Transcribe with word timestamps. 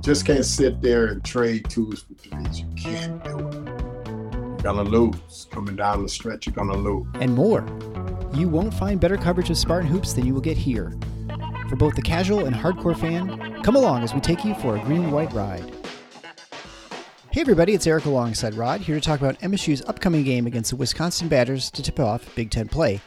just 0.00 0.24
can't 0.24 0.44
sit 0.44 0.80
there 0.80 1.06
and 1.06 1.24
trade 1.24 1.68
twos 1.68 2.02
for 2.02 2.14
threes. 2.14 2.60
You 2.60 2.66
can't 2.76 3.22
do 3.22 3.38
it. 3.38 3.54
You're 3.54 4.56
gonna 4.62 4.82
lose. 4.82 5.46
Coming 5.50 5.76
down 5.76 6.02
the 6.02 6.08
stretch, 6.08 6.46
you're 6.46 6.54
gonna 6.54 6.76
lose. 6.76 7.06
And 7.14 7.34
more. 7.34 7.66
You 8.32 8.48
won't 8.48 8.72
find 8.72 9.00
better 9.00 9.16
coverage 9.16 9.50
of 9.50 9.58
Spartan 9.58 9.88
hoops 9.88 10.12
than 10.12 10.24
you 10.24 10.32
will 10.32 10.40
get 10.40 10.56
here. 10.56 10.96
For 11.68 11.76
both 11.76 11.94
the 11.94 12.02
casual 12.02 12.46
and 12.46 12.56
hardcore 12.56 12.98
fan, 12.98 13.62
come 13.62 13.76
along 13.76 14.02
as 14.02 14.14
we 14.14 14.20
take 14.20 14.44
you 14.44 14.54
for 14.54 14.76
a 14.76 14.80
green 14.80 15.04
and 15.04 15.12
white 15.12 15.32
ride. 15.32 15.70
Hey 17.30 17.42
everybody, 17.42 17.74
it's 17.74 17.86
Eric 17.86 18.06
alongside 18.06 18.54
Rod, 18.54 18.80
here 18.80 18.96
to 18.96 19.00
talk 19.00 19.20
about 19.20 19.38
MSU's 19.40 19.82
upcoming 19.82 20.24
game 20.24 20.46
against 20.46 20.70
the 20.70 20.76
Wisconsin 20.76 21.28
Badgers 21.28 21.70
to 21.70 21.82
tip 21.82 22.00
off 22.00 22.34
Big 22.34 22.50
Ten 22.50 22.68
play. 22.68 23.00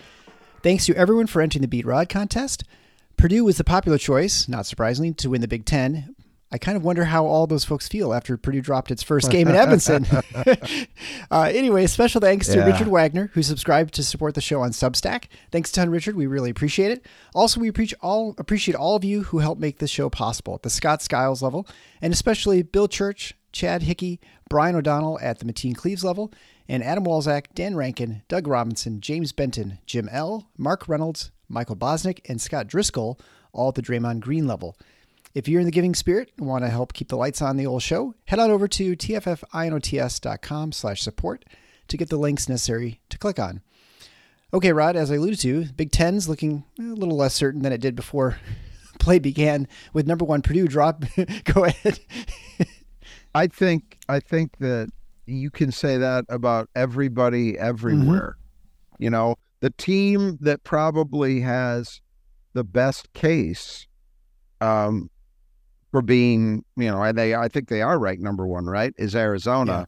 Thanks 0.61 0.85
to 0.85 0.95
everyone 0.95 1.27
for 1.27 1.41
entering 1.41 1.61
the 1.61 1.67
Beat 1.67 1.85
Rod 1.85 2.07
contest. 2.07 2.63
Purdue 3.17 3.43
was 3.43 3.57
the 3.57 3.65
popular 3.65 3.97
choice, 3.97 4.47
not 4.47 4.65
surprisingly, 4.65 5.13
to 5.15 5.29
win 5.29 5.41
the 5.41 5.47
Big 5.47 5.65
Ten, 5.65 6.15
I 6.53 6.59
kind 6.59 6.77
of 6.77 6.83
wonder 6.83 7.03
how 7.03 7.25
all 7.25 7.47
those 7.47 7.65
folks 7.65 7.87
feel 7.87 8.13
after 8.13 8.37
Purdue 8.37 8.61
dropped 8.61 8.91
its 8.91 9.01
first 9.01 9.31
game 9.31 9.47
in 9.47 9.55
Evanston. 9.55 10.05
uh, 11.31 11.49
anyway, 11.51 11.87
special 11.87 12.21
thanks 12.21 12.47
to 12.49 12.59
yeah. 12.59 12.65
Richard 12.65 12.89
Wagner, 12.89 13.31
who 13.33 13.41
subscribed 13.41 13.95
to 13.95 14.03
support 14.03 14.35
the 14.35 14.41
show 14.41 14.61
on 14.61 14.69
Substack. 14.69 15.25
Thanks 15.51 15.71
a 15.71 15.73
ton, 15.73 15.89
Richard. 15.89 16.15
We 16.15 16.27
really 16.27 16.51
appreciate 16.51 16.91
it. 16.91 17.07
Also, 17.33 17.59
we 17.59 17.67
appreciate 17.67 17.97
all, 18.01 18.35
appreciate 18.37 18.75
all 18.75 18.95
of 18.95 19.03
you 19.03 19.23
who 19.23 19.39
helped 19.39 19.59
make 19.59 19.79
this 19.79 19.89
show 19.89 20.11
possible 20.11 20.53
at 20.53 20.61
the 20.61 20.69
Scott 20.69 21.01
Skiles 21.01 21.41
level, 21.41 21.67
and 22.03 22.13
especially 22.13 22.61
Bill 22.61 22.87
Church, 22.87 23.33
Chad 23.51 23.81
Hickey, 23.81 24.19
Brian 24.47 24.75
O'Donnell 24.75 25.17
at 25.23 25.39
the 25.39 25.45
Mateen 25.45 25.75
Cleaves 25.75 26.03
level, 26.03 26.31
and 26.69 26.83
Adam 26.83 27.03
Walzak, 27.03 27.47
Dan 27.55 27.75
Rankin, 27.75 28.21
Doug 28.27 28.47
Robinson, 28.47 29.01
James 29.01 29.31
Benton, 29.31 29.79
Jim 29.87 30.07
L., 30.11 30.47
Mark 30.55 30.87
Reynolds, 30.87 31.31
Michael 31.49 31.75
Bosnick, 31.75 32.19
and 32.29 32.39
Scott 32.39 32.67
Driscoll, 32.67 33.19
all 33.53 33.69
at 33.69 33.75
the 33.75 33.81
Draymond 33.81 34.19
Green 34.19 34.45
level. 34.45 34.77
If 35.33 35.47
you're 35.47 35.59
in 35.59 35.65
the 35.65 35.71
giving 35.71 35.95
spirit 35.95 36.31
and 36.37 36.47
want 36.47 36.63
to 36.63 36.69
help 36.69 36.93
keep 36.93 37.07
the 37.07 37.17
lights 37.17 37.41
on 37.41 37.57
the 37.57 37.65
old 37.65 37.81
show, 37.81 38.13
head 38.25 38.37
on 38.37 38.51
over 38.51 38.67
to 38.67 38.95
tffinots.com 38.95 40.71
slash 40.71 41.01
support 41.01 41.45
to 41.87 41.97
get 41.97 42.09
the 42.09 42.17
links 42.17 42.47
necessary 42.47 43.01
to 43.09 43.17
click 43.17 43.39
on. 43.39 43.61
Okay, 44.53 44.71
Rod, 44.71 44.95
as 44.95 45.09
I 45.09 45.15
alluded 45.15 45.39
to, 45.39 45.65
Big 45.75 45.91
Ten's 45.91 46.29
looking 46.29 46.63
a 46.77 46.83
little 46.83 47.17
less 47.17 47.33
certain 47.33 47.63
than 47.63 47.73
it 47.73 47.81
did 47.81 47.95
before 47.95 48.37
play 48.99 49.17
began 49.17 49.67
with 49.91 50.05
number 50.05 50.23
one 50.23 50.43
Purdue 50.43 50.67
drop. 50.67 51.03
Go 51.45 51.65
ahead. 51.65 51.99
I 53.35 53.47
think 53.47 53.97
I 54.07 54.19
think 54.19 54.57
that 54.59 54.89
you 55.25 55.49
can 55.49 55.71
say 55.71 55.97
that 55.97 56.25
about 56.29 56.69
everybody 56.75 57.57
everywhere. 57.57 58.37
Mm-hmm. 58.37 59.03
You 59.03 59.09
know, 59.09 59.35
the 59.61 59.71
team 59.71 60.37
that 60.41 60.63
probably 60.63 61.39
has 61.41 62.01
the 62.53 62.63
best 62.63 63.11
case 63.13 63.87
um, 64.61 65.09
for 65.93 66.01
being, 66.01 66.65
you 66.75 66.89
know, 66.89 67.11
they 67.13 67.35
I 67.35 67.47
think 67.47 67.69
they 67.69 67.83
are 67.83 67.99
ranked 67.99 68.23
number 68.23 68.47
one, 68.47 68.65
right? 68.65 68.93
Is 68.97 69.15
Arizona. 69.15 69.87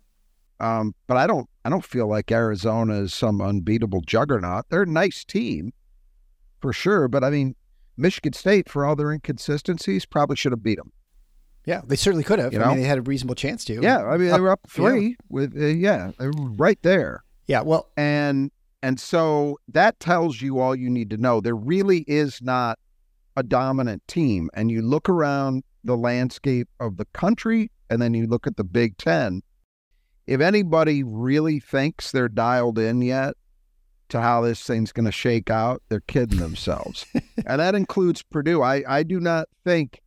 Yeah. 0.61 0.79
Um, 0.79 0.93
but 1.07 1.17
I 1.17 1.25
don't 1.25 1.49
I 1.65 1.69
don't 1.69 1.83
feel 1.83 2.07
like 2.07 2.31
Arizona 2.31 3.01
is 3.01 3.13
some 3.13 3.41
unbeatable 3.41 4.01
juggernaut. 4.01 4.65
They're 4.69 4.83
a 4.83 4.85
nice 4.85 5.25
team 5.25 5.73
for 6.61 6.71
sure, 6.71 7.07
but 7.07 7.23
I 7.23 7.31
mean, 7.31 7.55
Michigan 7.97 8.33
State, 8.33 8.69
for 8.69 8.85
all 8.85 8.95
their 8.95 9.11
inconsistencies, 9.11 10.05
probably 10.05 10.35
should 10.35 10.51
have 10.51 10.61
beat 10.61 10.77
them. 10.77 10.91
Yeah, 11.65 11.81
they 11.83 11.95
certainly 11.95 12.23
could 12.23 12.37
have. 12.37 12.53
You 12.53 12.59
know? 12.59 12.65
I 12.65 12.69
mean, 12.69 12.81
they 12.81 12.87
had 12.87 12.99
a 12.99 13.01
reasonable 13.01 13.33
chance 13.33 13.65
to. 13.65 13.81
Yeah, 13.81 14.05
I 14.05 14.17
mean, 14.17 14.29
they 14.29 14.39
were 14.39 14.51
up 14.51 14.61
three 14.69 15.07
yeah. 15.07 15.15
with 15.29 15.57
uh, 15.59 15.65
yeah, 15.65 16.11
they 16.19 16.27
were 16.27 16.51
right 16.51 16.77
there. 16.83 17.23
Yeah, 17.47 17.61
well, 17.61 17.89
and 17.97 18.51
and 18.83 18.99
so 18.99 19.57
that 19.69 19.99
tells 19.99 20.39
you 20.39 20.59
all 20.59 20.75
you 20.75 20.91
need 20.91 21.09
to 21.09 21.17
know. 21.17 21.41
There 21.41 21.55
really 21.55 22.05
is 22.07 22.43
not 22.43 22.77
a 23.35 23.41
dominant 23.41 24.07
team, 24.07 24.51
and 24.53 24.69
you 24.69 24.83
look 24.83 25.09
around 25.09 25.63
the 25.85 25.97
landscape 25.97 26.67
of 26.79 26.97
the 26.97 27.05
country 27.13 27.71
and 27.89 28.01
then 28.01 28.13
you 28.13 28.27
look 28.27 28.47
at 28.47 28.57
the 28.57 28.63
Big 28.63 28.97
Ten, 28.97 29.41
if 30.27 30.41
anybody 30.41 31.03
really 31.03 31.59
thinks 31.59 32.11
they're 32.11 32.29
dialed 32.29 32.79
in 32.79 33.01
yet 33.01 33.35
to 34.09 34.21
how 34.21 34.41
this 34.41 34.63
thing's 34.63 34.91
going 34.91 35.05
to 35.05 35.11
shake 35.11 35.49
out, 35.49 35.81
they're 35.89 36.01
kidding 36.01 36.39
themselves. 36.39 37.05
and 37.45 37.59
that 37.59 37.75
includes 37.75 38.23
Purdue. 38.23 38.61
I, 38.61 38.83
I 38.87 39.03
do 39.03 39.19
not 39.19 39.47
think. 39.63 40.01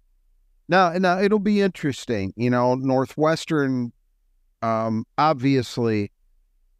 Now, 0.68 0.92
now 0.92 1.20
it'll 1.20 1.38
be 1.38 1.60
interesting. 1.60 2.32
You 2.36 2.50
know, 2.50 2.74
Northwestern 2.74 3.92
um, 4.62 5.04
obviously 5.16 6.10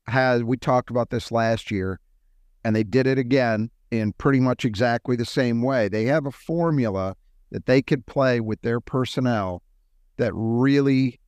has, 0.07 0.43
we 0.43 0.57
talked 0.57 0.91
about 0.91 1.11
this 1.11 1.31
last 1.33 1.71
year, 1.71 2.01
and 2.65 2.75
they 2.75 2.85
did 2.85 3.07
it 3.07 3.19
again 3.19 3.71
in 3.91 4.13
pretty 4.15 4.41
much 4.41 4.65
exactly 4.65 5.17
the 5.17 5.25
same 5.25 5.63
way. 5.63 5.89
They 5.89 6.05
have 6.05 6.27
a 6.27 6.33
formula 6.33 7.17
that 7.51 7.67
they 7.67 7.83
could 7.83 8.07
play 8.07 8.41
with 8.41 8.61
their 8.63 8.81
personnel 8.81 9.63
that 10.17 10.33
really 10.35 11.19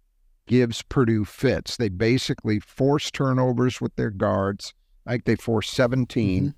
gives 0.46 0.82
Purdue 0.82 1.24
fits. 1.24 1.76
They 1.76 1.88
basically 1.88 2.60
force 2.60 3.10
turnovers 3.10 3.80
with 3.80 3.94
their 3.96 4.10
guards. 4.10 4.74
I 5.06 5.12
think 5.12 5.24
they 5.24 5.36
forced 5.36 5.72
17. 5.74 6.42
Mm-hmm. 6.42 6.50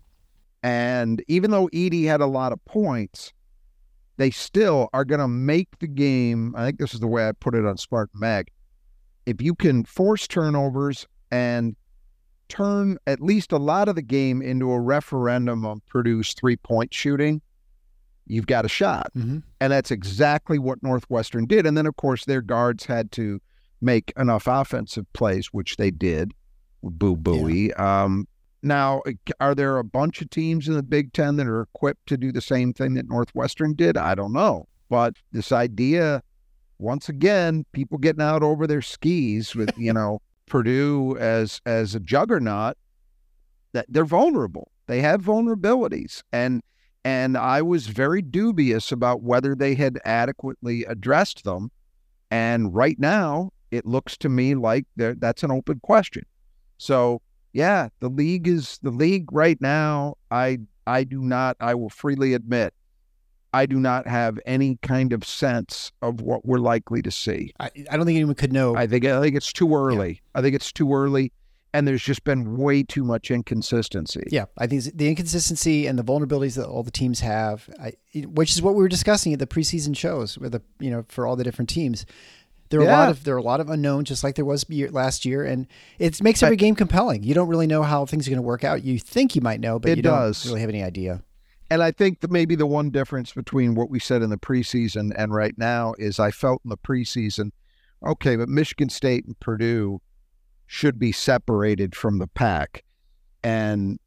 And 0.63 1.23
even 1.29 1.51
though 1.51 1.69
Edey 1.69 2.07
had 2.07 2.21
a 2.21 2.27
lot 2.27 2.53
of 2.53 2.65
points, 2.65 3.33
they 4.17 4.31
still 4.31 4.89
are 4.93 5.05
going 5.05 5.21
to 5.21 5.29
make 5.29 5.79
the 5.79 5.87
game. 5.87 6.55
I 6.57 6.65
think 6.65 6.79
this 6.79 6.95
is 6.95 7.01
the 7.01 7.07
way 7.07 7.29
I 7.29 7.33
put 7.33 7.55
it 7.55 7.67
on 7.67 7.77
Spartan 7.77 8.19
Mag. 8.19 8.51
If 9.27 9.41
you 9.41 9.55
can 9.55 9.85
force 9.85 10.27
turnovers 10.27 11.07
and 11.31 11.77
turn 12.49 12.99
at 13.07 13.21
least 13.21 13.53
a 13.53 13.59
lot 13.59 13.89
of 13.89 13.95
the 13.95 14.03
game 14.03 14.43
into 14.43 14.71
a 14.71 14.81
referendum 14.81 15.65
on 15.65 15.81
Purdue's 15.89 16.35
three 16.35 16.57
point 16.57 16.93
shooting, 16.93 17.41
you've 18.27 18.47
got 18.47 18.65
a 18.65 18.69
shot. 18.69 19.11
Mm-hmm. 19.17 19.39
And 19.61 19.73
that's 19.73 19.91
exactly 19.91 20.59
what 20.59 20.83
Northwestern 20.83 21.47
did. 21.47 21.67
And 21.67 21.77
then, 21.77 21.87
of 21.87 21.97
course, 21.97 22.25
their 22.25 22.43
guards 22.43 22.87
had 22.87 23.13
to 23.13 23.41
make 23.81 24.13
enough 24.17 24.47
offensive 24.47 25.11
plays, 25.13 25.49
which 25.49 25.77
they 25.77 25.91
did. 25.91 26.33
Boo 26.83 27.17
booey. 27.17 27.69
Yeah. 27.69 28.05
Um, 28.05 28.27
now, 28.63 29.03
are 29.41 29.55
there 29.55 29.79
a 29.79 29.85
bunch 29.85 30.23
of 30.23 30.31
teams 30.31 30.69
in 30.69 30.75
the 30.75 30.83
Big 30.83 31.13
Ten 31.13 31.37
that 31.37 31.47
are 31.47 31.63
equipped 31.63 32.07
to 32.09 32.17
do 32.17 32.31
the 32.31 32.41
same 32.41 32.73
thing 32.73 32.95
that 32.95 33.09
Northwestern 33.09 33.75
did? 33.75 33.97
I 33.97 34.15
don't 34.15 34.33
know. 34.33 34.69
But 34.89 35.15
this 35.33 35.51
idea, 35.51 36.23
once 36.79 37.09
again, 37.09 37.65
people 37.73 37.99
getting 37.99 38.23
out 38.23 38.43
over 38.43 38.67
their 38.67 38.83
skis 38.83 39.55
with, 39.55 39.71
you 39.77 39.93
know, 39.93 40.21
Purdue 40.47 41.17
as 41.19 41.61
as 41.67 41.95
a 41.95 42.01
juggernaut, 42.01 42.77
that 43.73 43.87
they're 43.89 44.05
vulnerable. 44.05 44.71
They 44.87 45.01
have 45.01 45.23
vulnerabilities. 45.23 46.23
And 46.33 46.63
and 47.05 47.37
I 47.37 47.63
was 47.63 47.89
very 47.89 48.23
dubious 48.23 48.93
about 48.93 49.23
whether 49.23 49.55
they 49.55 49.75
had 49.75 49.99
adequately 50.05 50.85
addressed 50.85 51.45
them. 51.45 51.71
And 52.31 52.75
right 52.75 52.99
now, 52.99 53.51
it 53.71 53.87
looks 53.87 54.17
to 54.19 54.29
me 54.29 54.55
like 54.55 54.87
that's 54.97 55.43
an 55.43 55.51
open 55.51 55.81
question. 55.81 56.25
So, 56.79 57.21
yeah, 57.53 57.89
the 58.01 58.09
league 58.09 58.49
is 58.49 58.79
the 58.83 58.91
league 58.91 59.33
right 59.33 59.61
now. 59.61 60.15
I 60.31 60.59
I 60.87 61.05
do 61.05 61.21
not. 61.21 61.57
I 61.61 61.75
will 61.75 61.91
freely 61.91 62.35
admit, 62.35 62.73
I 63.53 63.67
do 63.67 63.79
not 63.79 64.07
have 64.07 64.39
any 64.47 64.79
kind 64.83 65.13
of 65.13 65.25
sense 65.25 65.93
of 66.01 66.21
what 66.23 66.47
we're 66.47 66.59
likely 66.59 67.03
to 67.03 67.11
see. 67.11 67.53
I, 67.61 67.71
I 67.91 67.97
don't 67.97 68.07
think 68.07 68.17
anyone 68.17 68.35
could 68.35 68.53
know. 68.53 68.77
I 68.77 68.87
think 68.87 69.05
I 69.05 69.21
think 69.21 69.37
it's 69.37 69.53
too 69.53 69.75
early. 69.75 70.11
Yeah. 70.11 70.39
I 70.39 70.43
think 70.43 70.55
it's 70.55 70.73
too 70.73 70.93
early 70.95 71.33
and 71.75 71.89
there's 71.89 72.03
just 72.03 72.25
been 72.25 72.57
way 72.57 72.83
too 72.83 73.05
much 73.05 73.31
inconsistency. 73.31 74.25
Yeah, 74.31 74.47
I 74.59 74.67
think 74.67 74.85
the 74.95 75.09
inconsistency 75.09 75.87
and 75.87 75.99
the 75.99 76.05
vulnerabilities 76.05 76.57
that 76.57 76.67
all 76.67 76.83
the 76.83 76.91
teams 76.91 77.21
have, 77.21 77.69
I, 77.81 77.95
which 78.15 78.53
is 78.53 78.61
what 78.63 78.75
we 78.75 78.83
were 78.83 78.89
discussing 78.89 79.33
at 79.33 79.39
the 79.39 79.47
preseason 79.47 79.97
shows, 79.97 80.39
with 80.39 80.53
the 80.53 80.63
you 80.79 80.91
know 80.91 81.05
for 81.09 81.27
all 81.27 81.37
the 81.37 81.45
different 81.45 81.69
teams. 81.69 82.05
There 82.69 82.81
are 82.81 82.85
yeah. 82.85 82.97
a 82.97 83.01
lot 83.01 83.09
of 83.11 83.25
there 83.25 83.35
are 83.35 83.39
a 83.39 83.43
lot 83.43 83.61
of 83.61 83.69
unknowns, 83.69 84.09
just 84.09 84.25
like 84.25 84.35
there 84.35 84.45
was 84.45 84.65
last 84.71 85.25
year, 85.25 85.45
and 85.45 85.67
it 85.99 86.23
makes 86.23 86.43
every 86.43 86.57
I, 86.57 86.59
game 86.59 86.75
compelling. 86.75 87.23
You 87.23 87.35
don't 87.35 87.49
really 87.49 87.67
know 87.67 87.83
how 87.83 88.07
things 88.07 88.27
are 88.27 88.31
going 88.31 88.39
to 88.39 88.43
work 88.43 88.65
out. 88.65 88.83
You 88.83 88.99
think 88.99 89.35
you 89.35 89.43
might 89.43 89.61
know, 89.61 89.79
but 89.79 89.97
you 89.97 90.03
does. 90.03 90.43
don't 90.43 90.51
really 90.51 90.61
have 90.63 90.71
any 90.71 90.83
idea. 90.83 91.23
And 91.71 91.83
I 91.83 91.91
think 91.91 92.21
that 92.21 92.31
maybe 92.31 92.55
the 92.55 92.67
one 92.67 92.91
difference 92.91 93.33
between 93.33 93.75
what 93.75 93.89
we 93.89 93.99
said 93.99 94.21
in 94.21 94.29
the 94.29 94.37
preseason 94.37 95.11
and 95.17 95.35
right 95.35 95.57
now 95.57 95.95
is 95.99 96.19
I 96.19 96.31
felt 96.31 96.61
in 96.65 96.69
the 96.69 96.77
preseason, 96.77 97.53
okay, 98.05 98.37
but 98.37 98.49
Michigan 98.51 98.91
State 98.91 99.25
and 99.25 99.39
Purdue 99.41 100.03
should 100.73 100.99
be 100.99 101.13
separated 101.13 101.95
from 101.95 102.19
the 102.19 102.27
pack. 102.27 102.83
And 103.45 103.99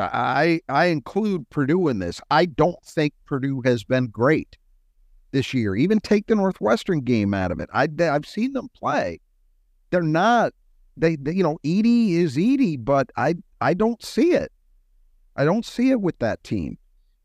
I 0.00 0.60
I 0.68 0.86
include 0.86 1.48
Purdue 1.48 1.86
in 1.86 2.00
this. 2.00 2.20
I 2.28 2.44
don't 2.46 2.82
think 2.84 3.14
Purdue 3.24 3.62
has 3.64 3.84
been 3.84 4.08
great 4.08 4.56
this 5.30 5.54
year. 5.54 5.76
Even 5.76 6.00
take 6.00 6.26
the 6.26 6.34
Northwestern 6.34 7.02
game 7.02 7.34
out 7.34 7.52
of 7.52 7.60
it. 7.60 7.70
I 7.72 7.88
I've 8.00 8.26
seen 8.26 8.52
them 8.52 8.68
play. 8.74 9.20
They're 9.90 10.02
not 10.02 10.52
they, 10.96 11.14
they 11.14 11.32
you 11.34 11.44
know 11.44 11.58
Edey 11.64 12.14
is 12.14 12.36
Edey, 12.36 12.76
but 12.84 13.10
I 13.16 13.36
I 13.60 13.74
don't 13.74 14.02
see 14.04 14.32
it. 14.32 14.50
I 15.36 15.44
don't 15.44 15.64
see 15.64 15.90
it 15.90 16.00
with 16.00 16.18
that 16.18 16.42
team 16.42 16.78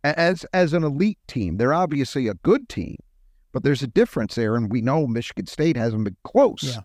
as 0.03 0.45
as 0.53 0.73
an 0.73 0.83
elite 0.83 1.17
team. 1.27 1.57
They're 1.57 1.73
obviously 1.73 2.27
a 2.27 2.35
good 2.35 2.69
team, 2.69 2.97
but 3.53 3.63
there's 3.63 3.81
a 3.81 3.87
difference 3.87 4.35
there, 4.35 4.55
and 4.55 4.71
we 4.71 4.81
know 4.81 5.07
Michigan 5.07 5.47
State 5.47 5.77
hasn't 5.77 6.03
been 6.03 6.17
close 6.23 6.61
Yeah. 6.75 6.81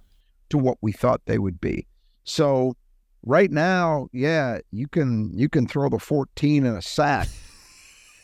to 0.49 0.56
what 0.58 0.78
we 0.81 0.93
thought 0.93 1.20
they 1.26 1.38
would 1.38 1.61
be. 1.61 1.87
So 2.28 2.75
right 3.25 3.50
now, 3.50 4.08
yeah, 4.12 4.58
you 4.70 4.86
can 4.86 5.30
you 5.34 5.48
can 5.48 5.66
throw 5.66 5.88
the 5.88 5.98
14 5.98 6.66
in 6.66 6.75
a 6.75 6.82
sack. 6.82 7.28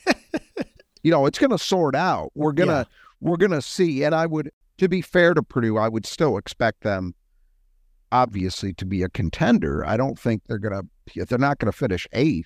you 1.03 1.11
know, 1.11 1.25
it's 1.25 1.39
going 1.39 1.51
to 1.51 1.57
sort 1.57 1.95
out. 1.95 2.31
We're 2.35 2.51
going 2.51 2.69
to 2.69 2.87
we're 3.21 3.37
going 3.37 3.51
to 3.51 3.61
see 3.61 4.03
and 4.03 4.13
I 4.13 4.25
would 4.25 4.51
to 4.77 4.87
be 4.87 5.01
fair 5.01 5.33
to 5.33 5.41
Purdue, 5.41 5.77
I 5.77 5.87
would 5.87 6.05
still 6.05 6.37
expect 6.37 6.81
them 6.81 7.15
obviously 8.11 8.73
to 8.73 8.85
be 8.85 9.01
a 9.03 9.09
contender. 9.09 9.85
I 9.85 9.97
don't 9.97 10.19
think 10.19 10.43
they're 10.47 10.59
going 10.59 10.81
to 10.81 11.25
they're 11.25 11.37
not 11.37 11.59
going 11.59 11.71
to 11.71 11.77
finish 11.77 12.07
8th. 12.13 12.45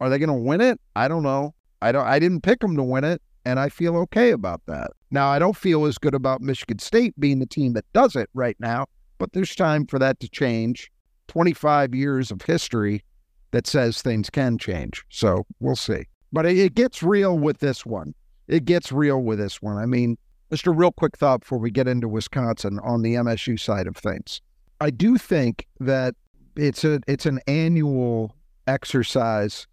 Are 0.00 0.08
they 0.08 0.18
going 0.18 0.28
to 0.28 0.34
win 0.34 0.60
it? 0.60 0.80
I 0.96 1.08
don't 1.08 1.22
know. 1.22 1.54
I 1.82 1.92
don't 1.92 2.06
I 2.06 2.18
didn't 2.18 2.42
pick 2.42 2.60
them 2.60 2.76
to 2.76 2.82
win 2.82 3.04
it 3.04 3.20
and 3.44 3.58
I 3.58 3.68
feel 3.68 3.96
okay 3.96 4.30
about 4.30 4.62
that. 4.66 4.92
Now, 5.10 5.28
I 5.28 5.38
don't 5.38 5.56
feel 5.56 5.86
as 5.86 5.98
good 5.98 6.14
about 6.14 6.40
Michigan 6.40 6.78
State 6.78 7.18
being 7.18 7.40
the 7.40 7.46
team 7.46 7.72
that 7.72 7.84
does 7.92 8.14
it 8.14 8.30
right 8.32 8.56
now, 8.60 8.86
but 9.18 9.32
there's 9.32 9.56
time 9.56 9.86
for 9.86 9.98
that 9.98 10.20
to 10.20 10.28
change. 10.28 10.90
25 11.30 11.94
years 11.94 12.32
of 12.32 12.42
history 12.42 13.04
that 13.52 13.64
says 13.64 14.02
things 14.02 14.28
can 14.28 14.58
change. 14.58 15.04
So 15.10 15.46
we'll 15.60 15.76
see. 15.76 16.06
But 16.32 16.44
it, 16.44 16.58
it 16.58 16.74
gets 16.74 17.04
real 17.04 17.38
with 17.38 17.58
this 17.58 17.86
one. 17.86 18.14
It 18.48 18.64
gets 18.64 18.90
real 18.90 19.22
with 19.22 19.38
this 19.38 19.62
one. 19.62 19.76
I 19.76 19.86
mean, 19.86 20.18
just 20.50 20.66
a 20.66 20.72
real 20.72 20.90
quick 20.90 21.16
thought 21.16 21.42
before 21.42 21.58
we 21.58 21.70
get 21.70 21.86
into 21.86 22.08
Wisconsin 22.08 22.80
on 22.82 23.02
the 23.02 23.14
MSU 23.14 23.60
side 23.60 23.86
of 23.86 23.96
things. 23.96 24.40
I 24.80 24.90
do 24.90 25.16
think 25.18 25.68
that 25.78 26.16
it's 26.56 26.82
a 26.82 27.00
it's 27.06 27.26
an 27.26 27.38
annual 27.46 28.34
exercise 28.66 29.68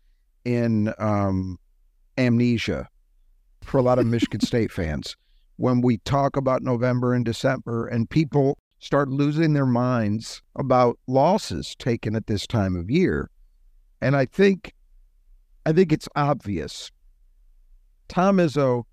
in 0.45 0.93
um, 0.99 1.57
amnesia 2.19 2.87
for 3.63 3.79
a 3.79 3.81
lot 3.81 3.97
of 3.97 4.05
Michigan 4.15 4.41
State 4.41 4.71
fans 4.71 5.17
when 5.55 5.81
we 5.81 5.97
talk 5.99 6.37
about 6.37 6.61
November 6.61 7.15
and 7.15 7.25
December 7.25 7.87
and 7.87 8.07
people 8.07 8.59
start 8.79 9.09
losing 9.09 9.53
their 9.53 9.65
minds 9.65 10.41
about 10.55 10.99
losses 11.07 11.75
taken 11.77 12.15
at 12.15 12.27
this 12.27 12.45
time 12.45 12.75
of 12.75 12.89
year. 12.89 13.29
And 14.01 14.15
I 14.15 14.25
think 14.25 14.73
I 15.65 15.73
think 15.73 15.91
it's 15.91 16.07
obvious. 16.15 16.91
Tom 18.07 18.37
Izzo, 18.37 18.83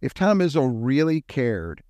if 0.00 0.12
Tom 0.12 0.40
Izzo 0.40 0.68
really 0.72 1.22
cared 1.22 1.82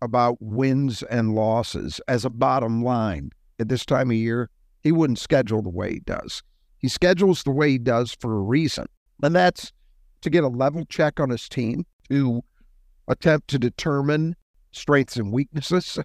about 0.00 0.38
wins 0.40 1.02
and 1.02 1.34
losses 1.34 2.00
as 2.08 2.24
a 2.24 2.30
bottom 2.30 2.82
line 2.82 3.30
at 3.58 3.68
this 3.68 3.84
time 3.84 4.10
of 4.10 4.16
year, 4.16 4.48
he 4.82 4.90
wouldn't 4.90 5.18
schedule 5.18 5.60
the 5.60 5.68
way 5.68 5.92
he 5.92 6.00
does. 6.00 6.42
He 6.78 6.88
schedules 6.88 7.42
the 7.42 7.50
way 7.50 7.70
he 7.70 7.78
does 7.78 8.16
for 8.18 8.34
a 8.34 8.42
reason. 8.42 8.86
And 9.22 9.34
that's 9.34 9.72
to 10.22 10.30
get 10.30 10.44
a 10.44 10.48
level 10.48 10.84
check 10.86 11.20
on 11.20 11.30
his 11.30 11.48
team, 11.48 11.84
to 12.08 12.42
attempt 13.06 13.48
to 13.48 13.58
determine 13.58 14.34
strengths 14.72 15.16
and 15.16 15.32
weaknesses. 15.32 15.98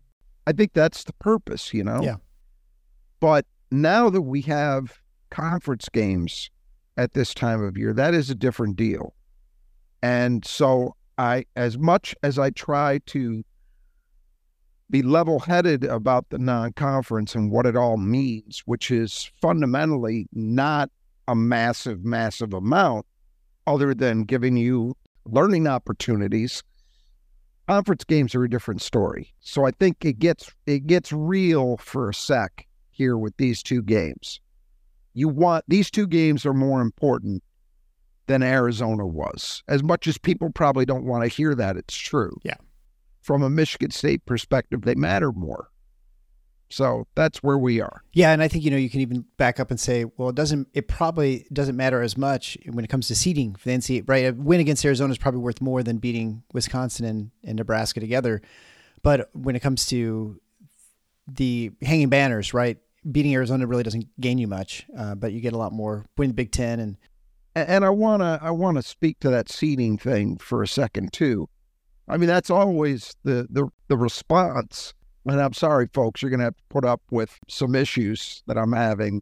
I 0.47 0.53
think 0.53 0.71
that's 0.73 1.03
the 1.03 1.13
purpose, 1.13 1.73
you 1.73 1.83
know? 1.83 2.01
Yeah. 2.01 2.15
But 3.19 3.45
now 3.69 4.09
that 4.09 4.21
we 4.21 4.41
have 4.43 4.97
conference 5.29 5.89
games 5.89 6.49
at 6.95 7.13
this 7.13 7.33
time 7.33 7.61
of 7.61 7.77
year, 7.77 7.93
that 7.93 8.13
is 8.13 8.29
a 8.29 8.35
different 8.35 8.77
deal. 8.77 9.13
And 10.01 10.45
so 10.45 10.95
I 11.17 11.45
as 11.57 11.77
much 11.77 12.15
as 12.23 12.39
I 12.39 12.51
try 12.51 12.99
to 13.07 13.43
be 14.89 15.01
level 15.01 15.39
headed 15.39 15.83
about 15.83 16.29
the 16.29 16.37
non 16.39 16.71
conference 16.71 17.35
and 17.35 17.51
what 17.51 17.65
it 17.65 17.75
all 17.75 17.97
means, 17.97 18.63
which 18.65 18.89
is 18.89 19.29
fundamentally 19.41 20.27
not 20.31 20.89
a 21.27 21.35
massive, 21.35 22.05
massive 22.05 22.53
amount, 22.53 23.05
other 23.65 23.93
than 23.93 24.23
giving 24.23 24.55
you 24.55 24.95
learning 25.25 25.67
opportunities. 25.67 26.63
Conference 27.67 28.05
games 28.05 28.33
are 28.33 28.43
a 28.43 28.49
different 28.49 28.81
story. 28.81 29.33
So 29.41 29.65
I 29.65 29.71
think 29.71 30.05
it 30.05 30.19
gets 30.19 30.51
it 30.65 30.87
gets 30.87 31.11
real 31.11 31.77
for 31.77 32.09
a 32.09 32.13
sec 32.13 32.65
here 32.91 33.17
with 33.17 33.35
these 33.37 33.61
two 33.61 33.81
games. 33.81 34.39
You 35.13 35.27
want 35.27 35.65
these 35.67 35.91
two 35.91 36.07
games 36.07 36.45
are 36.45 36.53
more 36.53 36.81
important 36.81 37.43
than 38.27 38.43
Arizona 38.43 39.05
was. 39.05 39.63
As 39.67 39.83
much 39.83 40.07
as 40.07 40.17
people 40.17 40.49
probably 40.49 40.85
don't 40.85 41.05
want 41.05 41.23
to 41.23 41.29
hear 41.29 41.55
that, 41.55 41.75
it's 41.75 41.95
true. 41.95 42.37
Yeah. 42.43 42.57
From 43.21 43.43
a 43.43 43.49
Michigan 43.49 43.91
State 43.91 44.25
perspective, 44.25 44.83
they 44.83 44.95
matter 44.95 45.31
more. 45.33 45.69
So 46.69 47.07
that's 47.15 47.41
where 47.41 47.57
we 47.57 47.79
are. 47.79 48.03
Yeah, 48.13 48.31
and 48.31 48.41
I 48.41 48.47
think 48.47 48.65
you 48.65 48.71
know 48.71 48.77
you 48.77 48.89
can 48.89 49.01
even 49.01 49.25
back 49.37 49.59
up 49.59 49.71
and 49.71 49.79
say, 49.79 50.05
well, 50.17 50.29
it 50.29 50.35
doesn't. 50.35 50.67
It 50.73 50.87
probably 50.87 51.47
doesn't 51.53 51.77
matter 51.77 52.01
as 52.01 52.17
much 52.17 52.57
when 52.69 52.83
it 52.83 52.89
comes 52.89 53.07
to 53.07 53.15
seeding 53.15 53.55
for 53.55 53.69
the 53.69 53.75
NCAA. 53.75 54.03
Right, 54.07 54.25
a 54.25 54.31
win 54.33 54.59
against 54.59 54.83
Arizona 54.83 55.11
is 55.11 55.17
probably 55.17 55.39
worth 55.39 55.61
more 55.61 55.83
than 55.83 55.97
beating 55.97 56.43
Wisconsin 56.53 57.05
and, 57.05 57.31
and 57.43 57.57
Nebraska 57.57 57.99
together. 57.99 58.41
But 59.01 59.29
when 59.33 59.55
it 59.55 59.61
comes 59.61 59.85
to 59.87 60.41
the 61.27 61.71
hanging 61.81 62.09
banners, 62.09 62.53
right, 62.53 62.77
beating 63.09 63.33
Arizona 63.33 63.65
really 63.67 63.83
doesn't 63.83 64.07
gain 64.19 64.37
you 64.37 64.47
much, 64.47 64.85
uh, 64.97 65.15
but 65.15 65.31
you 65.31 65.39
get 65.39 65.53
a 65.53 65.57
lot 65.57 65.71
more. 65.71 66.05
Win 66.17 66.29
the 66.29 66.33
Big 66.33 66.51
Ten 66.51 66.79
and 66.79 66.97
And 67.55 67.85
I 67.85 67.89
wanna 67.89 68.39
I 68.41 68.51
wanna 68.51 68.81
speak 68.81 69.19
to 69.21 69.29
that 69.29 69.49
seeding 69.49 69.97
thing 69.97 70.37
for 70.37 70.61
a 70.61 70.67
second 70.67 71.13
too. 71.13 71.49
I 72.07 72.17
mean, 72.17 72.27
that's 72.27 72.49
always 72.49 73.15
the 73.23 73.47
the 73.49 73.69
the 73.87 73.97
response. 73.97 74.93
And 75.27 75.41
I'm 75.41 75.53
sorry, 75.53 75.87
folks, 75.93 76.21
you're 76.21 76.31
gonna 76.31 76.45
have 76.45 76.55
to 76.57 76.63
put 76.69 76.85
up 76.85 77.01
with 77.11 77.37
some 77.49 77.75
issues 77.75 78.43
that 78.47 78.57
I'm 78.57 78.71
having 78.71 79.21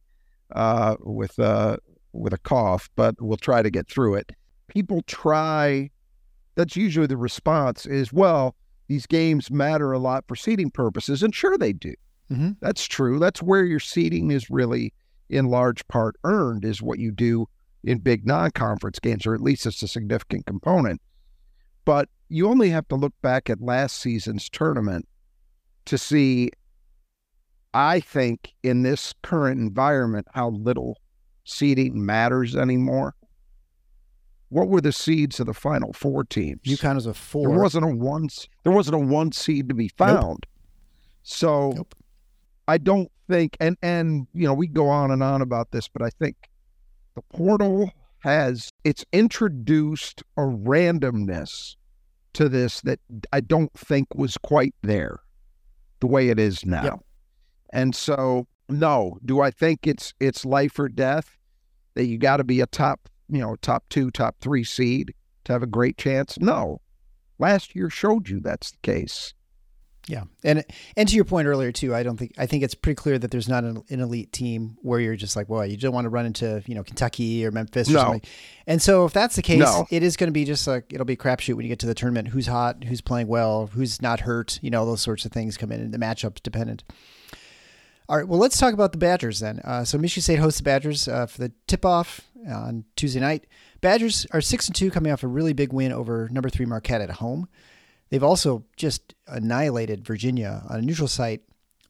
uh, 0.52 0.96
with 1.00 1.40
uh, 1.40 1.78
with 2.14 2.34
a 2.34 2.38
cough, 2.38 2.90
but 2.96 3.16
we'll 3.20 3.38
try 3.38 3.62
to 3.62 3.70
get 3.72 3.88
through 3.90 4.16
it. 4.16 4.32
People 4.68 5.02
try. 5.08 5.90
That's 6.56 6.76
usually 6.76 7.08
the 7.08 7.18
response 7.18 7.86
is, 7.86 8.14
well, 8.14 8.56
these 8.88 9.06
games 9.06 9.52
matter 9.52 9.92
a 9.92 10.00
lot 10.00 10.24
for 10.28 10.36
seating 10.36 10.72
purposes, 10.72 11.22
and 11.24 11.34
sure 11.36 11.58
they 11.58 11.74
do. 11.74 11.94
Mhm. 12.32 12.58
That's 12.62 12.86
true. 12.86 13.20
That's 13.20 13.42
where 13.42 13.66
your 13.66 13.80
seating 13.80 14.32
is 14.32 14.50
really, 14.50 14.94
in 15.30 15.46
large 15.48 15.88
part, 15.88 16.16
earned. 16.24 16.64
Is 16.66 16.82
what 16.82 17.00
you 17.00 17.12
do 17.12 17.48
in 17.84 17.98
big 18.00 18.26
non-conference 18.26 19.00
games, 19.00 19.26
or 19.26 19.34
at 19.34 19.42
least 19.42 19.66
it's 19.66 19.84
a 19.84 19.88
significant 19.88 20.46
component. 20.46 21.02
But 21.84 22.10
you 22.30 22.48
only 22.48 22.70
have 22.70 22.88
to 22.88 22.96
look 22.96 23.14
back 23.22 23.50
at 23.50 23.62
last 23.62 23.98
season's 23.98 24.50
tournament 24.50 25.08
to 25.86 25.98
see, 25.98 26.52
I 27.74 28.00
think, 28.00 28.54
in 28.64 28.84
this 28.84 29.14
current 29.24 29.60
environment, 29.60 30.28
how 30.34 30.50
little 30.50 31.00
seeding 31.44 32.06
matters 32.06 32.56
anymore. 32.56 33.16
What 34.50 34.68
were 34.68 34.82
the 34.82 34.92
seeds 34.92 35.40
of 35.40 35.48
the 35.48 35.54
final 35.54 35.94
four 35.94 36.24
teams? 36.24 36.62
UConn 36.66 36.96
was 36.96 37.06
a 37.06 37.14
four. 37.14 37.50
There 37.50 37.60
wasn't 37.60 37.86
a 37.86 37.96
one. 37.96 38.30
There 38.64 38.74
wasn't 38.74 38.96
a 38.96 39.00
one 39.00 39.32
seed 39.32 39.70
to 39.70 39.76
be 39.76 39.90
found. 39.90 40.46
So 41.24 41.72
Nope. 41.76 41.96
I 42.68 42.78
don't 42.78 43.12
think, 43.28 43.58
and 43.60 43.78
and 43.82 44.28
you 44.34 44.48
know, 44.48 44.54
we 44.54 44.68
go 44.68 44.88
on 44.88 45.12
and 45.12 45.24
on 45.24 45.42
about 45.42 45.72
this, 45.72 45.88
but 45.88 46.02
I 46.02 46.10
think 46.10 46.36
the 47.16 47.22
portal 47.34 47.92
has 48.20 48.70
it's 48.84 49.06
introduced 49.12 50.24
a 50.38 50.42
randomness 50.42 51.76
to 52.34 52.50
this 52.50 52.82
that 52.82 53.00
I 53.32 53.40
don't 53.40 53.74
think 53.74 54.14
was 54.16 54.38
quite 54.38 54.74
there 54.82 55.20
the 56.00 56.08
way 56.08 56.30
it 56.30 56.40
is 56.40 56.66
now. 56.66 56.84
Yep. 56.84 57.00
And 57.74 57.96
so 57.96 58.48
no, 58.70 59.18
do 59.24 59.42
I 59.42 59.52
think 59.52 59.86
it's 59.86 60.14
it's 60.20 60.46
life 60.46 60.80
or 60.80 60.90
death 60.90 61.38
that 61.94 62.06
you 62.06 62.18
got 62.18 62.38
to 62.38 62.44
be 62.44 62.62
a 62.62 62.66
top, 62.66 63.10
you 63.30 63.40
know, 63.40 63.56
top 63.58 63.86
2, 63.90 64.12
top 64.12 64.38
3 64.42 64.64
seed 64.64 65.14
to 65.46 65.54
have 65.54 65.64
a 65.64 65.68
great 65.68 65.98
chance? 65.98 66.38
No. 66.40 66.82
Last 67.38 67.76
year 67.76 67.90
showed 67.90 68.30
you 68.30 68.40
that's 68.40 68.72
the 68.72 68.78
case. 68.82 69.34
Yeah, 70.08 70.26
and 70.44 70.64
and 70.96 71.10
to 71.10 71.16
your 71.16 71.26
point 71.26 71.48
earlier 71.48 71.72
too, 71.72 71.96
I 71.96 72.04
don't 72.04 72.16
think 72.16 72.34
I 72.38 72.46
think 72.46 72.64
it's 72.64 72.76
pretty 72.76 72.94
clear 72.96 73.18
that 73.18 73.32
there's 73.32 73.50
not 73.50 73.64
an, 73.64 73.82
an 73.90 74.02
elite 74.02 74.32
team 74.32 74.78
where 74.84 75.00
you're 75.00 75.16
just 75.16 75.36
like, 75.36 75.50
well, 75.50 75.66
you 75.66 75.78
don't 75.78 75.94
want 75.96 76.06
to 76.06 76.10
run 76.10 76.28
into 76.28 76.62
you 76.68 76.76
know 76.76 76.84
Kentucky 76.84 77.44
or 77.44 77.50
Memphis 77.52 77.90
or 77.90 77.94
No. 77.94 78.00
something. 78.02 78.22
And 78.68 78.80
so 78.80 79.06
if 79.06 79.14
that's 79.14 79.36
the 79.36 79.42
case, 79.42 79.60
No. 79.62 79.88
it 79.90 80.04
is 80.04 80.16
going 80.16 80.28
to 80.28 80.32
be 80.32 80.46
just 80.46 80.68
like 80.68 80.94
it'll 80.94 81.08
be 81.08 81.14
a 81.14 81.18
crapshoot 81.18 81.56
when 81.56 81.66
you 81.66 81.70
get 81.70 81.80
to 81.80 81.88
the 81.88 81.96
tournament. 81.96 82.28
Who's 82.28 82.46
hot? 82.46 82.84
Who's 82.84 83.02
playing 83.02 83.28
well? 83.28 83.66
Who's 83.74 84.00
not 84.00 84.20
hurt? 84.20 84.60
You 84.62 84.70
know, 84.70 84.86
those 84.86 85.02
sorts 85.02 85.26
of 85.26 85.32
things 85.32 85.58
come 85.58 85.72
in, 85.72 85.82
and 85.82 85.92
the 85.92 85.98
matchups 85.98 86.44
dependent. 86.44 86.84
All 88.08 88.18
right, 88.18 88.28
well, 88.28 88.40
let's 88.40 88.60
talk 88.60 88.76
about 88.76 88.92
the 88.92 89.00
Badgers 89.00 89.40
then. 89.40 89.60
Uh, 89.64 89.84
so 89.84 89.98
Michigan 89.98 90.22
State 90.22 90.38
hosts 90.38 90.60
the 90.60 90.64
Badgers 90.64 91.08
uh, 91.08 91.26
for 91.26 91.40
the 91.40 91.52
tip-off 91.66 92.22
on 92.48 92.84
Tuesday 92.96 93.20
night. 93.20 93.48
Badgers 93.82 94.28
are 94.32 94.42
six 94.42 94.68
and 94.68 94.76
two, 94.76 94.92
coming 94.92 95.12
off 95.12 95.24
a 95.24 95.28
really 95.28 95.54
big 95.54 95.74
win 95.74 95.92
over 95.92 96.30
number 96.32 96.48
three 96.50 96.68
Marquette 96.68 97.02
at 97.02 97.10
home. 97.10 97.48
They've 98.10 98.24
also 98.24 98.66
just 98.76 99.16
annihilated 99.28 100.06
Virginia 100.06 100.64
on 100.70 100.80
a 100.80 100.82
neutral 100.82 101.08
site, 101.08 101.42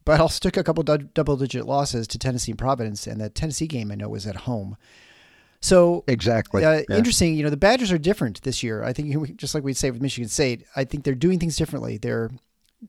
but 0.06 0.20
also 0.20 0.40
took 0.40 0.58
a 0.58 0.64
couple 0.64 0.84
double 0.84 1.38
digit 1.38 1.66
losses 1.66 2.08
to 2.08 2.20
Tennessee 2.20 2.52
and 2.52 2.60
Providence, 2.60 3.08
and 3.08 3.20
the 3.20 3.30
Tennessee 3.30 3.68
game 3.68 3.92
I 3.92 3.96
know 3.96 4.10
was 4.10 4.28
at 4.28 4.36
home. 4.38 4.78
So 5.62 6.04
exactly 6.08 6.64
uh, 6.64 6.84
yeah. 6.88 6.96
interesting. 6.96 7.34
You 7.34 7.44
know, 7.44 7.50
the 7.50 7.58
Badgers 7.58 7.92
are 7.92 7.98
different 7.98 8.44
this 8.44 8.62
year. 8.62 8.84
I 8.84 8.94
think 8.94 9.36
just 9.38 9.56
like 9.56 9.64
we'd 9.64 9.78
say 9.78 9.90
with 9.90 10.02
Michigan 10.02 10.30
State, 10.30 10.66
I 10.76 10.84
think 10.84 11.04
they're 11.04 11.16
doing 11.16 11.40
things 11.40 11.58
differently. 11.58 11.98
They're 11.98 12.30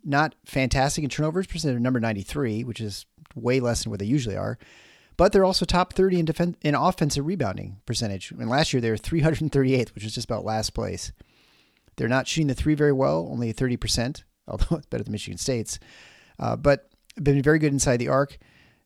not 0.05 0.35
fantastic 0.45 1.03
in 1.03 1.09
turnovers 1.09 1.47
percent. 1.47 1.73
They're 1.73 1.81
number 1.81 2.01
ninety 2.01 2.23
three, 2.23 2.65
which 2.65 2.81
is 2.81 3.07
way 3.35 3.61
less 3.61 3.83
than 3.83 3.91
what 3.91 4.01
they 4.01 4.07
usually 4.07 4.37
are. 4.37 4.59
But 5.17 5.33
they're 5.33 5.45
also 5.45 5.65
top 5.65 5.95
thirty 5.95 6.19
in 6.19 6.27
defense 6.27 6.59
in 6.61 6.75
offensive 6.75 7.27
rebounding 7.27 7.81
percentage. 7.87 8.31
And 8.31 8.51
last 8.51 8.75
year 8.75 8.83
they 8.83 8.91
were 8.91 8.99
three 8.99 9.21
hundred 9.21 9.41
and 9.41 9.53
thirty 9.53 9.75
eighth, 9.75 9.95
which 9.95 10.05
was 10.05 10.15
just 10.15 10.27
about 10.27 10.45
last 10.45 10.75
place. 10.75 11.13
They're 11.97 12.09
not 12.09 12.27
shooting 12.27 12.49
the 12.49 12.55
three 12.55 12.75
very 12.75 12.93
well, 12.93 13.29
only 13.31 13.53
thirty 13.53 13.77
percent, 13.77 14.25
although 14.49 14.77
it's 14.77 14.87
better 14.87 15.05
than 15.05 15.13
Michigan 15.13 15.39
State's. 15.39 15.79
Uh, 16.39 16.57
but 16.57 16.91
been 17.23 17.43
very 17.43 17.59
good 17.59 17.73
inside 17.73 17.97
the 17.97 18.09
arc. 18.09 18.39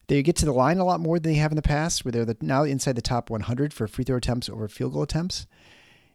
They 0.07 0.23
get 0.23 0.35
to 0.37 0.45
the 0.45 0.53
line 0.53 0.77
a 0.77 0.85
lot 0.85 0.99
more 0.99 1.19
than 1.19 1.31
they 1.31 1.39
have 1.39 1.51
in 1.51 1.55
the 1.55 1.61
past, 1.61 2.03
where 2.03 2.11
they're 2.11 2.25
the, 2.25 2.37
now 2.41 2.63
inside 2.63 2.95
the 2.95 3.01
top 3.01 3.29
100 3.29 3.73
for 3.73 3.87
free 3.87 4.03
throw 4.03 4.17
attempts 4.17 4.49
over 4.49 4.67
field 4.67 4.93
goal 4.93 5.03
attempts. 5.03 5.47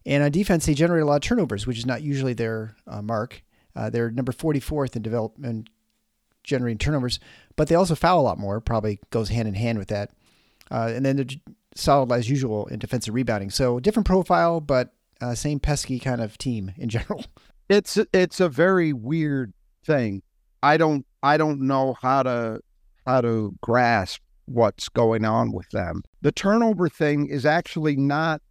And 0.05 0.23
on 0.23 0.31
defense, 0.31 0.65
they 0.65 0.73
generate 0.73 1.03
a 1.03 1.05
lot 1.05 1.15
of 1.15 1.21
turnovers, 1.21 1.67
which 1.67 1.77
is 1.77 1.85
not 1.85 2.01
usually 2.01 2.33
their 2.33 2.75
uh, 2.87 3.01
mark. 3.01 3.43
Uh, 3.75 3.89
they're 3.89 4.09
number 4.09 4.31
44th 4.31 4.95
in 4.95 5.01
development 5.01 5.69
generating 6.43 6.77
turnovers, 6.77 7.19
but 7.55 7.67
they 7.67 7.75
also 7.75 7.93
foul 7.93 8.21
a 8.21 8.23
lot 8.23 8.39
more. 8.39 8.61
Probably 8.61 8.99
goes 9.09 9.29
hand 9.29 9.47
in 9.47 9.53
hand 9.53 9.77
with 9.77 9.89
that. 9.89 10.11
Uh, 10.71 10.91
and 10.95 11.05
then 11.05 11.17
they're 11.17 11.25
solid 11.75 12.11
as 12.11 12.29
usual 12.29 12.67
in 12.67 12.79
defensive 12.79 13.13
rebounding. 13.13 13.49
So 13.49 13.79
different 13.79 14.07
profile, 14.07 14.61
but 14.61 14.93
uh, 15.21 15.35
same 15.35 15.59
pesky 15.59 15.99
kind 15.99 16.21
of 16.21 16.37
team 16.37 16.71
in 16.77 16.89
general. 16.89 17.25
It's 17.69 17.97
it's 18.13 18.39
a 18.39 18.47
very 18.47 18.93
weird 18.93 19.53
thing. 19.85 20.21
I 20.63 20.77
don't 20.77 21.05
I 21.21 21.35
don't 21.35 21.59
know 21.59 21.97
how 22.01 22.23
to 22.23 22.61
how 23.05 23.19
to 23.19 23.53
grasp 23.61 24.21
what's 24.45 24.87
going 24.87 25.25
on 25.25 25.51
with 25.51 25.69
them. 25.71 26.03
The 26.21 26.31
turnover 26.31 26.87
thing 26.87 27.27
is 27.27 27.45
actually 27.45 27.97
not 27.97 28.41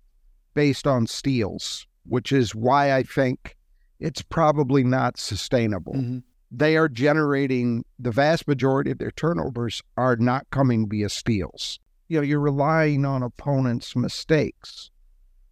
based 0.53 0.87
on 0.87 1.07
steals, 1.07 1.87
which 2.05 2.31
is 2.31 2.55
why 2.55 2.95
I 2.95 3.03
think 3.03 3.57
it's 4.01 4.21
probably 4.21 4.85
not 4.85 5.19
sustainable. 5.19 5.95
Mm-hmm. 5.95 6.19
They 6.51 6.77
are 6.77 6.89
generating 6.89 7.85
the 7.99 8.11
vast 8.11 8.47
majority 8.47 8.91
of 8.91 8.99
their 8.99 9.11
turnovers 9.11 9.83
are 9.97 10.17
not 10.17 10.47
coming 10.51 10.89
via 10.89 11.09
steals. 11.09 11.81
You 12.09 12.19
know, 12.19 12.23
you're 12.23 12.41
relying 12.41 13.05
on 13.05 13.23
opponents' 13.23 13.97
mistakes 13.97 14.91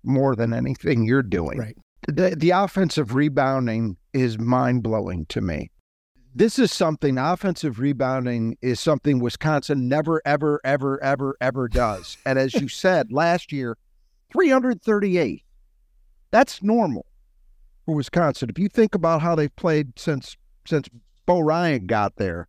more 0.05 0.37
than 0.37 0.53
anything 0.53 1.05
you're 1.05 1.23
doing. 1.23 1.59
Right. 1.59 1.77
The, 2.07 2.37
the 2.37 2.51
offensive 2.51 3.15
rebounding 3.15 3.97
is 4.13 4.39
mind 4.39 4.83
blowing 4.83 5.27
to 5.27 5.41
me 5.41 5.71
this 6.35 6.59
is 6.59 6.73
something 6.73 7.17
offensive 7.17 7.79
rebounding 7.79 8.59
is 8.61 8.81
something 8.81 9.21
Wisconsin 9.21 9.89
never, 9.89 10.21
ever, 10.25 10.61
ever, 10.65 11.03
ever, 11.03 11.37
ever 11.41 11.69
does. 11.69 12.17
And 12.27 12.39
as 12.39 12.55
you 12.55 12.69
said 12.69 13.13
last 13.13 13.53
year, 13.53 13.77
338. 14.33 15.45
That's 16.33 16.63
normal 16.63 17.07
for 17.87 17.95
Wisconsin. 17.95 18.51
If 18.51 18.59
you 18.59 18.69
think 18.69 18.95
about 18.95 19.23
how 19.23 19.37
they've 19.37 19.55
played 19.55 19.99
since 19.99 20.37
since 20.67 20.89
Bo 21.27 21.41
Ryan 21.41 21.87
got 21.87 22.17
there, 22.17 22.49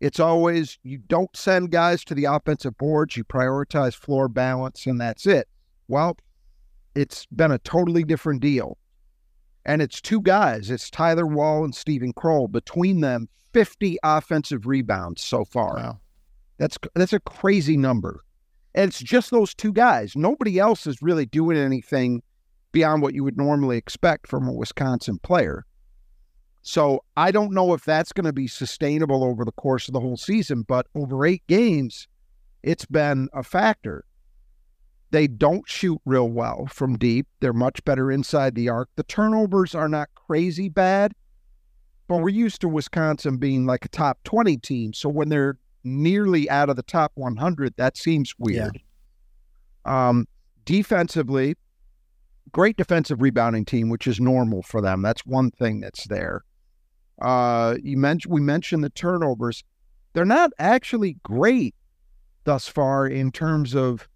it's 0.00 0.20
always 0.20 0.78
you 0.82 0.98
don't 0.98 1.34
send 1.34 1.70
guys 1.70 2.04
to 2.04 2.14
the 2.14 2.26
offensive 2.26 2.76
boards, 2.76 3.16
you 3.16 3.24
prioritize 3.24 3.94
floor 3.94 4.28
balance, 4.28 4.84
and 4.84 5.00
that's 5.00 5.26
it. 5.26 5.48
Well, 5.88 6.18
it's 6.94 7.26
been 7.26 7.50
a 7.50 7.58
totally 7.58 8.04
different 8.04 8.40
deal 8.40 8.78
and 9.66 9.80
it's 9.80 10.00
two 10.00 10.20
guys. 10.20 10.70
It's 10.70 10.90
Tyler 10.90 11.26
Wahl 11.26 11.64
and 11.64 11.74
Steven 11.74 12.12
Crowl. 12.12 12.48
Between 12.48 13.00
them, 13.00 13.28
50 13.52 13.98
offensive 14.02 14.66
rebounds 14.66 15.22
so 15.22 15.44
far. 15.44 15.76
Wow. 15.76 16.00
That's 16.58 16.78
that's 16.94 17.12
a 17.12 17.20
crazy 17.20 17.76
number. 17.76 18.20
And 18.74 18.88
it's 18.88 19.00
just 19.00 19.30
those 19.30 19.54
two 19.54 19.72
guys. 19.72 20.16
Nobody 20.16 20.58
else 20.58 20.86
is 20.86 21.02
really 21.02 21.26
doing 21.26 21.56
anything 21.56 22.22
beyond 22.72 23.02
what 23.02 23.14
you 23.14 23.22
would 23.24 23.36
normally 23.36 23.76
expect 23.76 24.26
from 24.26 24.48
a 24.48 24.52
Wisconsin 24.52 25.18
player. 25.18 25.64
So 26.62 27.04
I 27.16 27.30
don't 27.30 27.52
know 27.52 27.74
if 27.74 27.84
that's 27.84 28.12
going 28.12 28.24
to 28.24 28.32
be 28.32 28.48
sustainable 28.48 29.22
over 29.22 29.44
the 29.44 29.52
course 29.52 29.86
of 29.88 29.94
the 29.94 30.00
whole 30.00 30.16
season, 30.16 30.62
but 30.62 30.86
over 30.94 31.24
eight 31.24 31.46
games, 31.46 32.08
it's 32.62 32.86
been 32.86 33.28
a 33.32 33.42
factor. 33.42 34.04
They 35.10 35.26
don't 35.26 35.68
shoot 35.68 36.00
real 36.04 36.28
well 36.28 36.66
from 36.66 36.98
deep. 36.98 37.26
They're 37.40 37.52
much 37.52 37.84
better 37.84 38.10
inside 38.10 38.54
the 38.54 38.68
arc. 38.68 38.88
The 38.96 39.04
turnovers 39.04 39.74
are 39.74 39.88
not 39.88 40.08
crazy 40.14 40.68
bad, 40.68 41.12
but 42.08 42.16
we're 42.16 42.30
used 42.30 42.60
to 42.62 42.68
Wisconsin 42.68 43.36
being 43.36 43.66
like 43.66 43.84
a 43.84 43.88
top 43.88 44.18
20 44.24 44.56
team. 44.58 44.92
So 44.92 45.08
when 45.08 45.28
they're 45.28 45.58
nearly 45.84 46.50
out 46.50 46.68
of 46.68 46.76
the 46.76 46.82
top 46.82 47.12
100, 47.14 47.74
that 47.76 47.96
seems 47.96 48.34
weird. 48.38 48.80
Yeah. 49.86 50.08
Um, 50.08 50.26
defensively, 50.64 51.56
great 52.52 52.76
defensive 52.76 53.20
rebounding 53.20 53.64
team, 53.64 53.88
which 53.90 54.06
is 54.06 54.18
normal 54.18 54.62
for 54.62 54.80
them. 54.80 55.02
That's 55.02 55.24
one 55.26 55.50
thing 55.50 55.80
that's 55.80 56.06
there. 56.06 56.44
Uh, 57.20 57.76
you 57.82 57.96
mentioned 57.96 58.32
we 58.32 58.40
mentioned 58.40 58.82
the 58.82 58.90
turnovers. 58.90 59.62
They're 60.12 60.24
not 60.24 60.50
actually 60.58 61.18
great 61.22 61.74
thus 62.44 62.66
far 62.68 63.06
in 63.06 63.32
terms 63.32 63.74
of 63.74 64.08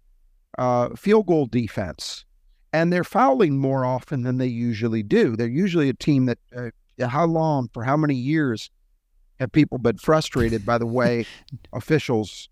uh, 0.57 0.89
field 0.95 1.27
goal 1.27 1.45
defense, 1.45 2.25
and 2.73 2.91
they're 2.91 3.03
fouling 3.03 3.57
more 3.57 3.85
often 3.85 4.23
than 4.23 4.37
they 4.37 4.47
usually 4.47 5.03
do. 5.03 5.35
They're 5.35 5.47
usually 5.47 5.89
a 5.89 5.93
team 5.93 6.25
that, 6.25 6.39
uh, 6.55 6.69
how 7.07 7.25
long, 7.25 7.69
for 7.73 7.83
how 7.83 7.97
many 7.97 8.15
years 8.15 8.69
have 9.39 9.51
people 9.51 9.77
been 9.77 9.97
frustrated 9.97 10.65
by 10.65 10.77
the 10.77 10.85
way 10.85 11.25
officials 11.73 12.49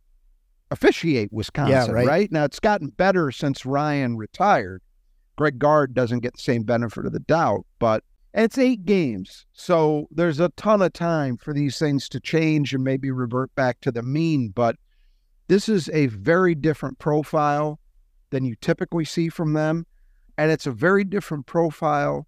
officiate 0.71 1.31
Wisconsin, 1.31 1.89
yeah, 1.89 1.91
right. 1.91 2.07
right? 2.07 2.31
Now, 2.31 2.43
it's 2.43 2.59
gotten 2.59 2.89
better 2.89 3.31
since 3.31 3.65
Ryan 3.65 4.17
retired. 4.17 4.81
Greg 5.35 5.59
Gard 5.59 5.93
doesn't 5.93 6.19
get 6.19 6.33
the 6.33 6.41
same 6.41 6.63
benefit 6.63 7.05
of 7.05 7.13
the 7.13 7.19
doubt, 7.19 7.65
but 7.79 8.03
it's 8.33 8.57
eight 8.57 8.85
games. 8.85 9.45
So 9.53 10.07
there's 10.11 10.39
a 10.39 10.49
ton 10.49 10.81
of 10.81 10.93
time 10.93 11.37
for 11.37 11.53
these 11.53 11.79
things 11.79 12.09
to 12.09 12.19
change 12.19 12.73
and 12.73 12.83
maybe 12.83 13.11
revert 13.11 13.53
back 13.55 13.79
to 13.81 13.91
the 13.91 14.01
mean. 14.01 14.49
But 14.49 14.75
this 15.47 15.69
is 15.69 15.89
a 15.89 16.07
very 16.07 16.55
different 16.55 16.99
profile 16.99 17.79
than 18.29 18.45
you 18.45 18.55
typically 18.55 19.05
see 19.05 19.29
from 19.29 19.53
them. 19.53 19.85
And 20.37 20.51
it's 20.51 20.67
a 20.67 20.71
very 20.71 21.03
different 21.03 21.45
profile 21.45 22.27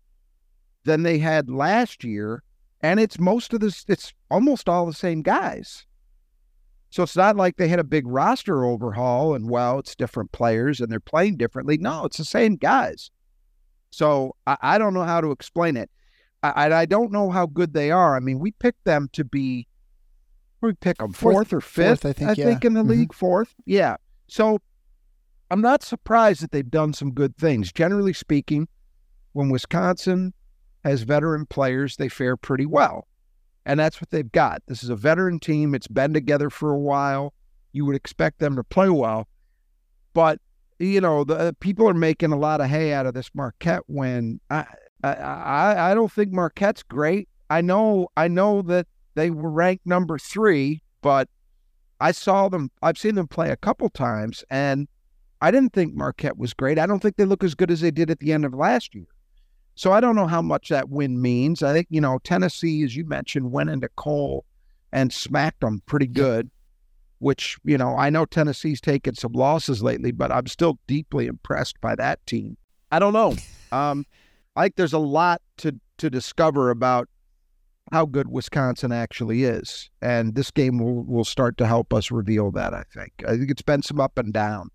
than 0.83 1.03
they 1.03 1.19
had 1.19 1.49
last 1.49 2.03
year. 2.03 2.43
And 2.81 2.99
it's 2.99 3.19
most 3.19 3.53
of 3.53 3.59
this, 3.59 3.85
it's 3.87 4.13
almost 4.31 4.69
all 4.69 4.85
the 4.85 4.93
same 4.93 5.21
guys. 5.21 5.85
So 6.89 7.03
it's 7.03 7.15
not 7.15 7.35
like 7.35 7.57
they 7.57 7.67
had 7.67 7.79
a 7.79 7.83
big 7.83 8.07
roster 8.07 8.65
overhaul 8.65 9.35
and, 9.35 9.49
well, 9.49 9.77
it's 9.77 9.95
different 9.95 10.31
players 10.31 10.79
and 10.79 10.91
they're 10.91 10.99
playing 10.99 11.37
differently. 11.37 11.77
No, 11.77 12.05
it's 12.05 12.17
the 12.17 12.25
same 12.25 12.55
guys. 12.55 13.11
So 13.91 14.35
I, 14.47 14.57
I 14.61 14.77
don't 14.77 14.93
know 14.93 15.03
how 15.03 15.21
to 15.21 15.31
explain 15.31 15.77
it. 15.77 15.91
I, 16.41 16.73
I 16.73 16.85
don't 16.85 17.11
know 17.11 17.29
how 17.29 17.45
good 17.45 17.73
they 17.73 17.91
are. 17.91 18.15
I 18.15 18.21
mean, 18.21 18.39
we 18.39 18.51
picked 18.51 18.85
them 18.85 19.09
to 19.13 19.23
be, 19.25 19.67
we 20.61 20.73
pick 20.73 20.97
them 20.97 21.13
fourth, 21.13 21.33
fourth 21.33 21.53
or 21.53 21.61
fifth, 21.61 22.01
fourth, 22.01 22.05
I 22.05 22.13
think, 22.13 22.29
I 22.29 22.33
yeah. 22.33 22.45
think 22.45 22.65
in 22.65 22.73
the 22.73 22.79
mm-hmm. 22.79 22.91
league, 22.91 23.13
fourth. 23.13 23.53
Yeah. 23.65 23.97
So 24.27 24.59
I'm 25.51 25.61
not 25.61 25.83
surprised 25.83 26.41
that 26.43 26.51
they've 26.51 26.69
done 26.69 26.93
some 26.93 27.11
good 27.11 27.35
things. 27.37 27.71
Generally 27.71 28.13
speaking, 28.13 28.67
when 29.33 29.49
Wisconsin 29.49 30.33
has 30.83 31.01
veteran 31.03 31.45
players, 31.45 31.97
they 31.97 32.09
fare 32.09 32.37
pretty 32.37 32.65
well. 32.65 33.07
And 33.65 33.79
that's 33.79 34.01
what 34.01 34.09
they've 34.09 34.31
got. 34.31 34.61
This 34.67 34.83
is 34.83 34.89
a 34.89 34.95
veteran 34.95 35.39
team. 35.39 35.75
It's 35.75 35.87
been 35.87 36.13
together 36.13 36.49
for 36.49 36.71
a 36.71 36.79
while. 36.79 37.33
You 37.71 37.85
would 37.85 37.95
expect 37.95 38.39
them 38.39 38.55
to 38.55 38.63
play 38.63 38.89
well. 38.89 39.27
But, 40.13 40.39
you 40.79 41.01
know, 41.01 41.23
the 41.23 41.35
uh, 41.35 41.51
people 41.59 41.87
are 41.87 41.93
making 41.93 42.31
a 42.31 42.37
lot 42.37 42.61
of 42.61 42.67
hay 42.67 42.93
out 42.93 43.05
of 43.05 43.13
this 43.13 43.29
Marquette 43.33 43.83
win. 43.87 44.39
I, 44.49 44.65
I, 45.03 45.91
I 45.91 45.93
don't 45.93 46.11
think 46.11 46.31
Marquette's 46.31 46.83
great. 46.83 47.27
I 47.49 47.61
know, 47.61 48.07
I 48.17 48.27
know 48.27 48.61
that 48.63 48.87
they 49.15 49.29
were 49.29 49.49
ranked 49.49 49.85
number 49.85 50.17
three, 50.17 50.81
but 51.01 51.27
I 51.99 52.11
saw 52.11 52.49
them, 52.49 52.71
I've 52.81 52.97
seen 52.97 53.15
them 53.15 53.27
play 53.27 53.49
a 53.49 53.57
couple 53.57 53.89
times, 53.89 54.43
and 54.49 54.87
I 55.41 55.51
didn't 55.51 55.73
think 55.73 55.95
Marquette 55.95 56.37
was 56.37 56.53
great. 56.53 56.77
I 56.77 56.85
don't 56.85 56.99
think 56.99 57.15
they 57.15 57.25
look 57.25 57.43
as 57.43 57.55
good 57.55 57.71
as 57.71 57.81
they 57.81 57.91
did 57.91 58.09
at 58.09 58.19
the 58.19 58.33
end 58.33 58.45
of 58.45 58.53
last 58.53 58.93
year. 58.93 59.07
So 59.75 59.93
I 59.93 60.01
don't 60.01 60.15
know 60.15 60.27
how 60.27 60.41
much 60.41 60.69
that 60.69 60.89
win 60.89 61.21
means. 61.21 61.63
I 61.63 61.71
think, 61.71 61.87
you 61.89 62.01
know, 62.01 62.19
Tennessee, 62.23 62.83
as 62.83 62.97
you 62.97 63.05
mentioned, 63.05 63.51
went 63.51 63.69
into 63.69 63.87
Kohl 63.95 64.43
and 64.91 65.13
smacked 65.13 65.61
them 65.61 65.81
pretty 65.85 66.07
good, 66.07 66.49
which, 67.19 67.57
you 67.63 67.77
know, 67.77 67.95
I 67.95 68.09
know 68.09 68.25
Tennessee's 68.25 68.81
taken 68.81 69.15
some 69.15 69.31
losses 69.31 69.81
lately, 69.81 70.11
but 70.11 70.31
I'm 70.31 70.47
still 70.47 70.79
deeply 70.87 71.27
impressed 71.27 71.79
by 71.79 71.95
that 71.95 72.25
team. 72.25 72.57
I 72.91 72.99
don't 72.99 73.13
know. 73.13 73.35
Um, 73.71 74.07
I 74.55 74.63
think 74.63 74.77
there's 74.77 74.93
a 74.93 74.97
lot 74.97 75.43
to, 75.57 75.79
to 75.99 76.09
discover 76.09 76.71
about 76.71 77.07
how 77.91 78.07
good 78.07 78.27
Wisconsin 78.27 78.91
actually 78.91 79.43
is. 79.43 79.91
And 80.01 80.33
this 80.33 80.49
game 80.49 80.79
will, 80.79 81.03
will 81.03 81.23
start 81.23 81.55
to 81.59 81.67
help 81.67 81.93
us 81.93 82.09
reveal 82.09 82.49
that, 82.53 82.73
I 82.73 82.83
think. 82.91 83.13
I 83.27 83.37
think 83.37 83.51
it's 83.51 83.61
been 83.61 83.83
some 83.83 83.99
up 83.99 84.17
and 84.17 84.33
down. 84.33 84.71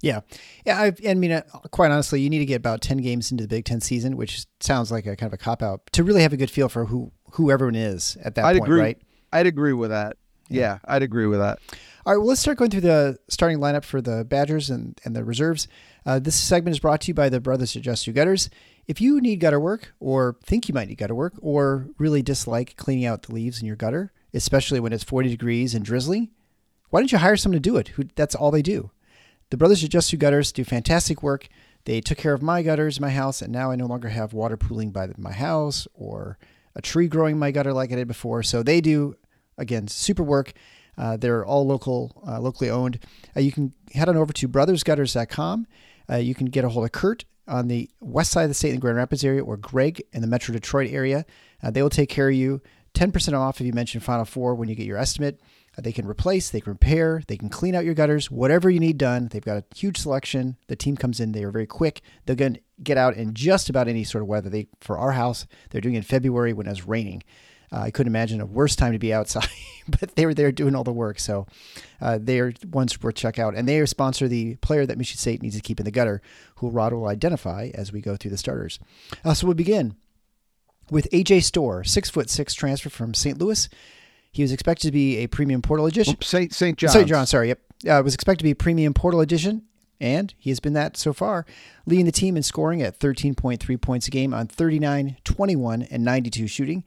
Yeah, 0.00 0.20
yeah. 0.64 0.80
I, 0.80 0.92
I 1.08 1.14
mean, 1.14 1.32
uh, 1.32 1.42
quite 1.70 1.90
honestly, 1.90 2.20
you 2.20 2.30
need 2.30 2.38
to 2.38 2.46
get 2.46 2.56
about 2.56 2.80
ten 2.80 2.98
games 2.98 3.32
into 3.32 3.44
the 3.44 3.48
Big 3.48 3.64
Ten 3.64 3.80
season, 3.80 4.16
which 4.16 4.46
sounds 4.60 4.92
like 4.92 5.06
a 5.06 5.16
kind 5.16 5.28
of 5.28 5.34
a 5.34 5.42
cop 5.42 5.62
out 5.62 5.80
to 5.92 6.04
really 6.04 6.22
have 6.22 6.32
a 6.32 6.36
good 6.36 6.50
feel 6.50 6.68
for 6.68 6.84
who 6.84 7.10
who 7.32 7.50
everyone 7.50 7.74
is 7.74 8.16
at 8.22 8.34
that 8.36 8.44
I'd 8.44 8.58
point, 8.58 8.64
agree. 8.64 8.80
right? 8.80 9.02
I'd 9.32 9.46
agree 9.46 9.72
with 9.72 9.90
that. 9.90 10.16
Yeah, 10.48 10.78
I'd 10.84 11.02
agree 11.02 11.26
with 11.26 11.40
that. 11.40 11.58
All 12.06 12.14
right, 12.14 12.18
well, 12.18 12.28
let's 12.28 12.40
start 12.40 12.56
going 12.56 12.70
through 12.70 12.80
the 12.82 13.18
starting 13.28 13.58
lineup 13.58 13.84
for 13.84 14.00
the 14.00 14.24
Badgers 14.24 14.70
and, 14.70 14.98
and 15.04 15.14
the 15.14 15.24
reserves. 15.24 15.68
Uh, 16.06 16.18
this 16.18 16.36
segment 16.36 16.74
is 16.74 16.80
brought 16.80 17.02
to 17.02 17.08
you 17.08 17.14
by 17.14 17.28
the 17.28 17.38
Brothers 17.40 17.76
Adjust 17.76 18.06
Your 18.06 18.14
Gutters. 18.14 18.48
If 18.86 18.98
you 18.98 19.20
need 19.20 19.40
gutter 19.40 19.60
work, 19.60 19.92
or 20.00 20.36
think 20.42 20.68
you 20.68 20.74
might 20.74 20.88
need 20.88 20.96
gutter 20.96 21.14
work, 21.14 21.34
or 21.42 21.88
really 21.98 22.22
dislike 22.22 22.76
cleaning 22.76 23.04
out 23.04 23.24
the 23.24 23.34
leaves 23.34 23.60
in 23.60 23.66
your 23.66 23.76
gutter, 23.76 24.12
especially 24.32 24.80
when 24.80 24.94
it's 24.94 25.04
40 25.04 25.28
degrees 25.28 25.74
and 25.74 25.84
drizzly, 25.84 26.30
why 26.88 27.00
don't 27.00 27.12
you 27.12 27.18
hire 27.18 27.36
someone 27.36 27.60
to 27.60 27.68
do 27.68 27.76
it? 27.76 27.88
Who 27.88 28.04
That's 28.14 28.34
all 28.34 28.50
they 28.50 28.62
do. 28.62 28.90
The 29.50 29.56
Brothers 29.56 29.82
at 29.82 29.90
Just 29.90 30.12
Your 30.12 30.18
Gutters 30.18 30.52
do 30.52 30.64
fantastic 30.64 31.22
work. 31.22 31.48
They 31.84 32.00
took 32.02 32.18
care 32.18 32.34
of 32.34 32.42
my 32.42 32.62
gutters 32.62 33.00
my 33.00 33.10
house, 33.10 33.40
and 33.40 33.50
now 33.50 33.70
I 33.70 33.76
no 33.76 33.86
longer 33.86 34.08
have 34.08 34.34
water 34.34 34.58
pooling 34.58 34.90
by 34.90 35.08
my 35.16 35.32
house 35.32 35.88
or 35.94 36.38
a 36.74 36.82
tree 36.82 37.08
growing 37.08 37.32
in 37.32 37.38
my 37.38 37.50
gutter 37.50 37.72
like 37.72 37.90
I 37.90 37.96
did 37.96 38.08
before. 38.08 38.42
So 38.42 38.62
they 38.62 38.82
do, 38.82 39.16
again, 39.56 39.88
super 39.88 40.22
work. 40.22 40.52
Uh, 40.98 41.16
they're 41.16 41.46
all 41.46 41.66
local, 41.66 42.22
uh, 42.26 42.40
locally 42.40 42.68
owned. 42.68 42.98
Uh, 43.34 43.40
you 43.40 43.52
can 43.52 43.72
head 43.94 44.08
on 44.08 44.16
over 44.16 44.32
to 44.34 44.48
brothersgutters.com. 44.48 45.66
Uh, 46.10 46.16
you 46.16 46.34
can 46.34 46.46
get 46.46 46.64
a 46.64 46.68
hold 46.68 46.84
of 46.84 46.92
Kurt 46.92 47.24
on 47.46 47.68
the 47.68 47.88
west 48.00 48.32
side 48.32 48.42
of 48.42 48.50
the 48.50 48.54
state 48.54 48.70
in 48.70 48.76
the 48.76 48.80
Grand 48.80 48.98
Rapids 48.98 49.24
area 49.24 49.42
or 49.42 49.56
Greg 49.56 50.02
in 50.12 50.20
the 50.20 50.26
Metro 50.26 50.52
Detroit 50.52 50.90
area. 50.90 51.24
Uh, 51.62 51.70
they 51.70 51.82
will 51.82 51.88
take 51.88 52.10
care 52.10 52.28
of 52.28 52.34
you. 52.34 52.60
10% 52.94 53.32
off 53.38 53.60
if 53.60 53.66
you 53.66 53.72
mention 53.72 54.00
Final 54.00 54.24
Four 54.24 54.54
when 54.54 54.68
you 54.68 54.74
get 54.74 54.86
your 54.86 54.98
estimate. 54.98 55.40
They 55.80 55.92
can 55.92 56.06
replace, 56.06 56.50
they 56.50 56.60
can 56.60 56.72
repair, 56.72 57.22
they 57.28 57.36
can 57.36 57.48
clean 57.48 57.74
out 57.74 57.84
your 57.84 57.94
gutters, 57.94 58.30
whatever 58.30 58.68
you 58.68 58.80
need 58.80 58.98
done. 58.98 59.28
They've 59.28 59.44
got 59.44 59.58
a 59.58 59.64
huge 59.76 59.98
selection. 59.98 60.56
The 60.66 60.76
team 60.76 60.96
comes 60.96 61.20
in, 61.20 61.32
they 61.32 61.44
are 61.44 61.50
very 61.50 61.66
quick. 61.66 62.00
They're 62.26 62.36
going 62.36 62.54
to 62.54 62.60
get 62.82 62.98
out 62.98 63.14
in 63.14 63.34
just 63.34 63.68
about 63.68 63.88
any 63.88 64.04
sort 64.04 64.22
of 64.22 64.28
weather. 64.28 64.48
They 64.48 64.68
For 64.80 64.98
our 64.98 65.12
house, 65.12 65.46
they're 65.70 65.80
doing 65.80 65.94
it 65.94 65.98
in 65.98 66.04
February 66.04 66.52
when 66.52 66.66
it's 66.66 66.86
raining. 66.86 67.22
Uh, 67.70 67.80
I 67.80 67.90
couldn't 67.90 68.10
imagine 68.10 68.40
a 68.40 68.46
worse 68.46 68.76
time 68.76 68.92
to 68.92 68.98
be 68.98 69.12
outside, 69.12 69.48
but 70.00 70.16
they 70.16 70.26
were 70.26 70.34
there 70.34 70.50
doing 70.52 70.74
all 70.74 70.84
the 70.84 70.92
work. 70.92 71.18
So 71.18 71.46
uh, 72.00 72.18
they 72.20 72.40
are 72.40 72.52
ones 72.70 73.00
worth 73.00 73.14
check 73.14 73.38
out. 73.38 73.54
And 73.54 73.68
they 73.68 73.84
sponsor 73.86 74.26
the 74.26 74.56
player 74.56 74.86
that 74.86 74.98
Michigan 74.98 75.18
State 75.18 75.42
needs 75.42 75.56
to 75.56 75.60
keep 75.60 75.78
in 75.78 75.84
the 75.84 75.90
gutter, 75.90 76.22
who 76.56 76.70
Rod 76.70 76.92
will 76.92 77.08
identify 77.08 77.70
as 77.74 77.92
we 77.92 78.00
go 78.00 78.16
through 78.16 78.30
the 78.30 78.38
starters. 78.38 78.78
Uh, 79.24 79.34
so 79.34 79.46
we'll 79.46 79.54
begin 79.54 79.96
with 80.90 81.08
AJ 81.12 81.42
Storr, 81.44 81.84
six 81.84 82.08
foot 82.08 82.30
six 82.30 82.54
transfer 82.54 82.88
from 82.88 83.14
St. 83.14 83.38
Louis. 83.38 83.68
He 84.32 84.42
was 84.42 84.52
expected 84.52 84.88
to 84.88 84.92
be 84.92 85.18
a 85.18 85.26
premium 85.26 85.62
portal 85.62 85.86
edition. 85.86 86.14
Oops, 86.14 86.26
St. 86.26 86.52
St. 86.54 86.78
John. 86.78 86.90
St. 86.90 87.08
John, 87.08 87.26
sorry. 87.26 87.48
Yep. 87.48 87.60
Uh, 87.88 88.02
was 88.04 88.14
expected 88.14 88.38
to 88.38 88.44
be 88.44 88.50
a 88.50 88.56
premium 88.56 88.92
portal 88.92 89.20
edition, 89.20 89.62
and 90.00 90.34
he 90.36 90.50
has 90.50 90.60
been 90.60 90.72
that 90.72 90.96
so 90.96 91.12
far, 91.12 91.46
leading 91.86 92.06
the 92.06 92.12
team 92.12 92.36
in 92.36 92.42
scoring 92.42 92.82
at 92.82 92.98
13.3 92.98 93.80
points 93.80 94.08
a 94.08 94.10
game 94.10 94.34
on 94.34 94.46
39, 94.48 95.16
21, 95.24 95.82
and 95.82 96.04
92 96.04 96.46
shooting 96.48 96.84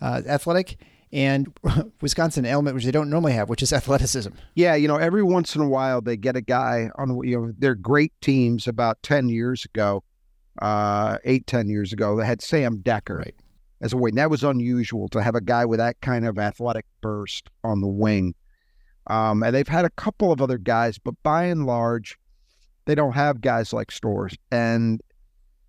uh, 0.00 0.22
athletic, 0.26 0.78
and 1.12 1.52
Wisconsin 2.00 2.44
element 2.44 2.74
which 2.74 2.84
they 2.84 2.90
don't 2.90 3.10
normally 3.10 3.32
have, 3.32 3.48
which 3.48 3.62
is 3.62 3.72
athleticism. 3.72 4.30
Yeah, 4.54 4.74
you 4.74 4.88
know, 4.88 4.96
every 4.96 5.22
once 5.22 5.54
in 5.54 5.62
a 5.62 5.68
while 5.68 6.00
they 6.00 6.16
get 6.16 6.36
a 6.36 6.40
guy 6.40 6.90
on 6.96 7.16
you 7.26 7.40
know 7.40 7.52
they're 7.58 7.74
great 7.74 8.12
teams. 8.20 8.66
About 8.66 9.02
ten 9.02 9.28
years 9.28 9.64
ago, 9.64 10.02
uh, 10.60 11.18
eight 11.24 11.46
ten 11.46 11.68
years 11.68 11.92
ago, 11.92 12.16
they 12.16 12.26
had 12.26 12.42
Sam 12.42 12.78
Dekker 12.78 13.18
Right. 13.18 13.34
As 13.80 13.92
a 13.92 13.96
wing. 13.96 14.14
That 14.14 14.30
was 14.30 14.42
unusual 14.42 15.08
to 15.10 15.22
have 15.22 15.34
a 15.34 15.40
guy 15.40 15.64
with 15.66 15.78
that 15.78 16.00
kind 16.00 16.26
of 16.26 16.38
athletic 16.38 16.86
burst 17.02 17.50
on 17.62 17.80
the 17.80 17.88
wing. 17.88 18.34
Um, 19.08 19.42
and 19.42 19.54
they've 19.54 19.68
had 19.68 19.84
a 19.84 19.90
couple 19.90 20.32
of 20.32 20.40
other 20.40 20.58
guys, 20.58 20.98
but 20.98 21.14
by 21.22 21.44
and 21.44 21.66
large, 21.66 22.18
they 22.86 22.94
don't 22.94 23.12
have 23.12 23.40
guys 23.40 23.72
like 23.72 23.90
Storrs. 23.90 24.34
And 24.50 25.00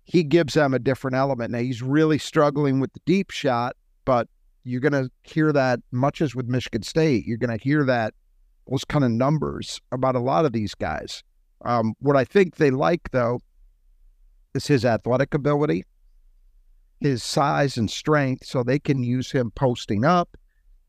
he 0.04 0.22
gives 0.22 0.54
them 0.54 0.72
a 0.72 0.78
different 0.78 1.16
element. 1.16 1.50
Now 1.52 1.58
he's 1.58 1.82
really 1.82 2.18
struggling 2.18 2.80
with 2.80 2.92
the 2.94 3.00
deep 3.04 3.30
shot, 3.30 3.76
but 4.04 4.26
you're 4.64 4.80
going 4.80 4.92
to 4.92 5.10
hear 5.22 5.52
that 5.52 5.80
much 5.92 6.22
as 6.22 6.34
with 6.34 6.46
Michigan 6.46 6.82
State. 6.82 7.26
You're 7.26 7.36
going 7.36 7.56
to 7.56 7.62
hear 7.62 7.84
that 7.84 8.14
those 8.68 8.84
kind 8.84 9.04
of 9.04 9.10
numbers 9.10 9.80
about 9.92 10.14
a 10.14 10.20
lot 10.20 10.44
of 10.44 10.52
these 10.52 10.74
guys. 10.74 11.22
Um, 11.64 11.94
what 12.00 12.16
I 12.16 12.24
think 12.24 12.56
they 12.56 12.70
like 12.70 13.10
though 13.10 13.40
is 14.54 14.66
his 14.66 14.84
athletic 14.84 15.34
ability, 15.34 15.84
his 17.00 17.22
size 17.22 17.76
and 17.76 17.90
strength, 17.90 18.46
so 18.46 18.62
they 18.62 18.78
can 18.78 19.02
use 19.02 19.30
him 19.30 19.50
posting 19.50 20.04
up. 20.04 20.36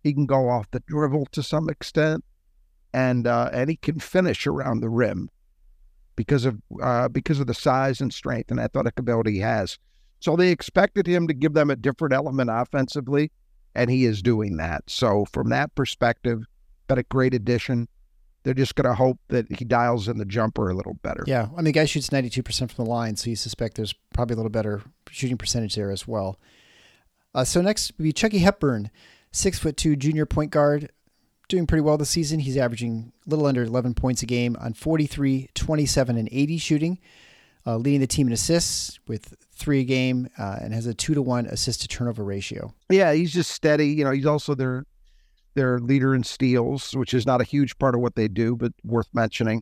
He 0.04 0.14
can 0.14 0.26
go 0.26 0.50
off 0.50 0.72
the 0.72 0.82
dribble 0.88 1.28
to 1.32 1.44
some 1.44 1.70
extent, 1.70 2.24
and 2.94 3.28
uh, 3.28 3.50
and 3.52 3.70
he 3.70 3.76
can 3.76 4.00
finish 4.00 4.48
around 4.48 4.80
the 4.80 4.90
rim 4.90 5.30
because 6.16 6.46
of 6.46 6.58
uh, 6.82 7.08
because 7.10 7.40
of 7.40 7.48
the 7.48 7.54
size 7.54 8.02
and 8.02 8.14
strength 8.14 8.52
and 8.52 8.60
athletic 8.60 9.00
ability 9.00 9.34
he 9.34 9.40
has. 9.40 9.78
So 10.20 10.36
they 10.36 10.52
expected 10.52 11.08
him 11.08 11.28
to 11.28 11.34
give 11.34 11.54
them 11.54 11.70
a 11.70 11.76
different 11.76 12.14
element 12.14 12.50
offensively, 12.52 13.32
and 13.76 13.90
he 13.90 14.06
is 14.06 14.22
doing 14.22 14.58
that. 14.58 14.84
So 14.88 15.26
from 15.32 15.50
that 15.50 15.74
perspective, 15.76 16.44
been 16.88 16.98
a 16.98 17.04
great 17.04 17.34
addition. 17.34 17.88
They're 18.50 18.56
just 18.56 18.74
going 18.74 18.90
to 18.90 18.96
hope 18.96 19.20
that 19.28 19.46
he 19.52 19.64
dials 19.64 20.08
in 20.08 20.18
the 20.18 20.26
jumper 20.26 20.72
a 20.72 20.74
little 20.74 20.96
better. 21.04 21.24
Yeah, 21.28 21.50
I 21.54 21.58
mean, 21.58 21.66
the 21.66 21.72
guy 21.72 21.86
shoots 21.86 22.10
92% 22.10 22.72
from 22.72 22.84
the 22.84 22.90
line, 22.90 23.16
so 23.16 23.30
you 23.30 23.36
suspect 23.36 23.76
there's 23.76 23.94
probably 24.12 24.34
a 24.34 24.38
little 24.38 24.50
better 24.50 24.82
shooting 25.12 25.38
percentage 25.38 25.76
there 25.76 25.92
as 25.92 26.08
well. 26.08 26.40
Uh, 27.36 27.44
so 27.44 27.62
next 27.62 27.94
would 27.96 28.04
be 28.04 28.12
Chucky 28.12 28.40
Hepburn, 28.40 28.90
six 29.32 29.60
foot 29.60 29.78
two 29.78 29.96
junior 29.96 30.26
point 30.26 30.50
guard, 30.50 30.92
doing 31.48 31.68
pretty 31.68 31.82
well 31.82 31.96
this 31.96 32.10
season. 32.10 32.40
He's 32.40 32.58
averaging 32.58 33.14
a 33.28 33.30
little 33.30 33.46
under 33.46 33.62
11 33.62 33.94
points 33.94 34.24
a 34.24 34.26
game 34.26 34.58
on 34.60 34.74
43, 34.74 35.50
27, 35.54 36.18
and 36.18 36.28
80 36.32 36.58
shooting, 36.58 37.00
uh, 37.68 37.78
leading 37.78 38.02
the 38.02 38.08
team 38.08 38.26
in 38.26 38.34
assists 38.34 39.00
with 39.08 39.36
three 39.52 39.82
a 39.82 39.84
game, 39.84 40.28
uh, 40.40 40.58
and 40.60 40.74
has 40.74 40.88
a 40.88 40.96
two 40.96 41.14
to 41.14 41.22
one 41.22 41.46
assist 41.46 41.82
to 41.82 41.88
turnover 41.88 42.24
ratio. 42.24 42.74
Yeah, 42.90 43.14
he's 43.14 43.32
just 43.32 43.52
steady. 43.52 43.90
You 43.90 44.06
know, 44.06 44.12
he's 44.12 44.26
also 44.26 44.56
their 44.56 44.88
their 45.60 45.78
leader 45.80 46.16
in 46.16 46.24
steals, 46.24 46.94
which 46.94 47.14
is 47.14 47.26
not 47.26 47.42
a 47.42 47.44
huge 47.44 47.78
part 47.80 47.94
of 47.94 48.00
what 48.00 48.16
they 48.16 48.30
do, 48.30 48.56
but 48.56 48.72
worth 48.86 49.10
mentioning. 49.14 49.62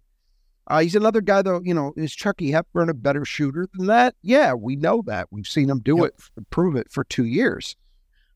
Uh, 0.67 0.81
he's 0.81 0.95
another 0.95 1.21
guy, 1.21 1.41
though. 1.41 1.59
You 1.63 1.73
know, 1.73 1.91
is 1.97 2.13
Chucky 2.13 2.51
Hepburn 2.51 2.89
a 2.89 2.93
better 2.93 3.25
shooter 3.25 3.67
than 3.73 3.87
that? 3.87 4.13
Yeah, 4.21 4.53
we 4.53 4.75
know 4.75 5.01
that. 5.07 5.27
We've 5.31 5.47
seen 5.47 5.71
him 5.71 5.79
do 5.79 5.97
Yep. 5.97 6.05
it, 6.37 6.49
prove 6.51 6.75
it 6.75 6.91
for 6.91 7.03
two 7.03 7.25
years. 7.25 7.75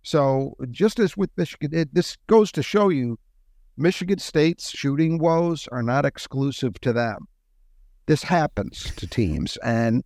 So 0.02 0.56
just 0.72 0.98
as 0.98 1.16
with 1.16 1.30
Michigan, 1.38 1.70
it, 1.72 1.94
this 1.94 2.18
goes 2.26 2.52
to 2.54 2.64
show 2.64 2.90
you, 2.90 3.20
Michigan 3.78 4.18
State's 4.18 4.72
shooting 4.72 5.20
woes 5.20 5.68
are 5.72 5.84
not 5.84 6.04
exclusive 6.06 6.80
to 6.82 6.92
them. 6.94 7.28
This 8.08 8.24
happens 8.24 8.92
to 8.96 9.06
teams, 9.06 9.58
and 9.58 10.04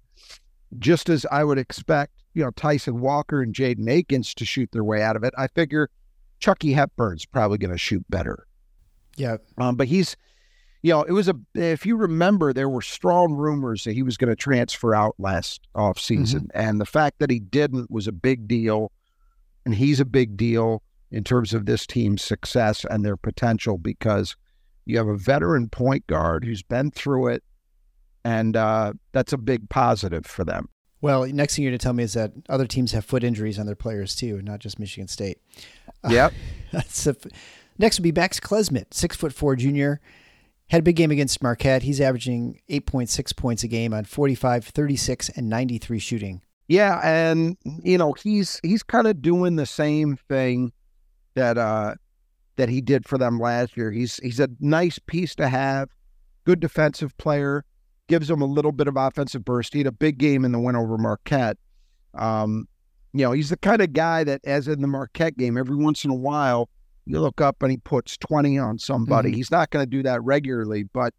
just 0.77 1.07
as 1.09 1.25
I 1.31 1.45
would 1.45 1.57
expect, 1.57 2.11
you 2.33 2.43
know, 2.43 2.51
Tyson 2.51 2.99
Walker 2.99 3.41
and 3.41 3.55
Jaden 3.55 3.89
Akins 3.89 4.33
to 4.35 4.43
shoot 4.45 4.69
their 4.73 4.83
way 4.83 5.01
out 5.01 5.15
of 5.15 5.23
it, 5.23 5.33
I 5.37 5.47
figure 5.47 5.89
Chucky 6.45 6.73
Hepburn's 6.73 7.25
probably 7.25 7.57
going 7.57 7.71
to 7.71 7.77
shoot 7.77 8.05
better. 8.07 8.45
Yeah, 9.17 9.37
Um, 9.57 9.77
but 9.77 9.87
he's, 9.87 10.15
you 10.83 10.93
know, 10.93 11.01
it 11.01 11.11
was 11.11 11.27
a, 11.27 11.33
if 11.55 11.87
you 11.87 11.95
remember, 11.95 12.53
there 12.53 12.69
were 12.69 12.83
strong 12.83 13.33
rumors 13.33 13.83
that 13.85 13.93
he 13.93 14.03
was 14.03 14.15
going 14.15 14.29
to 14.29 14.35
transfer 14.35 14.93
out 14.93 15.15
last 15.17 15.67
offseason. 15.75 16.49
And 16.53 16.79
the 16.79 16.85
fact 16.85 17.17
that 17.17 17.31
he 17.31 17.39
didn't 17.39 17.89
was 17.89 18.07
a 18.07 18.11
big 18.11 18.47
deal. 18.47 18.91
And 19.65 19.73
he's 19.73 19.99
a 19.99 20.05
big 20.05 20.37
deal 20.37 20.83
in 21.09 21.23
terms 21.23 21.55
of 21.55 21.65
this 21.65 21.87
team's 21.87 22.23
success 22.23 22.85
and 22.91 23.03
their 23.03 23.17
potential 23.17 23.79
because 23.79 24.35
you 24.85 24.99
have 24.99 25.07
a 25.07 25.17
veteran 25.17 25.69
point 25.69 26.05
guard 26.05 26.45
who's 26.45 26.61
been 26.61 26.91
through 26.91 27.29
it. 27.29 27.43
And 28.23 28.55
uh, 28.55 28.93
that's 29.13 29.33
a 29.33 29.37
big 29.39 29.67
positive 29.69 30.27
for 30.27 30.43
them. 30.43 30.69
Well, 31.01 31.27
next 31.27 31.55
thing 31.55 31.63
you're 31.63 31.71
going 31.71 31.77
to 31.77 31.83
tell 31.83 31.93
me 31.93 32.03
is 32.03 32.13
that 32.13 32.31
other 32.49 32.65
teams 32.65 32.91
have 32.93 33.05
foot 33.05 33.23
injuries 33.23 33.59
on 33.59 33.67
their 33.67 33.75
players 33.75 34.15
too, 34.15 34.41
not 34.41 34.59
just 34.59 34.79
Michigan 34.79 35.07
State. 35.07 35.37
Yep. 36.09 36.33
That's 36.71 37.07
a, 37.07 37.15
next 37.77 37.99
would 37.99 38.03
be 38.03 38.11
Max 38.11 38.39
Klesmit, 38.39 38.93
six 38.93 39.15
foot 39.15 39.33
four 39.33 39.55
junior. 39.55 40.01
Had 40.69 40.79
a 40.79 40.83
big 40.83 40.95
game 40.95 41.11
against 41.11 41.43
Marquette. 41.43 41.83
He's 41.83 42.01
averaging 42.01 42.59
8.6 42.69 43.37
points 43.37 43.63
a 43.63 43.67
game 43.67 43.93
on 43.93 44.03
45, 44.03 44.65
36, 44.65 45.29
and 45.29 45.47
93 45.47 45.99
shooting. 45.99 46.41
Yeah, 46.67 46.99
and 47.03 47.57
you 47.83 47.97
know 47.97 48.13
he's 48.13 48.59
he's 48.63 48.81
kind 48.81 49.05
of 49.07 49.21
doing 49.21 49.55
the 49.55 49.67
same 49.67 50.17
thing 50.27 50.73
that 51.35 51.57
uh 51.57 51.95
that 52.55 52.69
he 52.69 52.81
did 52.81 53.07
for 53.07 53.17
them 53.17 53.39
last 53.39 53.77
year. 53.77 53.91
He's 53.91 54.17
he's 54.17 54.39
a 54.39 54.49
nice 54.59 54.97
piece 54.97 55.35
to 55.35 55.47
have, 55.47 55.89
good 56.43 56.59
defensive 56.59 57.15
player, 57.17 57.65
gives 58.07 58.27
them 58.27 58.41
a 58.41 58.45
little 58.45 58.71
bit 58.71 58.87
of 58.87 58.95
offensive 58.97 59.45
burst. 59.45 59.73
He 59.73 59.79
had 59.79 59.87
a 59.87 59.91
big 59.91 60.17
game 60.17 60.43
in 60.43 60.51
the 60.51 60.59
win 60.59 60.75
over 60.75 60.97
Marquette. 60.97 61.57
Um, 62.13 62.67
you 63.19 63.25
know, 63.25 63.31
he's 63.31 63.49
the 63.49 63.57
kind 63.57 63.81
of 63.81 63.93
guy 63.93 64.23
that, 64.23 64.41
as 64.43 64.67
in 64.67 64.81
the 64.81 64.87
Marquette 64.87 65.37
game, 65.37 65.57
every 65.57 65.75
once 65.75 66.03
in 66.03 66.11
a 66.11 66.15
while 66.15 66.69
you 67.05 67.19
look 67.21 67.39
up 67.39 67.61
and 67.61 67.71
he 67.71 67.77
puts 67.77 68.17
twenty 68.17 68.57
on 68.57 68.77
somebody. 68.79 69.31
Mhm. 69.31 69.35
He's 69.35 69.51
not 69.51 69.69
going 69.69 69.83
to 69.83 69.89
do 69.89 70.03
that 70.03 70.23
regularly, 70.23 70.83
but 70.83 71.13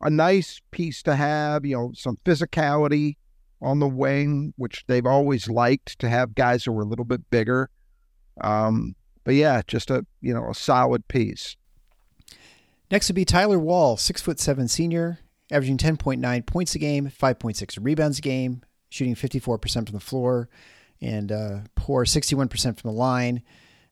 a 0.00 0.10
nice 0.10 0.60
piece 0.70 1.02
to 1.04 1.14
have. 1.16 1.64
You 1.64 1.76
know, 1.76 1.92
some 1.94 2.18
physicality 2.24 3.16
on 3.62 3.78
the 3.78 3.88
wing, 3.88 4.54
which 4.56 4.84
they've 4.86 5.06
always 5.06 5.48
liked 5.48 5.98
to 6.00 6.08
have 6.08 6.34
guys 6.34 6.64
who 6.64 6.72
were 6.72 6.82
a 6.82 6.86
little 6.86 7.04
bit 7.04 7.28
bigger. 7.30 7.70
Um, 8.40 8.94
but 9.24 9.34
yeah, 9.34 9.62
just 9.66 9.90
a 9.90 10.04
you 10.20 10.34
know 10.34 10.48
a 10.50 10.54
solid 10.54 11.06
piece. 11.08 11.56
Next 12.90 13.08
would 13.08 13.14
be 13.16 13.24
Tyler 13.24 13.58
Wahl, 13.58 13.96
six 13.96 14.20
foot 14.20 14.40
seven 14.40 14.66
senior. 14.68 15.20
averaging 15.52 15.78
10.9 15.78 16.46
points 16.46 16.74
a 16.74 16.78
game, 16.78 17.08
5.6 17.10 17.78
rebounds 17.80 18.18
a 18.18 18.22
game, 18.22 18.62
shooting 18.88 19.14
54% 19.16 19.72
from 19.72 19.84
the 19.92 20.00
floor, 20.00 20.48
and 21.00 21.32
uh, 21.32 21.58
poor 21.74 22.04
61% 22.04 22.78
from 22.78 22.90
the 22.90 22.96
line. 22.96 23.42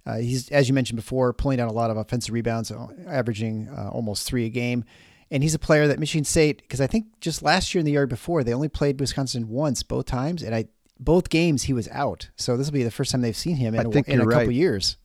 Uh, 0.06 0.18
he's, 0.18 0.48
as 0.50 0.68
you 0.68 0.74
mentioned 0.74 0.96
before, 0.96 1.32
pulling 1.32 1.58
down 1.58 1.68
a 1.68 1.72
lot 1.72 1.90
of 1.90 1.96
offensive 1.96 2.32
rebounds, 2.32 2.72
averaging 3.06 3.68
uh, 3.68 3.90
almost 3.90 4.26
three 4.26 4.46
a 4.46 4.48
game. 4.48 4.84
And 5.30 5.42
he's 5.42 5.54
a 5.54 5.58
player 5.58 5.86
that 5.88 5.98
Michigan 5.98 6.24
State, 6.24 6.62
because 6.62 6.80
I 6.80 6.86
think 6.86 7.20
just 7.20 7.42
last 7.42 7.74
year 7.74 7.80
and 7.80 7.86
the 7.86 7.92
year 7.92 8.06
before, 8.06 8.42
they 8.42 8.54
only 8.54 8.70
played 8.70 8.98
Wisconsin 8.98 9.48
once, 9.48 9.82
both 9.82 10.06
times, 10.06 10.42
and 10.42 10.54
I 10.54 10.66
both 10.98 11.28
games 11.28 11.64
he 11.64 11.72
was 11.72 11.88
out. 11.88 12.30
So 12.36 12.56
this 12.56 12.66
will 12.66 12.72
be 12.72 12.82
the 12.82 12.90
first 12.90 13.12
time 13.12 13.20
they've 13.20 13.36
seen 13.36 13.56
him 13.56 13.74
in, 13.74 13.86
I 13.86 13.90
think 13.90 14.08
a, 14.08 14.12
in 14.12 14.20
a 14.20 14.22
you're 14.22 14.32
couple 14.32 14.48
right. 14.48 14.56
years. 14.56 14.96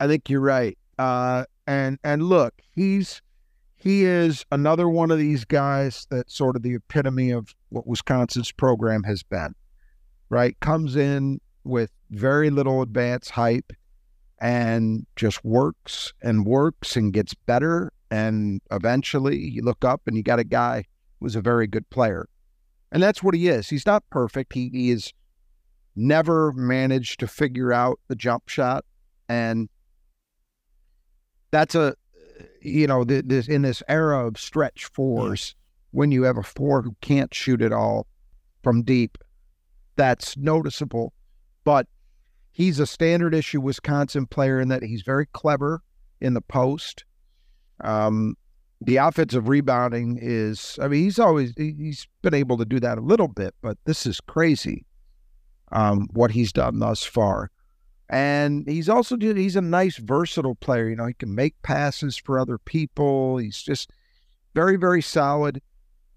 I 0.00 0.06
think 0.06 0.28
you're 0.28 0.40
right. 0.40 0.76
Uh, 0.98 1.44
and 1.66 1.98
and 2.02 2.22
look, 2.22 2.54
he's 2.74 3.22
he 3.76 4.04
is 4.04 4.44
another 4.50 4.88
one 4.88 5.10
of 5.10 5.18
these 5.18 5.44
guys 5.44 6.06
that's 6.10 6.34
sort 6.34 6.56
of 6.56 6.62
the 6.62 6.74
epitome 6.74 7.30
of 7.30 7.54
what 7.68 7.86
Wisconsin's 7.86 8.50
program 8.50 9.04
has 9.04 9.22
been. 9.22 9.54
Right, 10.30 10.58
comes 10.60 10.94
in 10.94 11.40
with 11.64 11.90
very 12.10 12.50
little 12.50 12.82
advanced 12.82 13.30
hype 13.30 13.72
and 14.38 15.06
just 15.16 15.44
works 15.44 16.12
and 16.22 16.44
works 16.44 16.96
and 16.96 17.12
gets 17.12 17.34
better. 17.34 17.92
And 18.10 18.60
eventually, 18.70 19.38
you 19.38 19.62
look 19.62 19.84
up 19.84 20.02
and 20.06 20.16
you 20.16 20.22
got 20.22 20.38
a 20.38 20.44
guy 20.44 20.84
who's 21.20 21.36
a 21.36 21.40
very 21.40 21.66
good 21.66 21.88
player, 21.90 22.28
and 22.92 23.02
that's 23.02 23.22
what 23.22 23.34
he 23.34 23.48
is. 23.48 23.68
He's 23.68 23.86
not 23.86 24.04
perfect. 24.10 24.52
He, 24.52 24.70
he 24.72 24.90
is 24.90 25.12
never 25.98 26.52
managed 26.52 27.18
to 27.20 27.26
figure 27.26 27.72
out 27.72 27.98
the 28.06 28.14
jump 28.14 28.48
shot 28.48 28.84
and 29.28 29.68
that's 31.50 31.74
a 31.74 31.94
you 32.62 32.86
know 32.86 33.04
th- 33.04 33.24
this 33.26 33.48
in 33.48 33.62
this 33.62 33.82
era 33.88 34.26
of 34.26 34.38
stretch 34.38 34.86
fours 34.86 35.56
when 35.90 36.12
you 36.12 36.22
have 36.22 36.36
a 36.36 36.42
four 36.42 36.82
who 36.82 36.94
can't 37.00 37.34
shoot 37.34 37.60
it 37.60 37.72
all 37.72 38.06
from 38.62 38.82
deep 38.82 39.18
that's 39.98 40.36
noticeable 40.38 41.12
but 41.64 41.86
he's 42.52 42.78
a 42.80 42.86
standard 42.86 43.34
issue 43.34 43.60
wisconsin 43.60 44.24
player 44.24 44.58
in 44.60 44.68
that 44.68 44.82
he's 44.82 45.02
very 45.02 45.26
clever 45.26 45.82
in 46.20 46.32
the 46.32 46.40
post. 46.40 47.04
Um 47.84 48.36
the 48.80 48.96
offensive 48.96 49.48
rebounding 49.48 50.18
is 50.22 50.78
i 50.80 50.86
mean 50.86 51.02
he's 51.02 51.18
always 51.18 51.52
he- 51.56 51.74
he's 51.76 52.06
been 52.22 52.32
able 52.32 52.56
to 52.56 52.64
do 52.64 52.78
that 52.78 52.96
a 52.96 53.00
little 53.00 53.26
bit 53.26 53.52
but 53.60 53.76
this 53.86 54.06
is 54.06 54.20
crazy 54.20 54.86
um 55.72 56.06
what 56.12 56.30
he's 56.30 56.52
done 56.52 56.78
thus 56.78 57.04
far. 57.04 57.50
And 58.10 58.66
he's 58.66 58.88
also, 58.88 59.18
he's 59.20 59.56
a 59.56 59.60
nice 59.60 59.98
versatile 59.98 60.54
player 60.54 60.88
you 60.88 60.96
know 60.96 61.06
he 61.06 61.14
can 61.14 61.34
make 61.34 61.60
passes 61.62 62.16
for 62.16 62.38
other 62.38 62.56
people. 62.56 63.36
He's 63.38 63.60
just 63.60 63.90
very 64.54 64.76
very 64.76 65.02
solid 65.02 65.60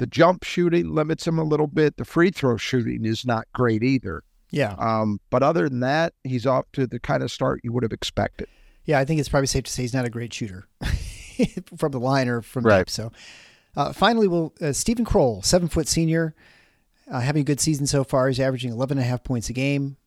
the 0.02 0.08
jump 0.08 0.44
shooting 0.44 0.96
limits 0.96 1.28
him 1.28 1.38
a 1.38 1.44
little 1.44 1.68
bit 1.68 1.96
the 1.98 2.06
free 2.06 2.32
throw 2.32 2.58
shooting 2.58 3.06
is 3.06 3.24
not 3.24 3.46
great 3.54 3.84
either 3.84 4.24
Yeah. 4.50 4.74
um, 4.80 5.20
but 5.30 5.44
other 5.44 5.70
than 5.70 5.82
that 5.82 6.14
he's 6.24 6.46
off 6.48 6.66
to 6.74 6.88
the 6.88 7.00
kind 7.00 7.22
of 7.22 7.30
start 7.32 7.62
you 7.64 7.72
would 7.72 7.84
have 7.84 7.94
expected 7.94 8.48
Yeah, 8.86 8.98
I 9.00 9.06
think 9.06 9.20
it's 9.20 9.30
probably 9.30 9.46
safe 9.48 9.66
to 9.66 9.72
say 9.72 9.84
he's 9.84 9.94
not 9.94 10.06
a 10.06 10.10
great 10.10 10.34
shooter 10.34 10.68
from 11.78 11.92
the 11.92 12.00
line 12.00 12.28
or 12.28 12.42
from 12.42 12.66
Right. 12.66 12.80
deep. 12.80 12.90
So, 12.90 13.12
uh, 13.78 13.94
finally, 13.94 14.28
we'll 14.28 14.54
uh, 14.60 14.74
Steven 14.74 15.06
Crowl, 15.06 15.42
seven 15.44 15.68
foot 15.70 15.88
senior, 15.88 16.34
uh, 17.10 17.20
having 17.22 17.42
a 17.42 17.46
good 17.46 17.60
season 17.60 17.86
so 17.88 18.04
far. 18.04 18.28
He's 18.28 18.40
averaging 18.40 18.72
11 18.72 18.98
and 18.98 19.06
a 19.06 19.08
half 19.08 19.24
points 19.24 19.50
a 19.50 19.54
game, 19.54 19.98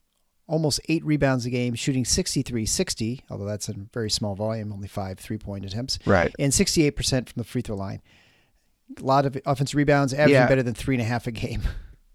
almost 0.47 0.81
eight 0.89 1.05
rebounds 1.05 1.47
a 1.47 1.51
game, 1.51 1.75
shooting 1.75 2.05
63 2.05 2.67
60, 2.67 3.23
although 3.31 3.47
that's 3.47 3.69
a 3.69 3.75
very 3.93 4.11
small 4.11 4.35
volume, 4.35 4.73
only 4.73 4.89
five 4.89 5.19
three 5.19 5.39
point 5.39 5.65
attempts, 5.65 5.99
right 6.05 6.35
and 6.39 6.53
68% 6.53 6.95
from 7.31 7.41
the 7.41 7.45
free 7.45 7.63
throw 7.63 7.77
line. 7.77 8.03
A 9.01 9.03
lot 9.03 9.27
of 9.27 9.37
offensive 9.47 9.77
rebounds, 9.77 10.13
averaging 10.13 10.35
Yeah. 10.35 10.47
better 10.49 10.63
than 10.63 10.75
three 10.75 10.95
and 10.95 11.03
a 11.03 11.05
half 11.05 11.27
a 11.27 11.33
game. 11.33 11.63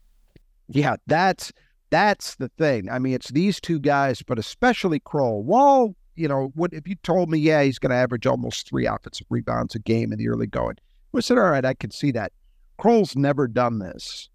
yeah 0.71 0.95
that's 1.08 1.51
that's 1.89 2.36
the 2.36 2.47
thing 2.60 2.88
i 2.91 2.99
mean 2.99 3.13
it's 3.15 3.29
these 3.32 3.60
two 3.60 3.79
guys 3.79 4.21
but 4.21 4.38
especially 4.38 4.99
Crowl 4.99 5.41
Wahl 5.41 5.95
you 6.15 6.27
know 6.27 6.51
what 6.53 6.71
if 6.73 6.88
you 6.88 6.93
told 7.01 7.27
me 7.27 7.39
yeah 7.39 7.63
he's 7.63 7.79
going 7.79 7.89
to 7.89 7.95
average 7.95 8.27
almost 8.27 8.69
three 8.69 8.86
offensive 8.86 9.25
rebounds 9.32 9.73
a 9.73 9.79
game 9.79 10.12
in 10.12 10.19
the 10.19 10.27
early 10.29 10.45
going 10.45 10.75
I 11.15 11.21
said, 11.21 11.39
all 11.39 11.49
right, 11.49 11.65
I 11.65 11.73
can 11.73 11.89
see 11.89 12.12
that. 12.12 12.32
Crowl's 12.77 13.15
never 13.15 13.47
done 13.47 13.79
this. 13.79 14.29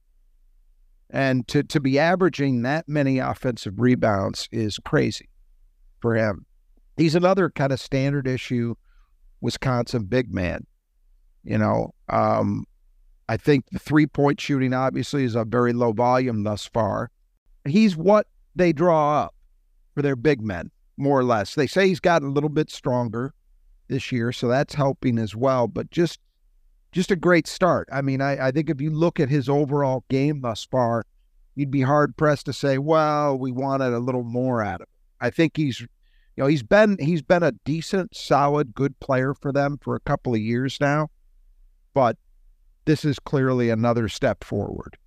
And 1.10 1.46
to, 1.48 1.62
to 1.62 1.78
be 1.78 1.98
averaging 2.00 2.62
that 2.62 2.88
many 2.88 3.18
offensive 3.20 3.74
rebounds 3.78 4.48
is 4.50 4.80
crazy 4.84 5.28
for 6.00 6.16
him. 6.16 6.46
He's 6.96 7.14
another 7.14 7.48
kind 7.48 7.72
of 7.72 7.80
standard 7.80 8.26
issue 8.26 8.74
Wisconsin 9.40 10.04
big 10.06 10.34
man. 10.34 10.66
You 11.44 11.58
know, 11.58 11.94
um, 12.08 12.64
I 13.28 13.36
think 13.36 13.66
the 13.70 13.78
three 13.78 14.06
point 14.06 14.40
shooting 14.40 14.72
obviously 14.72 15.24
is 15.24 15.34
a 15.34 15.44
very 15.44 15.72
low 15.72 15.92
volume 15.92 16.42
thus 16.42 16.66
far. 16.66 17.10
He's 17.66 17.96
what 17.96 18.26
they 18.54 18.72
draw 18.72 19.22
up 19.22 19.34
for 19.94 20.02
their 20.02 20.16
big 20.16 20.42
men, 20.42 20.70
more 20.96 21.18
or 21.18 21.24
less. 21.24 21.54
They 21.54 21.66
say 21.66 21.88
he's 21.88 22.00
gotten 22.00 22.28
a 22.28 22.32
little 22.32 22.50
bit 22.50 22.70
stronger 22.70 23.34
this 23.88 24.10
year, 24.12 24.32
so 24.32 24.48
that's 24.48 24.74
helping 24.74 25.18
as 25.18 25.34
well. 25.34 25.68
But 25.68 25.90
just 25.90 26.20
just 26.92 27.10
a 27.10 27.16
great 27.16 27.46
start. 27.46 27.88
I 27.92 28.02
mean, 28.02 28.20
I, 28.20 28.48
I 28.48 28.50
think 28.50 28.70
if 28.70 28.80
you 28.80 28.90
look 28.90 29.18
at 29.18 29.28
his 29.28 29.48
overall 29.48 30.04
game 30.08 30.42
thus 30.42 30.64
far, 30.64 31.04
you'd 31.54 31.70
be 31.70 31.82
hard 31.82 32.16
pressed 32.16 32.46
to 32.46 32.52
say, 32.52 32.78
well, 32.78 33.36
we 33.36 33.50
wanted 33.50 33.92
a 33.92 33.98
little 33.98 34.22
more 34.22 34.62
out 34.62 34.80
of 34.80 34.82
him. 34.82 34.92
I 35.20 35.30
think 35.30 35.56
he's 35.56 35.80
you 35.80 36.42
know, 36.42 36.46
he's 36.46 36.62
been 36.62 36.96
he's 36.98 37.22
been 37.22 37.42
a 37.42 37.52
decent, 37.64 38.16
solid, 38.16 38.74
good 38.74 38.98
player 39.00 39.34
for 39.34 39.52
them 39.52 39.78
for 39.80 39.94
a 39.94 40.00
couple 40.00 40.34
of 40.34 40.40
years 40.40 40.78
now. 40.80 41.08
But 41.94 42.16
this 42.84 43.04
is 43.04 43.18
clearly 43.18 43.70
another 43.70 44.08
step 44.08 44.44
forward 44.44 44.98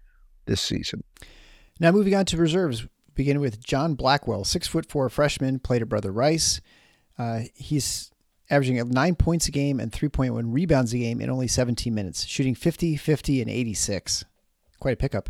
this 0.46 0.62
season. 0.62 1.04
Now 1.80 1.92
moving 1.92 2.16
on 2.16 2.26
to 2.26 2.38
reserves, 2.38 2.88
beginning 3.14 3.42
with 3.42 3.64
John 3.64 3.94
Blackwell, 3.94 4.44
six 4.44 4.68
foot 4.68 4.90
four 4.90 5.10
freshman, 5.10 5.60
played 5.60 5.82
at 5.82 5.90
Brother 5.90 6.12
Rice. 6.12 6.62
Uh, 7.20 7.42
he's 7.54 8.12
averaging 8.50 8.78
nine 8.90 9.16
points 9.16 9.48
a 9.48 9.52
game 9.52 9.80
and 9.80 9.92
3.1 9.92 10.54
rebounds 10.54 10.94
a 10.94 10.98
game 10.98 11.22
in 11.22 11.30
only 11.30 11.48
17 11.48 11.94
minutes, 11.94 12.26
shooting 12.26 12.56
50, 12.56 12.96
50, 12.96 13.42
and 13.42 13.50
86. 13.50 14.26
Quite 14.80 14.94
a 14.94 14.98
pickup. 14.98 15.30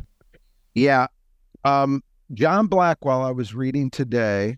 Yeah. 0.73 1.07
Um, 1.63 2.03
John 2.33 2.67
Blackwell, 2.67 3.23
I 3.23 3.31
was 3.31 3.55
reading 3.55 3.89
today, 3.89 4.57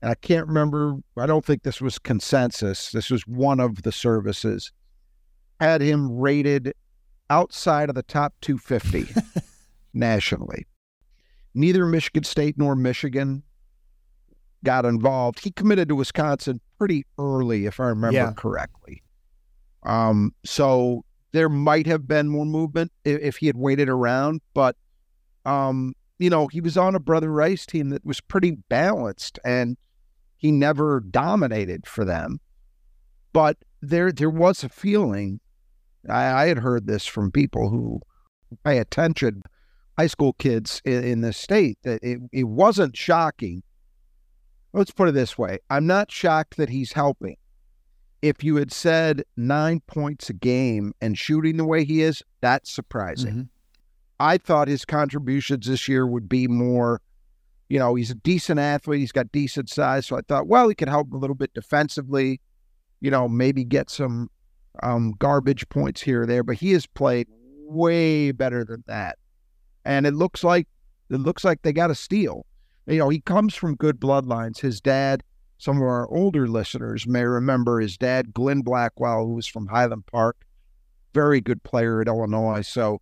and 0.00 0.10
I 0.10 0.14
can't 0.14 0.46
remember, 0.46 0.96
I 1.16 1.26
don't 1.26 1.44
think 1.44 1.62
this 1.62 1.80
was 1.80 1.98
consensus. 1.98 2.90
This 2.90 3.10
was 3.10 3.26
one 3.26 3.60
of 3.60 3.82
the 3.82 3.92
services, 3.92 4.72
had 5.60 5.80
him 5.80 6.10
rated 6.18 6.72
outside 7.30 7.88
of 7.88 7.94
the 7.94 8.02
top 8.02 8.34
250 8.40 9.12
nationally. 9.94 10.66
Neither 11.54 11.86
Michigan 11.86 12.24
State 12.24 12.56
nor 12.58 12.76
Michigan 12.76 13.42
got 14.64 14.84
involved. 14.84 15.40
He 15.40 15.50
committed 15.50 15.88
to 15.88 15.94
Wisconsin 15.94 16.60
pretty 16.78 17.04
early, 17.18 17.66
if 17.66 17.80
I 17.80 17.86
remember 17.86 18.14
Yeah. 18.16 18.32
correctly. 18.36 19.02
Um, 19.82 20.34
so 20.44 21.04
there 21.32 21.48
might 21.48 21.86
have 21.86 22.06
been 22.06 22.28
more 22.28 22.44
movement 22.46 22.92
if, 23.04 23.20
if 23.20 23.36
he 23.36 23.46
had 23.46 23.56
waited 23.56 23.88
around, 23.88 24.40
but 24.54 24.76
um, 25.44 25.94
you 26.18 26.28
know, 26.28 26.48
he 26.48 26.60
was 26.60 26.76
on 26.76 26.94
a 26.94 27.00
Brother 27.00 27.30
Rice 27.30 27.66
team 27.66 27.90
that 27.90 28.04
was 28.04 28.20
pretty 28.20 28.52
balanced 28.68 29.38
and 29.44 29.76
he 30.36 30.50
never 30.50 31.00
dominated 31.00 31.86
for 31.86 32.04
them. 32.04 32.40
But 33.32 33.58
there 33.80 34.10
there 34.10 34.30
was 34.30 34.64
a 34.64 34.68
feeling 34.68 35.40
I, 36.10 36.42
I 36.44 36.48
had 36.48 36.58
heard 36.58 36.86
this 36.86 37.06
from 37.06 37.30
people 37.30 37.70
who 37.70 38.00
pay 38.64 38.78
attention, 38.78 39.42
high 39.98 40.06
school 40.06 40.32
kids 40.34 40.80
in, 40.84 41.04
in 41.04 41.20
the 41.20 41.32
state, 41.32 41.78
that 41.82 42.02
it, 42.02 42.20
it 42.32 42.44
wasn't 42.44 42.96
shocking. 42.96 43.62
Let's 44.72 44.90
put 44.90 45.08
it 45.08 45.12
this 45.12 45.38
way. 45.38 45.58
I'm 45.70 45.86
not 45.86 46.10
shocked 46.10 46.56
that 46.56 46.68
he's 46.68 46.92
helping. 46.92 47.36
If 48.22 48.42
you 48.42 48.56
had 48.56 48.72
said 48.72 49.24
nine 49.36 49.80
points 49.86 50.30
a 50.30 50.34
game 50.34 50.92
and 51.00 51.16
shooting 51.16 51.56
the 51.56 51.64
way 51.64 51.84
he 51.84 52.02
is, 52.02 52.22
that's 52.40 52.70
surprising. 52.70 53.34
Mhm. 53.34 53.48
I 54.18 54.38
thought 54.38 54.68
his 54.68 54.84
contributions 54.84 55.66
this 55.66 55.88
year 55.88 56.06
would 56.06 56.28
be 56.28 56.48
more, 56.48 57.02
you 57.68 57.78
know, 57.78 57.94
he's 57.94 58.10
a 58.10 58.14
decent 58.14 58.58
athlete, 58.58 59.00
he's 59.00 59.12
got 59.12 59.30
decent 59.32 59.68
size. 59.68 60.06
So 60.06 60.16
I 60.16 60.22
thought, 60.26 60.46
well, 60.46 60.68
he 60.68 60.74
could 60.74 60.88
help 60.88 61.12
a 61.12 61.18
little 61.18 61.36
bit 61.36 61.52
defensively, 61.52 62.40
you 63.00 63.10
know, 63.10 63.28
maybe 63.28 63.64
get 63.64 63.90
some 63.90 64.30
um, 64.82 65.14
garbage 65.18 65.68
points 65.68 66.00
here 66.00 66.22
or 66.22 66.26
there. 66.26 66.42
But 66.42 66.56
he 66.56 66.72
has 66.72 66.86
played 66.86 67.28
way 67.62 68.32
better 68.32 68.64
than 68.64 68.84
that, 68.86 69.18
and 69.84 70.06
it 70.06 70.14
looks 70.14 70.44
like 70.44 70.68
it 71.10 71.18
looks 71.20 71.44
like 71.44 71.62
they 71.62 71.72
got 71.72 71.90
a 71.90 71.94
steal. 71.94 72.46
You 72.86 72.98
know, 72.98 73.08
he 73.08 73.20
comes 73.20 73.54
from 73.54 73.74
good 73.74 74.00
bloodlines. 74.00 74.60
His 74.60 74.80
dad, 74.80 75.22
some 75.58 75.76
of 75.78 75.82
our 75.82 76.08
older 76.08 76.46
listeners 76.46 77.06
may 77.06 77.24
remember 77.24 77.80
his 77.80 77.96
dad, 77.96 78.32
Glenn 78.32 78.60
Blackwell, 78.60 79.26
who 79.26 79.34
was 79.34 79.46
from 79.46 79.66
Highland 79.66 80.06
Park, 80.06 80.36
very 81.12 81.40
good 81.40 81.62
player 81.62 82.00
at 82.00 82.06
Illinois. 82.06 82.62
So 82.62 83.00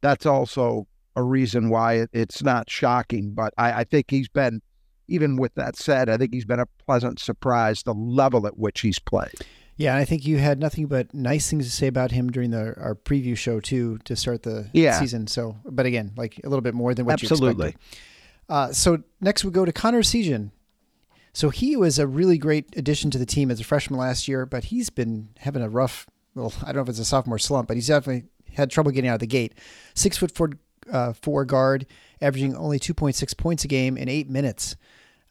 that's 0.00 0.26
also 0.26 0.86
a 1.16 1.22
reason 1.22 1.70
why 1.70 1.94
it, 1.94 2.10
it's 2.12 2.42
not 2.42 2.70
shocking. 2.70 3.32
But 3.34 3.52
I, 3.58 3.80
I 3.80 3.84
think 3.84 4.10
he's 4.10 4.28
been, 4.28 4.60
even 5.08 5.36
with 5.36 5.54
that 5.54 5.76
said, 5.76 6.08
I 6.08 6.16
think 6.16 6.32
he's 6.32 6.44
been 6.44 6.60
a 6.60 6.66
pleasant 6.86 7.18
surprise 7.18 7.82
the 7.82 7.94
level 7.94 8.46
at 8.46 8.58
which 8.58 8.80
he's 8.80 8.98
played. 8.98 9.34
Yeah, 9.76 9.92
and 9.92 10.00
I 10.00 10.04
think 10.04 10.24
you 10.24 10.38
had 10.38 10.60
nothing 10.60 10.86
but 10.86 11.12
nice 11.12 11.50
things 11.50 11.64
to 11.66 11.70
say 11.72 11.88
about 11.88 12.12
him 12.12 12.30
during 12.30 12.50
the 12.50 12.74
our 12.80 12.94
preview 12.94 13.36
show 13.36 13.58
too 13.60 13.98
to 14.04 14.14
start 14.14 14.42
the 14.44 14.68
Yeah. 14.72 14.98
season. 15.00 15.26
So, 15.26 15.56
but 15.64 15.84
again, 15.86 16.12
like 16.16 16.40
a 16.44 16.48
little 16.48 16.62
bit 16.62 16.74
more 16.74 16.94
than 16.94 17.06
what 17.06 17.20
you 17.22 17.26
expected. 17.26 17.76
Uh, 18.48 18.72
so 18.72 19.02
next 19.20 19.44
we 19.44 19.50
go 19.50 19.64
to 19.64 19.72
Connor 19.72 20.02
Essegian. 20.02 20.50
So 21.32 21.50
he 21.50 21.74
was 21.76 21.98
a 21.98 22.06
really 22.06 22.38
great 22.38 22.66
addition 22.76 23.10
to 23.10 23.18
the 23.18 23.26
team 23.26 23.50
as 23.50 23.58
a 23.58 23.64
freshman 23.64 23.98
last 23.98 24.28
year, 24.28 24.46
but 24.46 24.64
he's 24.64 24.90
been 24.90 25.30
having 25.38 25.62
a 25.62 25.68
rough. 25.68 26.06
Well, 26.36 26.52
I 26.62 26.66
don't 26.66 26.76
know 26.76 26.82
if 26.82 26.88
it's 26.90 26.98
a 27.00 27.04
sophomore 27.04 27.38
slump, 27.40 27.66
but 27.66 27.76
he's 27.76 27.88
definitely 27.88 28.28
had 28.52 28.70
trouble 28.70 28.92
getting 28.92 29.10
out 29.10 29.14
of 29.14 29.20
the 29.20 29.26
gate. 29.26 29.54
Six 29.94 30.16
foot 30.16 30.30
four, 30.30 30.50
uh, 30.92 31.12
four 31.14 31.44
guard, 31.44 31.86
averaging 32.20 32.54
only 32.54 32.78
two 32.78 32.94
point 32.94 33.16
six 33.16 33.34
points 33.34 33.64
a 33.64 33.68
game 33.68 33.96
in 33.96 34.08
eight 34.08 34.30
minutes. 34.30 34.76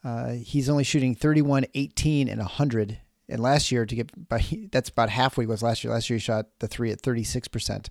Uh, 0.04 0.32
he's 0.34 0.68
only 0.70 0.84
shooting 0.84 1.16
31, 1.16 1.66
18, 1.76 2.28
and 2.28 2.40
100. 2.40 2.98
And 3.30 3.42
last 3.42 3.72
year, 3.72 3.86
to 3.86 3.96
get 3.96 4.30
by, 4.30 4.44
that's 4.72 4.90
about 4.90 5.10
halfway 5.10 5.46
was 5.46 5.64
last 5.64 5.84
year. 5.84 5.94
Last 5.94 6.10
year, 6.10 6.18
he 6.18 6.22
shot 6.22 6.48
the 6.60 6.68
three 6.68 6.92
at 6.92 7.02
36%. 7.02 7.88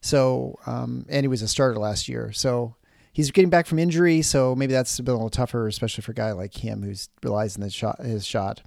So, 0.00 0.58
um, 0.66 1.06
and 1.08 1.24
he 1.24 1.28
was 1.28 1.42
a 1.42 1.48
starter 1.48 1.78
last 1.78 2.08
year. 2.08 2.30
So 2.32 2.76
he's 3.14 3.30
getting 3.30 3.48
back 3.48 3.66
from 3.66 3.78
injury. 3.78 4.20
So 4.20 4.54
maybe 4.54 4.74
that's 4.74 4.98
a 4.98 5.02
bit 5.02 5.12
a 5.12 5.14
little 5.14 5.30
tougher, 5.30 5.66
especially 5.66 6.02
for 6.02 6.12
a 6.12 6.14
guy 6.14 6.32
like 6.32 6.62
him 6.62 6.82
who's 6.82 7.08
relies 7.22 7.56
on 7.56 7.62
the 7.62 7.70
shot, 7.70 8.02
his 8.02 8.26
shot. 8.26 8.60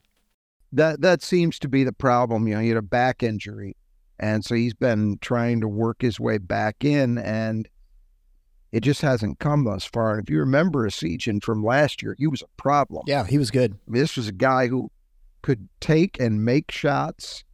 That 0.71 1.01
that 1.01 1.21
seems 1.21 1.59
to 1.59 1.69
be 1.69 1.83
the 1.83 1.93
problem. 1.93 2.47
You 2.47 2.55
know, 2.55 2.61
he 2.61 2.69
had 2.69 2.77
a 2.77 2.81
back 2.81 3.23
injury, 3.23 3.77
and 4.19 4.43
so 4.43 4.55
he's 4.55 4.73
been 4.73 5.17
trying 5.21 5.61
to 5.61 5.67
work 5.67 6.01
his 6.01 6.19
way 6.19 6.39
back 6.39 6.83
in, 6.83 7.17
and 7.17 7.69
it 8.71 8.81
just 8.81 9.01
hasn't 9.01 9.39
come 9.39 9.63
thus 9.63 9.85
far. 9.85 10.13
And 10.13 10.23
if 10.23 10.29
you 10.29 10.39
remember 10.39 10.87
Essegian 10.87 11.41
from 11.41 11.63
last 11.63 12.01
year, 12.01 12.15
he 12.17 12.27
was 12.27 12.41
a 12.41 12.61
problem. 12.61 13.03
Yeah, 13.07 13.25
he 13.25 13.37
was 13.37 13.49
good. 13.49 13.73
I 13.87 13.91
mean, 13.91 14.01
this 14.01 14.17
was 14.17 14.27
a 14.27 14.33
guy 14.33 14.67
who 14.67 14.91
could 15.47 15.69
take 15.79 16.19
and 16.19 16.43
make 16.43 16.69
shots. 16.69 17.45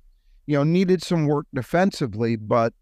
You 0.47 0.57
know, 0.57 0.63
needed 0.63 1.03
some 1.03 1.27
work 1.27 1.45
defensively, 1.53 2.35
but 2.35 2.73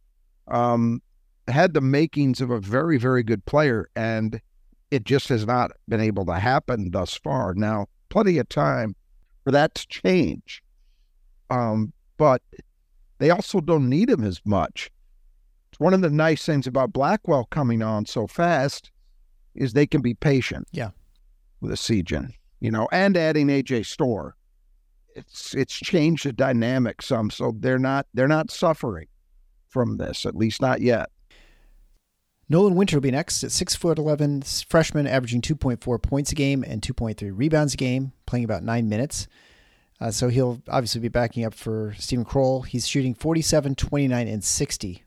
um, 0.47 1.01
had 1.49 1.73
the 1.73 1.81
makings 1.81 2.39
of 2.39 2.49
a 2.49 2.61
very, 2.61 2.97
very 2.97 3.21
good 3.21 3.45
player, 3.45 3.89
and 3.93 4.39
it 4.89 5.03
just 5.03 5.27
has 5.27 5.45
not 5.45 5.71
been 5.89 5.99
able 5.99 6.25
to 6.27 6.35
happen 6.35 6.91
thus 6.91 7.13
far. 7.13 7.53
Now, 7.53 7.87
plenty 8.07 8.37
of 8.37 8.47
time 8.47 8.95
for 9.43 9.51
that 9.51 9.75
to 9.75 9.87
change, 9.89 10.63
um, 11.49 11.91
but 12.15 12.41
they 13.17 13.31
also 13.31 13.59
don't 13.59 13.89
need 13.89 14.09
him 14.09 14.23
as 14.23 14.39
much. 14.45 14.89
It's 15.73 15.79
one 15.81 15.93
of 15.93 15.99
the 15.99 16.09
nice 16.09 16.45
things 16.45 16.67
about 16.67 16.93
Blackwell 16.93 17.49
coming 17.51 17.81
on 17.83 18.05
so 18.05 18.27
fast 18.27 18.91
is 19.55 19.73
they 19.73 19.87
can 19.87 20.01
be 20.01 20.13
patient. 20.13 20.69
Yeah. 20.71 20.91
with 21.59 21.73
a 21.73 21.75
Sejan, 21.75 22.29
you 22.61 22.71
know, 22.71 22.87
and 22.93 23.17
adding 23.17 23.47
AJ 23.47 23.87
Storr 23.87 24.37
it's 25.15 25.53
it's 25.53 25.73
changed 25.73 26.25
the 26.25 26.33
dynamic 26.33 27.01
some, 27.01 27.29
so 27.29 27.53
they're 27.57 27.79
not 27.79 28.07
they're 28.13 28.27
not 28.27 28.51
suffering 28.51 29.07
from 29.69 29.97
this, 29.97 30.25
at 30.25 30.35
least 30.35 30.61
not 30.61 30.81
yet. 30.81 31.09
Nolan 32.49 32.75
Winter 32.75 32.97
will 32.97 33.01
be 33.01 33.11
next 33.11 33.43
at 33.43 33.51
six 33.51 33.75
foot 33.75 33.97
eleven 33.97 34.41
freshman, 34.41 35.07
averaging 35.07 35.41
two 35.41 35.55
point 35.55 35.83
four 35.83 35.99
points 35.99 36.31
a 36.31 36.35
game 36.35 36.63
and 36.67 36.83
two 36.83 36.93
point 36.93 37.17
three 37.17 37.31
rebounds 37.31 37.73
a 37.73 37.77
game, 37.77 38.11
playing 38.25 38.45
about 38.45 38.63
nine 38.63 38.89
minutes. 38.89 39.27
Uh, 40.01 40.09
so 40.09 40.29
he'll 40.29 40.59
obviously 40.67 40.99
be 40.99 41.09
backing 41.09 41.45
up 41.45 41.53
for 41.53 41.93
Steven 41.97 42.25
Crowl. 42.25 42.63
He's 42.63 42.87
shooting 42.87 43.13
47, 43.13 43.75
29, 43.75 44.27
and 44.27 44.43
60. 44.43 45.03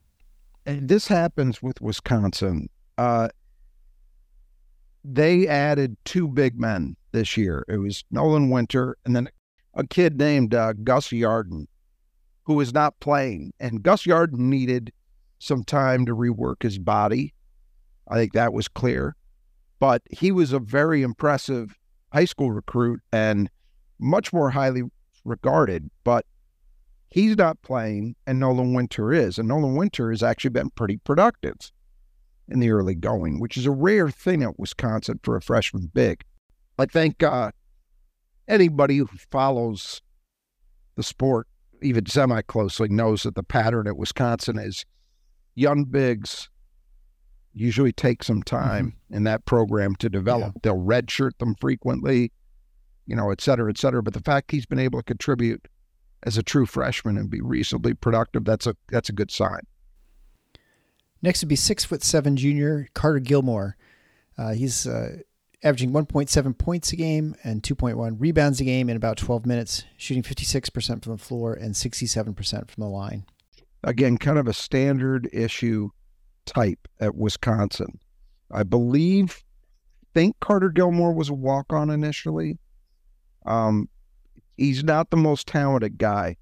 And 0.67 0.88
this 0.88 1.09
happens 1.09 1.61
with 1.61 1.81
Wisconsin. 1.81 2.69
Uh, 2.97 3.29
they 5.03 5.49
added 5.49 5.97
two 6.05 6.29
big 6.29 6.61
men 6.61 6.97
this 7.11 7.37
year. 7.37 7.64
It 7.69 7.79
was 7.79 8.05
Nolan 8.12 8.51
Winter 8.51 8.97
and 9.05 9.14
then 9.17 9.29
a 9.75 9.87
kid 9.87 10.19
named 10.19 10.55
uh, 10.55 10.73
Gus 10.73 11.09
Yalden, 11.09 11.67
who 12.45 12.61
is 12.61 12.73
not 12.73 12.99
playing. 13.01 13.53
And 13.61 13.83
Gus 13.83 14.05
Yalden 14.05 14.39
needed 14.39 14.93
some 15.39 15.65
time 15.65 16.07
to 16.07 16.15
rework 16.15 16.63
his 16.63 16.79
body. 16.79 17.35
I 18.09 18.17
think 18.17 18.33
that 18.33 18.53
was 18.53 18.69
clear. 18.69 19.17
But 19.79 20.03
he 20.11 20.33
was 20.33 20.53
a 20.53 20.59
very 20.59 21.03
impressive 21.03 21.77
high 22.13 22.25
school 22.25 22.53
recruit 22.53 23.01
and 23.13 23.51
much 23.99 24.33
more 24.33 24.51
highly 24.51 24.83
regarded. 25.25 25.91
But 26.05 26.25
he's 27.11 27.37
not 27.37 27.61
playing, 27.63 28.17
and 28.27 28.41
Nolan 28.41 28.75
Winter 28.75 29.13
is. 29.13 29.39
And 29.39 29.49
Nolan 29.49 29.75
Winter 29.75 30.11
has 30.11 30.23
actually 30.23 30.51
been 30.51 30.71
pretty 30.71 30.99
productive 30.99 31.57
in 32.49 32.61
the 32.61 32.71
early 32.71 32.95
going, 32.95 33.41
which 33.41 33.57
is 33.57 33.67
a 33.67 33.71
rare 33.71 34.11
thing 34.11 34.43
at 34.43 34.59
Wisconsin 34.59 35.19
for 35.23 35.37
a 35.37 35.43
freshman 35.43 35.91
big. 35.93 36.23
I 36.79 36.87
think 36.87 37.23
uh, 37.23 37.53
anybody 38.49 38.99
who 38.99 39.07
follows 39.31 40.03
the 40.97 41.03
sport 41.03 41.47
even 41.83 42.07
semi 42.07 42.41
closely 42.43 42.89
knows 42.89 43.25
that 43.25 43.35
the 43.35 43.43
pattern 43.43 43.87
at 43.87 43.97
Wisconsin 43.97 44.59
is 44.59 44.85
young 45.55 45.85
bigs 45.85 46.49
usually 47.53 47.93
take 47.93 48.23
some 48.25 48.43
time 48.43 48.97
in 49.11 49.25
that 49.25 49.45
program 49.45 49.95
to 49.97 50.09
develop. 50.09 50.55
They'll 50.63 50.77
redshirt 50.77 51.39
them 51.39 51.55
frequently, 51.61 52.33
you 53.07 53.15
know, 53.15 53.31
et 53.31 53.41
cetera, 53.41 53.71
et 53.71 53.79
cetera. 53.79 54.03
But 54.03 54.15
the 54.15 54.21
fact 54.21 54.51
he's 54.51 54.67
been 54.67 54.81
able 54.81 54.99
to 54.99 55.05
contribute 55.05 55.69
as 56.25 56.37
a 56.37 56.43
true 56.43 56.67
freshman 56.67 57.17
and 57.17 57.31
be 57.31 57.41
reasonably 57.41 57.95
productive, 57.95 58.45
that's 58.45 58.67
a 58.67 58.77
that's 58.89 59.09
a 59.09 59.13
good 59.13 59.31
sign. 59.31 59.61
Next 61.23 61.43
would 61.43 61.49
be 61.49 61.57
six 61.57 61.85
foot 61.85 62.03
seven 62.03 62.37
junior 62.37 62.89
Carter 62.95 63.21
Gilmore. 63.21 63.77
Uh, 64.37 64.53
he's 64.53 64.87
uh, 64.87 65.19
averaging 65.64 65.92
1.7 65.92 66.59
points 66.59 66.92
a 66.92 66.96
game 66.96 67.35
and 67.42 67.62
2.1 67.62 68.16
rebounds 68.18 68.61
a 68.61 68.64
game 68.64 68.90
in 68.90 68.96
about 68.96 69.16
12 69.16 69.46
minutes, 69.46 69.85
shooting 69.96 70.22
56% 70.22 71.03
from 71.03 71.12
the 71.12 71.18
floor 71.18 71.55
and 71.55 71.74
67% 71.74 72.70
from 72.70 72.83
the 72.83 72.88
line. 72.88 73.24
Again, 73.83 74.18
kind 74.18 74.38
of 74.38 74.46
a 74.46 74.53
standard 74.53 75.29
issue 75.33 75.88
type 76.44 76.87
at 77.00 77.16
Wisconsin. 77.16 77.98
I 78.50 78.62
believe, 78.62 79.42
think 80.12 80.38
Carter 80.38 80.68
Gilmore 80.68 81.14
was 81.14 81.31
a 81.31 81.35
walk 81.35 81.72
on 81.72 81.88
initially. 81.88 82.59
Um, 83.46 83.88
he's 84.57 84.85
not 84.85 85.11
the 85.11 85.16
most 85.16 85.46
talented 85.48 85.96
guy, 85.96 86.37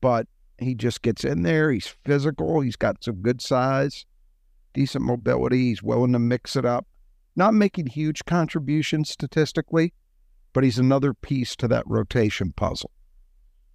but 0.00 0.28
he 0.58 0.74
just 0.76 1.02
gets 1.02 1.24
in 1.24 1.42
there. 1.42 1.72
He's 1.72 1.88
physical. 2.04 2.60
He's 2.60 2.76
got 2.76 3.02
some 3.02 3.16
good 3.16 3.42
size, 3.42 4.06
decent 4.72 5.04
mobility. 5.04 5.68
He's 5.68 5.82
willing 5.82 6.12
to 6.12 6.20
mix 6.20 6.54
it 6.54 6.64
up. 6.64 6.86
Not 7.34 7.54
making 7.54 7.86
huge 7.86 8.24
contributions 8.24 9.10
statistically, 9.10 9.94
but 10.52 10.64
he's 10.64 10.78
another 10.78 11.14
piece 11.14 11.56
to 11.56 11.68
that 11.68 11.84
rotation 11.86 12.52
puzzle. 12.52 12.90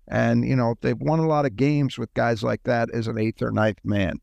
And, 0.07 0.47
you 0.47 0.55
know, 0.55 0.75
they've 0.81 0.99
won 0.99 1.19
a 1.19 1.27
lot 1.27 1.45
of 1.45 1.55
games 1.55 1.97
with 1.97 2.13
guys 2.13 2.43
like 2.43 2.63
that 2.63 2.89
as 2.91 3.07
an 3.07 3.17
eighth 3.17 3.41
or 3.41 3.51
ninth 3.51 3.79
man. 3.83 4.19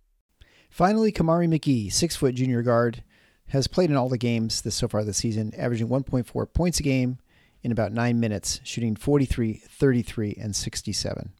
Finally, 0.70 1.12
Kamari 1.12 1.48
McGee, 1.48 1.92
six 1.92 2.16
foot 2.16 2.34
junior 2.34 2.62
guard, 2.62 3.02
has 3.48 3.66
played 3.66 3.90
in 3.90 3.96
all 3.96 4.08
the 4.08 4.18
games 4.18 4.62
this 4.62 4.74
so 4.74 4.88
far 4.88 5.04
this 5.04 5.18
season, 5.18 5.52
averaging 5.56 5.88
1.4 5.88 6.52
points 6.52 6.80
a 6.80 6.82
game 6.82 7.18
in 7.62 7.70
about 7.70 7.92
nine 7.92 8.18
minutes, 8.18 8.60
shooting 8.64 8.96
43, 8.96 9.62
33, 9.68 10.36
and 10.40 10.56
67. 10.56 11.32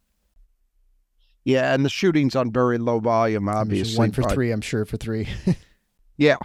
Yeah, 1.45 1.75
and 1.75 1.85
the 1.85 1.91
shooting's 1.91 2.35
on 2.35 2.51
very 2.51 2.79
low 2.79 2.99
volume, 3.01 3.49
obviously. 3.49 3.99
one 3.99 4.13
for 4.13 4.23
three, 4.23 4.51
I'm 4.51 4.63
sure 4.63 4.85
for 4.85 4.97
three. 4.97 5.29
Yeah. 6.17 6.37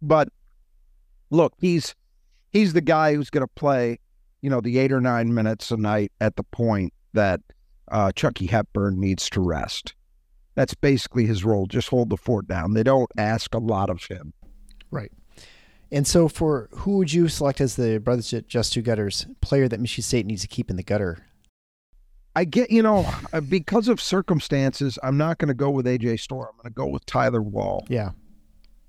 But 0.00 0.28
look, 1.30 1.54
he's 1.58 1.94
he's 2.50 2.72
the 2.72 2.80
guy 2.80 3.14
who's 3.14 3.30
going 3.30 3.46
to 3.46 3.52
play, 3.54 3.98
you 4.42 4.50
know, 4.50 4.60
the 4.60 4.78
eight 4.78 4.92
or 4.92 5.00
nine 5.00 5.32
minutes 5.34 5.70
a 5.70 5.76
night 5.76 6.12
at 6.20 6.36
the 6.36 6.42
point 6.42 6.92
that 7.12 7.40
uh, 7.90 8.12
Chucky 8.12 8.46
Hepburn 8.46 9.00
needs 9.00 9.28
to 9.30 9.40
rest. 9.40 9.94
That's 10.54 10.74
basically 10.74 11.26
his 11.26 11.44
role. 11.44 11.66
Just 11.66 11.88
hold 11.88 12.10
the 12.10 12.16
fort 12.16 12.46
down. 12.46 12.74
They 12.74 12.82
don't 12.82 13.10
ask 13.16 13.54
a 13.54 13.58
lot 13.58 13.88
of 13.88 14.04
him. 14.04 14.32
Right. 14.90 15.12
And 15.92 16.06
so, 16.06 16.28
for 16.28 16.68
who 16.72 16.98
would 16.98 17.12
you 17.12 17.28
select 17.28 17.60
as 17.60 17.76
the 17.76 17.98
Brothers 17.98 18.32
Just 18.46 18.72
Do 18.72 18.82
Gutters 18.82 19.26
player 19.40 19.68
that 19.68 19.80
Michigan 19.80 20.04
State 20.04 20.26
needs 20.26 20.42
to 20.42 20.48
keep 20.48 20.70
in 20.70 20.76
the 20.76 20.82
gutter? 20.82 21.26
I 22.36 22.44
get, 22.44 22.70
you 22.70 22.80
know, 22.80 23.12
uh, 23.32 23.40
because 23.40 23.88
of 23.88 24.00
circumstances, 24.00 24.98
I'm 25.02 25.16
not 25.16 25.38
going 25.38 25.48
to 25.48 25.54
go 25.54 25.68
with 25.68 25.86
AJ 25.86 26.20
Storr. 26.20 26.48
I'm 26.48 26.56
going 26.56 26.72
to 26.72 26.76
go 26.76 26.86
with 26.86 27.04
Tyler 27.06 27.42
Wahl. 27.42 27.86
Yeah, 27.88 28.10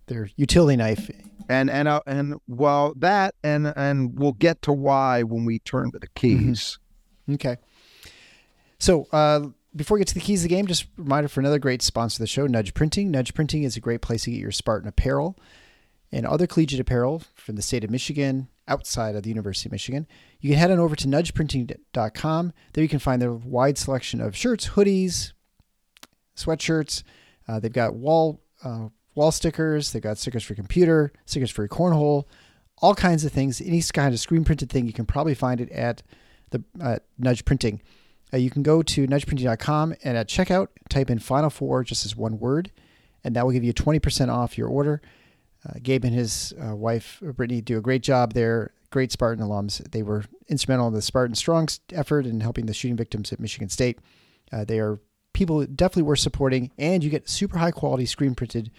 their 0.06 0.30
utility 0.36 0.78
knife. 0.78 1.10
And 1.50 1.70
and 1.70 1.88
uh, 1.88 2.02
and 2.06 2.36
well, 2.48 2.94
that 2.98 3.36
and 3.44 3.74
and 3.76 4.18
we'll 4.18 4.34
get 4.34 4.62
to 4.64 4.74
why 4.74 5.24
when 5.24 5.46
we 5.46 5.60
turn 5.60 5.92
to 5.92 6.00
the 6.00 6.08
keys. 6.16 6.78
Okay. 7.30 7.58
So, 8.80 9.08
uh, 9.12 9.48
before 9.76 9.96
we 9.96 10.00
get 10.00 10.08
to 10.10 10.16
the 10.16 10.20
keys 10.20 10.44
of 10.44 10.50
the 10.50 10.56
game, 10.56 10.66
just 10.66 10.84
a 10.84 10.88
reminder 10.98 11.30
for 11.30 11.40
another 11.40 11.60
great 11.60 11.82
sponsor 11.82 12.16
of 12.16 12.20
the 12.22 12.28
show, 12.28 12.48
Nudge 12.48 12.74
Printing. 12.74 13.12
Nudge 13.12 13.34
Printing 13.34 13.64
is 13.64 13.78
a 13.78 13.80
great 13.80 14.02
place 14.02 14.24
to 14.24 14.32
get 14.32 14.40
your 14.40 14.52
Spartan 14.52 14.90
apparel 14.90 15.38
and 16.12 16.26
other 16.26 16.48
collegiate 16.48 16.82
apparel 16.82 17.24
from 17.36 17.56
the 17.56 17.62
state 17.62 17.84
of 17.84 17.90
Michigan, 17.90 18.50
outside 18.68 19.16
of 19.16 19.24
the 19.24 19.30
University 19.30 19.68
of 19.68 19.72
Michigan. 19.72 20.08
You 20.40 20.50
can 20.50 20.60
head 20.60 20.72
on 20.72 20.80
over 20.80 20.96
to 20.96 21.08
nudgeprinting.com. 21.08 22.54
There 22.74 22.84
you 22.84 22.90
can 22.90 23.00
find 23.00 23.22
their 23.22 23.34
wide 23.34 23.78
selection 23.78 24.20
of 24.20 24.36
shirts, 24.36 24.70
hoodies, 24.70 25.34
sweatshirts. 26.36 27.04
Uh, 27.48 27.60
they've 27.60 27.72
got 27.72 27.96
wall 27.96 28.42
uh, 28.64 28.88
wall 29.16 29.32
stickers. 29.32 29.92
They've 29.92 30.02
got 30.02 30.18
stickers 30.18 30.44
for 30.44 30.54
your 30.54 30.58
computer, 30.58 31.12
stickers 31.26 31.52
for 31.52 31.64
your 31.64 31.70
cornhole, 31.70 32.26
all 32.78 32.96
kinds 32.96 33.26
of 33.26 33.32
things. 33.32 33.62
Any 33.62 33.82
kind 33.82 34.14
of 34.14 34.20
screen 34.20 34.44
printed 34.44 34.70
thing, 34.70 34.88
you 34.88 34.94
can 34.94 35.06
probably 35.06 35.36
find 35.36 35.62
it 35.62 35.72
at 35.72 36.04
the 36.52 36.64
uh, 36.82 36.98
Nudge 37.18 37.46
Printing. 37.46 37.82
Uh, 38.34 38.38
you 38.38 38.50
can 38.50 38.64
go 38.64 38.82
to 38.82 39.08
nudgeprinting.com 39.08 39.96
and 40.04 40.18
at 40.18 40.28
checkout, 40.28 40.68
type 40.90 41.10
in 41.10 41.20
Final 41.20 41.50
Four 41.50 41.84
just 41.84 42.06
as 42.06 42.16
one 42.16 42.40
word, 42.40 42.72
and 43.24 43.36
that 43.36 43.46
will 43.46 43.52
give 43.52 43.64
you 43.64 43.74
20% 43.74 44.30
off 44.30 44.58
your 44.58 44.70
order. 44.70 45.02
Uh, 45.68 45.74
Gabe 45.82 46.06
and 46.06 46.14
his 46.14 46.54
uh, 46.62 46.76
wife, 46.76 47.22
Brittany, 47.22 47.62
do 47.62 47.78
a 47.78 47.82
great 47.82 48.02
job 48.02 48.34
there. 48.34 48.74
Great 48.90 49.12
Spartan 49.12 49.44
alums. 49.44 49.90
They 49.92 50.04
were 50.04 50.26
instrumental 50.48 50.88
in 50.88 50.94
the 50.94 51.02
Spartan 51.02 51.36
Strong 51.36 51.70
effort 51.94 52.26
in 52.26 52.42
helping 52.42 52.66
the 52.66 52.74
shooting 52.74 52.98
victims 52.98 53.32
at 53.32 53.40
Michigan 53.40 53.70
State. 53.70 54.00
Uh, 54.52 54.66
they 54.66 54.80
are 54.80 55.00
people 55.34 55.66
definitely 55.66 56.04
worth 56.04 56.20
supporting, 56.20 56.72
and 56.78 57.04
you 57.04 57.10
get 57.10 57.30
super 57.30 57.58
high 57.58 57.72
quality 57.72 58.06
screen 58.06 58.36
printed 58.36 58.72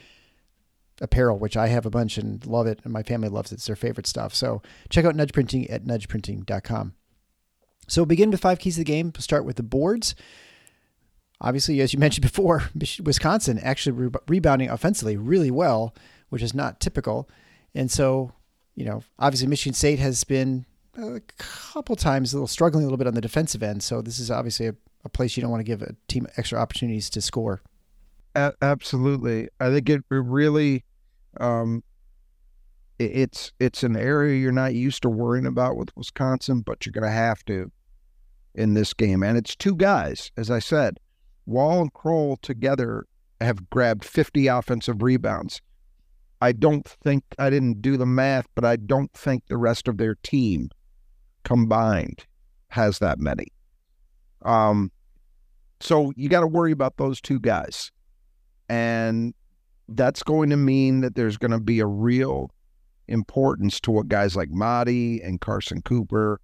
apparel, 1.03 1.39
which 1.39 1.57
I 1.57 1.67
have 1.67 1.85
a 1.85 1.91
bunch 1.91 2.17
and 2.17 2.45
love 2.47 2.67
it, 2.67 2.81
and 2.85 2.93
my 2.93 3.03
family 3.03 3.29
loves 3.29 3.53
it. 3.53 3.57
It's 3.57 3.67
their 3.67 3.77
favorite 3.77 4.07
stuff. 4.07 4.35
So 4.35 4.63
check 4.89 5.05
out 5.05 5.17
Nudge 5.17 5.33
Printing 5.33 5.69
at 5.69 5.85
nudgeprinting.com. 5.85 6.95
So 7.89 8.07
begin 8.07 8.31
with 8.31 8.41
five 8.41 8.59
keys 8.59 8.77
of 8.77 8.85
the 8.85 8.91
game. 8.91 9.13
Start 9.19 9.45
with 9.45 9.57
the 9.57 9.63
boards. 9.63 10.15
Obviously, 11.41 11.81
as 11.81 11.93
you 11.93 11.99
mentioned 12.01 12.23
before, 12.23 12.71
Wisconsin 13.03 13.59
actually 13.59 13.93
re- 13.93 14.21
rebounding 14.29 14.71
offensively 14.71 15.17
really 15.17 15.51
well, 15.51 15.95
which 16.31 16.43
is 16.43 16.55
not 16.55 16.81
typical. 16.81 17.29
And 17.75 17.91
so, 17.91 18.33
you 18.75 18.85
know, 18.85 19.03
obviously 19.19 19.49
Michigan 19.49 19.75
State 19.75 19.99
has 19.99 20.25
been 20.25 20.65
a 20.97 21.21
couple 21.39 21.97
times 21.97 22.33
a 22.33 22.37
little 22.37 22.47
struggling 22.47 22.85
a 22.85 22.87
little 22.87 22.99
bit 22.99 23.07
on 23.07 23.15
the 23.15 23.21
defensive 23.21 23.63
end. 23.63 23.83
So 23.83 24.03
this 24.03 24.19
is 24.19 24.31
obviously 24.31 24.67
a, 24.67 24.75
a 25.05 25.09
place 25.09 25.37
you 25.37 25.41
don't 25.41 25.51
want 25.51 25.61
to 25.61 25.65
give 25.65 25.83
a 25.83 25.97
team 26.07 26.27
extra 26.37 26.59
opportunities 26.59 27.11
to 27.11 27.21
score. 27.21 27.63
A- 28.35 28.55
absolutely, 28.63 29.49
I 29.61 29.71
think 29.71 29.89
it 29.91 30.03
really, 30.09 30.85
um, 31.41 31.83
it's 32.99 33.53
it's 33.59 33.83
an 33.83 33.97
area 33.97 34.39
you're 34.39 34.53
not 34.53 34.75
used 34.75 35.03
to 35.03 35.09
worrying 35.09 35.47
about 35.47 35.77
with 35.77 35.97
Wisconsin, 35.97 36.61
but 36.61 36.85
you're 36.85 36.93
going 36.93 37.05
to 37.05 37.11
have 37.11 37.45
to 37.47 37.71
in 38.55 38.75
this 38.75 38.93
game. 38.93 39.23
And 39.23 39.37
it's 39.37 39.57
two 39.57 39.75
guys, 39.75 40.31
as 40.37 40.51
I 40.51 40.59
said, 40.59 40.99
Wahl 41.47 41.81
and 41.81 41.93
Crowl 41.93 42.37
together 42.43 43.07
have 43.41 43.71
grabbed 43.71 44.05
50 44.05 44.47
offensive 44.47 45.03
rebounds. 45.03 45.61
I 46.41 46.53
don't 46.53 46.87
think 46.87 47.25
I 47.39 47.51
didn't 47.51 47.83
do 47.83 47.97
the 47.97 48.07
math, 48.07 48.47
but 48.55 48.65
I 48.65 48.77
don't 48.77 49.13
think 49.13 49.47
the 49.47 49.57
rest 49.57 49.89
of 49.89 49.97
their 49.97 50.17
team 50.23 50.71
combined 51.45 52.27
has 52.69 52.99
that 52.99 53.19
many. 53.19 53.47
Um, 54.43 54.91
so 55.81 56.13
you 56.17 56.29
got 56.29 56.41
to 56.41 56.47
worry 56.47 56.73
about 56.73 56.97
those 56.97 57.21
two 57.21 57.39
guys. 57.39 57.91
And 58.69 59.35
that's 59.97 60.23
going 60.23 60.51
to 60.51 60.57
mean 60.57 61.01
that 61.01 61.15
there's 61.15 61.37
going 61.37 61.51
to 61.51 61.61
be 61.61 61.81
a 61.81 61.87
real 61.87 62.51
importance 63.09 63.81
to 63.81 63.91
what 63.91 64.09
guys 64.09 64.37
like 64.37 64.51
Mady 64.51 65.27
and 65.27 65.41
Carson 65.41 65.83
Cooper 65.83 66.41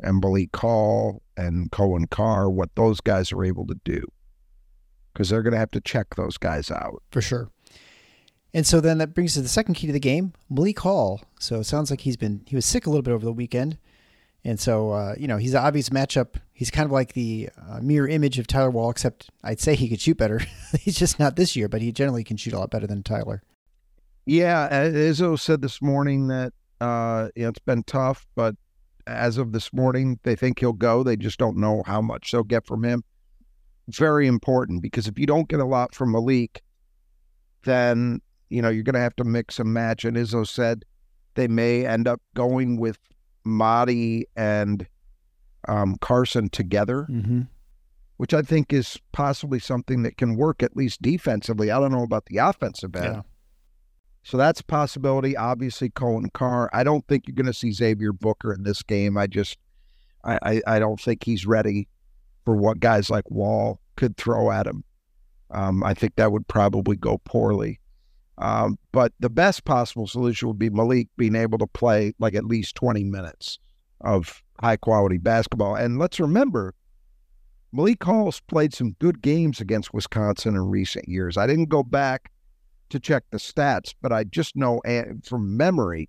and 0.00 0.20
Malik 0.20 0.56
Hall 0.56 1.22
and 1.36 1.70
Coen 1.70 2.08
Carr, 2.10 2.48
what 2.48 2.74
those 2.74 3.00
guys 3.00 3.32
are 3.32 3.44
able 3.44 3.66
to 3.66 3.78
do. 3.84 4.02
Because 5.12 5.28
they're 5.28 5.42
going 5.42 5.52
to 5.52 5.58
have 5.58 5.70
to 5.72 5.80
check 5.80 6.14
those 6.14 6.38
guys 6.38 6.70
out. 6.70 7.02
For 7.10 7.20
sure. 7.20 7.50
And 8.52 8.66
so 8.66 8.80
then 8.80 8.98
that 8.98 9.14
brings 9.14 9.32
us 9.32 9.34
to 9.34 9.42
the 9.42 9.48
second 9.48 9.74
key 9.74 9.86
to 9.86 9.92
the 9.92 10.00
game, 10.00 10.32
Malik 10.48 10.80
Hall. 10.80 11.20
So 11.38 11.60
it 11.60 11.64
sounds 11.64 11.90
like 11.90 12.00
he's 12.00 12.16
been, 12.16 12.42
he 12.46 12.56
was 12.56 12.66
sick 12.66 12.86
a 12.86 12.90
little 12.90 13.02
bit 13.02 13.12
over 13.12 13.24
the 13.24 13.32
weekend. 13.32 13.78
And 14.44 14.58
so, 14.58 14.92
uh, 14.92 15.14
you 15.18 15.28
know, 15.28 15.36
he's 15.36 15.52
an 15.52 15.62
obvious 15.62 15.90
matchup. 15.90 16.36
He's 16.52 16.70
kind 16.70 16.86
of 16.86 16.92
like 16.92 17.12
the 17.12 17.50
uh, 17.68 17.80
mirror 17.82 18.08
image 18.08 18.38
of 18.38 18.46
Tyler 18.46 18.70
Wahl, 18.70 18.90
except 18.90 19.30
I'd 19.44 19.60
say 19.60 19.74
he 19.74 19.88
could 19.88 20.00
shoot 20.00 20.16
better. 20.16 20.40
he's 20.80 20.96
just 20.98 21.18
not 21.18 21.36
this 21.36 21.56
year, 21.56 21.68
but 21.68 21.82
he 21.82 21.92
generally 21.92 22.24
can 22.24 22.36
shoot 22.36 22.54
a 22.54 22.58
lot 22.58 22.70
better 22.70 22.86
than 22.86 23.02
Tyler. 23.02 23.42
Yeah, 24.24 24.68
Izzo 24.70 25.38
said 25.38 25.60
this 25.60 25.82
morning 25.82 26.28
that 26.28 26.52
uh, 26.80 27.28
you 27.36 27.42
know, 27.42 27.50
it's 27.50 27.58
been 27.58 27.82
tough, 27.82 28.26
but 28.34 28.54
as 29.06 29.38
of 29.38 29.52
this 29.52 29.72
morning, 29.72 30.18
they 30.22 30.36
think 30.36 30.60
he'll 30.60 30.72
go. 30.72 31.02
They 31.02 31.16
just 31.16 31.38
don't 31.38 31.56
know 31.56 31.82
how 31.86 32.00
much 32.00 32.30
they'll 32.30 32.42
get 32.42 32.66
from 32.66 32.84
him. 32.84 33.04
Very 33.88 34.26
important 34.26 34.82
because 34.82 35.06
if 35.06 35.18
you 35.18 35.26
don't 35.26 35.48
get 35.48 35.60
a 35.60 35.64
lot 35.64 35.94
from 35.94 36.12
Malik, 36.12 36.62
then 37.64 38.20
you 38.48 38.62
know 38.62 38.68
you're 38.68 38.84
going 38.84 38.94
to 38.94 39.00
have 39.00 39.16
to 39.16 39.24
mix 39.24 39.58
and 39.58 39.72
match. 39.72 40.04
And 40.04 40.16
Izzo 40.16 40.46
said 40.46 40.84
they 41.34 41.48
may 41.48 41.84
end 41.84 42.08
up 42.08 42.20
going 42.34 42.78
with 42.78 42.98
Mady 43.46 44.24
and 44.36 44.86
um, 45.68 45.96
Carson 46.00 46.48
together, 46.48 47.06
mm-hmm. 47.10 47.42
which 48.16 48.34
I 48.34 48.42
think 48.42 48.72
is 48.72 48.98
possibly 49.12 49.58
something 49.58 50.02
that 50.02 50.16
can 50.16 50.36
work 50.36 50.62
at 50.62 50.76
least 50.76 51.02
defensively. 51.02 51.70
I 51.70 51.78
don't 51.78 51.92
know 51.92 52.02
about 52.02 52.26
the 52.26 52.38
offensive 52.38 52.94
end. 52.96 53.16
Yeah. 53.16 53.22
So 54.22 54.36
that's 54.36 54.60
a 54.60 54.64
possibility. 54.64 55.36
Obviously, 55.36 55.90
Coen 55.90 56.32
Carr. 56.32 56.68
I 56.72 56.84
don't 56.84 57.06
think 57.08 57.26
you're 57.26 57.34
going 57.34 57.46
to 57.46 57.54
see 57.54 57.72
Xavier 57.72 58.12
Booker 58.12 58.52
in 58.52 58.64
this 58.64 58.82
game. 58.82 59.16
I 59.16 59.26
just, 59.26 59.56
I, 60.24 60.38
I, 60.42 60.62
I, 60.66 60.78
don't 60.78 61.00
think 61.00 61.24
he's 61.24 61.46
ready 61.46 61.88
for 62.44 62.54
what 62.54 62.80
guys 62.80 63.08
like 63.08 63.30
Wahl 63.30 63.80
could 63.96 64.16
throw 64.18 64.50
at 64.50 64.66
him. 64.66 64.84
Um, 65.50 65.82
I 65.82 65.94
think 65.94 66.16
that 66.16 66.32
would 66.32 66.46
probably 66.48 66.96
go 66.96 67.18
poorly. 67.24 67.79
Um, 68.38 68.78
but 68.92 69.12
the 69.20 69.30
best 69.30 69.64
possible 69.64 70.06
solution 70.06 70.48
would 70.48 70.58
be 70.58 70.70
Malik 70.70 71.08
being 71.16 71.34
able 71.34 71.58
to 71.58 71.66
play 71.66 72.14
like 72.18 72.34
at 72.34 72.44
least 72.44 72.74
20 72.74 73.04
minutes 73.04 73.58
of 74.00 74.42
high 74.60 74.76
quality 74.76 75.18
basketball. 75.18 75.74
And 75.74 75.98
let's 75.98 76.18
remember, 76.18 76.74
Malik 77.72 78.02
Hall's 78.02 78.40
played 78.40 78.74
some 78.74 78.96
good 78.98 79.22
games 79.22 79.60
against 79.60 79.94
Wisconsin 79.94 80.54
in 80.54 80.62
recent 80.62 81.08
years. 81.08 81.36
I 81.36 81.46
didn't 81.46 81.68
go 81.68 81.82
back 81.82 82.32
to 82.88 82.98
check 82.98 83.24
the 83.30 83.38
stats, 83.38 83.94
but 84.00 84.12
I 84.12 84.24
just 84.24 84.56
know 84.56 84.80
from 85.24 85.56
memory, 85.56 86.08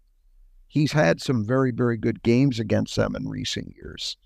he's 0.68 0.92
had 0.92 1.22
some 1.22 1.46
very, 1.46 1.72
very 1.72 1.98
good 1.98 2.24
games 2.24 2.60
against 2.60 2.96
them 2.96 3.16
in 3.16 3.28
recent 3.28 3.76
years. 3.76 4.18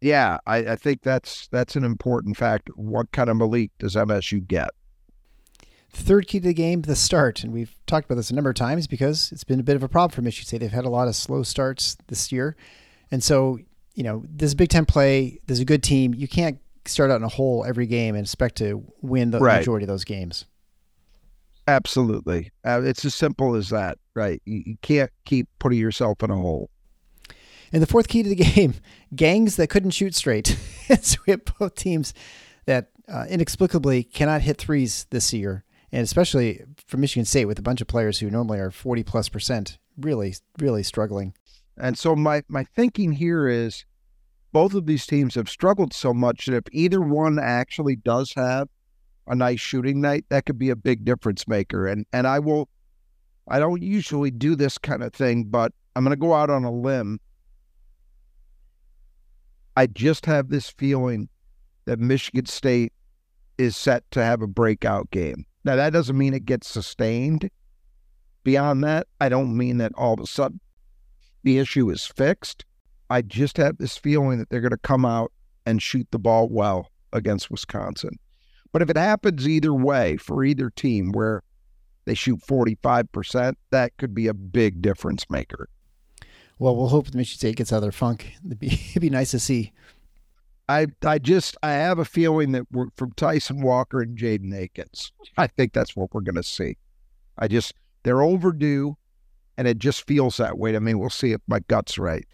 Yeah, 0.00 0.38
I, 0.46 0.58
I 0.58 0.76
think 0.76 1.02
that's 1.02 1.48
that's 1.48 1.74
an 1.74 1.84
important 1.84 2.36
factor. 2.36 2.72
What 2.76 3.10
kind 3.12 3.28
of 3.28 3.36
Malik 3.36 3.72
does 3.78 3.96
MSU 3.96 4.46
get? 4.46 4.70
Third 5.90 6.26
key 6.28 6.40
to 6.40 6.48
the 6.48 6.54
game, 6.54 6.82
the 6.82 6.96
start. 6.96 7.42
And 7.42 7.52
we've 7.52 7.74
talked 7.86 8.04
about 8.04 8.16
this 8.16 8.30
a 8.30 8.34
number 8.34 8.50
of 8.50 8.56
times 8.56 8.86
because 8.86 9.32
it's 9.32 9.44
been 9.44 9.60
a 9.60 9.62
bit 9.62 9.76
of 9.76 9.82
a 9.82 9.88
problem 9.88 10.14
for 10.14 10.22
Michigan 10.22 10.46
State. 10.46 10.58
They've 10.58 10.70
had 10.70 10.84
a 10.84 10.90
lot 10.90 11.08
of 11.08 11.16
slow 11.16 11.42
starts 11.42 11.96
this 12.08 12.30
year. 12.30 12.56
And 13.10 13.22
so, 13.22 13.58
you 13.94 14.02
know, 14.02 14.22
this 14.28 14.48
is 14.48 14.54
Big 14.54 14.68
Ten 14.68 14.84
play. 14.84 15.40
There's 15.46 15.60
a 15.60 15.64
good 15.64 15.82
team. 15.82 16.14
You 16.14 16.28
can't 16.28 16.58
start 16.84 17.10
out 17.10 17.16
in 17.16 17.22
a 17.22 17.28
hole 17.28 17.64
every 17.66 17.86
game 17.86 18.14
and 18.14 18.24
expect 18.24 18.56
to 18.56 18.84
win 19.00 19.30
the 19.30 19.38
right. 19.38 19.58
majority 19.58 19.84
of 19.84 19.88
those 19.88 20.04
games. 20.04 20.44
Absolutely. 21.66 22.50
Uh, 22.64 22.82
it's 22.82 23.04
as 23.04 23.14
simple 23.14 23.54
as 23.54 23.70
that, 23.70 23.98
right? 24.14 24.40
You, 24.44 24.62
you 24.66 24.76
can't 24.82 25.10
keep 25.24 25.48
putting 25.58 25.78
yourself 25.78 26.22
in 26.22 26.30
a 26.30 26.36
hole. 26.36 26.70
And 27.72 27.82
the 27.82 27.86
fourth 27.86 28.08
key 28.08 28.22
to 28.22 28.28
the 28.28 28.34
game, 28.54 28.74
gangs 29.14 29.56
that 29.56 29.68
couldn't 29.68 29.90
shoot 29.90 30.14
straight. 30.14 30.56
so 31.00 31.18
we 31.26 31.30
have 31.32 31.44
both 31.58 31.74
teams 31.74 32.14
that 32.66 32.90
uh, 33.06 33.24
inexplicably 33.28 34.02
cannot 34.02 34.42
hit 34.42 34.58
threes 34.58 35.06
this 35.10 35.32
year 35.32 35.64
and 35.92 36.02
especially 36.02 36.62
for 36.86 36.96
Michigan 36.96 37.24
State 37.24 37.46
with 37.46 37.58
a 37.58 37.62
bunch 37.62 37.80
of 37.80 37.86
players 37.86 38.18
who 38.18 38.30
normally 38.30 38.58
are 38.58 38.70
40 38.70 39.02
plus 39.04 39.28
percent, 39.28 39.78
really, 39.98 40.34
really 40.58 40.82
struggling. 40.82 41.34
And 41.76 41.96
so 41.98 42.16
my, 42.16 42.42
my 42.48 42.64
thinking 42.64 43.12
here 43.12 43.48
is 43.48 43.84
both 44.52 44.74
of 44.74 44.86
these 44.86 45.06
teams 45.06 45.34
have 45.34 45.48
struggled 45.48 45.92
so 45.92 46.12
much 46.12 46.46
that 46.46 46.54
if 46.54 46.64
either 46.72 47.00
one 47.00 47.38
actually 47.38 47.96
does 47.96 48.32
have 48.34 48.68
a 49.26 49.34
nice 49.34 49.60
shooting 49.60 50.00
night, 50.00 50.24
that 50.30 50.46
could 50.46 50.58
be 50.58 50.70
a 50.70 50.76
big 50.76 51.04
difference 51.04 51.46
maker. 51.46 51.86
And 51.86 52.06
and 52.12 52.26
I 52.26 52.38
will 52.38 52.68
I 53.46 53.58
don't 53.58 53.82
usually 53.82 54.30
do 54.30 54.54
this 54.54 54.78
kind 54.78 55.02
of 55.02 55.12
thing, 55.12 55.44
but 55.44 55.72
I'm 55.94 56.04
gonna 56.04 56.16
go 56.16 56.34
out 56.34 56.50
on 56.50 56.64
a 56.64 56.72
limb. 56.72 57.20
I 59.76 59.86
just 59.86 60.26
have 60.26 60.48
this 60.48 60.70
feeling 60.70 61.28
that 61.84 61.98
Michigan 61.98 62.46
State 62.46 62.92
is 63.58 63.76
set 63.76 64.10
to 64.12 64.24
have 64.24 64.42
a 64.42 64.46
breakout 64.46 65.10
game. 65.10 65.46
Now, 65.64 65.76
that 65.76 65.92
doesn't 65.92 66.16
mean 66.16 66.34
it 66.34 66.46
gets 66.46 66.68
sustained. 66.68 67.50
Beyond 68.44 68.84
that, 68.84 69.06
I 69.20 69.28
don't 69.28 69.56
mean 69.56 69.78
that 69.78 69.92
all 69.94 70.14
of 70.14 70.20
a 70.20 70.26
sudden 70.26 70.60
the 71.42 71.58
issue 71.58 71.90
is 71.90 72.06
fixed. 72.06 72.64
I 73.10 73.22
just 73.22 73.56
have 73.56 73.78
this 73.78 73.96
feeling 73.96 74.38
that 74.38 74.50
they're 74.50 74.60
going 74.60 74.70
to 74.70 74.78
come 74.78 75.04
out 75.04 75.32
and 75.66 75.82
shoot 75.82 76.06
the 76.10 76.18
ball 76.18 76.48
well 76.48 76.90
against 77.12 77.50
Wisconsin. 77.50 78.18
But 78.72 78.82
if 78.82 78.90
it 78.90 78.96
happens 78.96 79.48
either 79.48 79.72
way 79.72 80.16
for 80.16 80.44
either 80.44 80.70
team 80.70 81.12
where 81.12 81.42
they 82.04 82.14
shoot 82.14 82.40
45%, 82.40 83.54
that 83.70 83.96
could 83.96 84.14
be 84.14 84.26
a 84.26 84.34
big 84.34 84.82
difference 84.82 85.24
maker. 85.30 85.68
Well, 86.58 86.76
we'll 86.76 86.88
hope 86.88 87.14
Michigan 87.14 87.38
State 87.38 87.56
gets 87.56 87.72
out 87.72 87.76
of 87.76 87.82
their 87.82 87.92
funk. 87.92 88.32
It'd 88.44 88.58
be, 88.58 88.66
it'd 88.90 89.02
be 89.02 89.10
nice 89.10 89.30
to 89.32 89.38
see. 89.38 89.72
I 90.68 90.88
I 91.04 91.18
just 91.18 91.56
I 91.62 91.72
have 91.72 91.98
a 91.98 92.04
feeling 92.04 92.52
that 92.52 92.66
we're 92.70 92.88
from 92.96 93.12
Tyson 93.12 93.62
Walker 93.62 94.00
and 94.00 94.18
Jaden 94.18 94.54
Akins. 94.54 95.12
I 95.36 95.46
think 95.46 95.72
that's 95.72 95.96
what 95.96 96.12
we're 96.12 96.20
going 96.20 96.34
to 96.34 96.42
see. 96.42 96.76
I 97.38 97.48
just 97.48 97.74
they're 98.02 98.22
overdue, 98.22 98.96
and 99.56 99.66
it 99.66 99.78
just 99.78 100.06
feels 100.06 100.36
that 100.36 100.58
way 100.58 100.72
to 100.72 100.80
me. 100.80 100.94
We'll 100.94 101.10
see 101.10 101.32
if 101.32 101.40
my 101.46 101.60
gut's 101.60 101.98
right. 101.98 102.26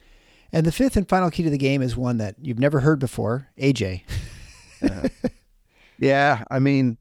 And 0.53 0.67
the 0.67 0.73
fifth 0.73 0.97
and 0.97 1.09
final 1.09 1.31
key 1.31 1.43
to 1.45 1.51
the 1.51 1.59
game 1.59 1.83
is 1.83 1.97
one 1.97 2.19
that 2.19 2.37
you've 2.41 2.59
never 2.59 2.81
heard 2.81 2.99
before, 2.99 3.49
AJ. 3.59 4.03
yeah. 4.83 5.09
yeah, 5.99 6.45
I 6.51 6.59
mean, 6.59 6.97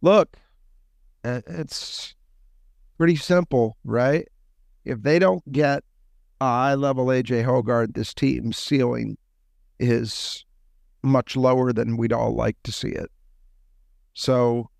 look, 0.00 0.36
it's 1.24 2.14
pretty 2.96 3.16
simple, 3.16 3.76
right? 3.84 4.26
If 4.84 5.02
they 5.02 5.18
don't 5.18 5.50
get 5.52 5.84
a 6.40 6.44
high 6.44 6.74
level 6.74 7.06
AJ 7.06 7.44
Hoggard, 7.44 7.94
this 7.94 8.14
team's 8.14 8.56
ceiling 8.56 9.16
is 9.82 10.44
much 11.02 11.36
lower 11.36 11.72
than 11.72 11.96
we'd 11.96 12.12
all 12.12 12.34
like 12.34 12.56
to 12.62 12.72
see 12.72 12.88
it. 12.88 13.10
So, 14.14 14.70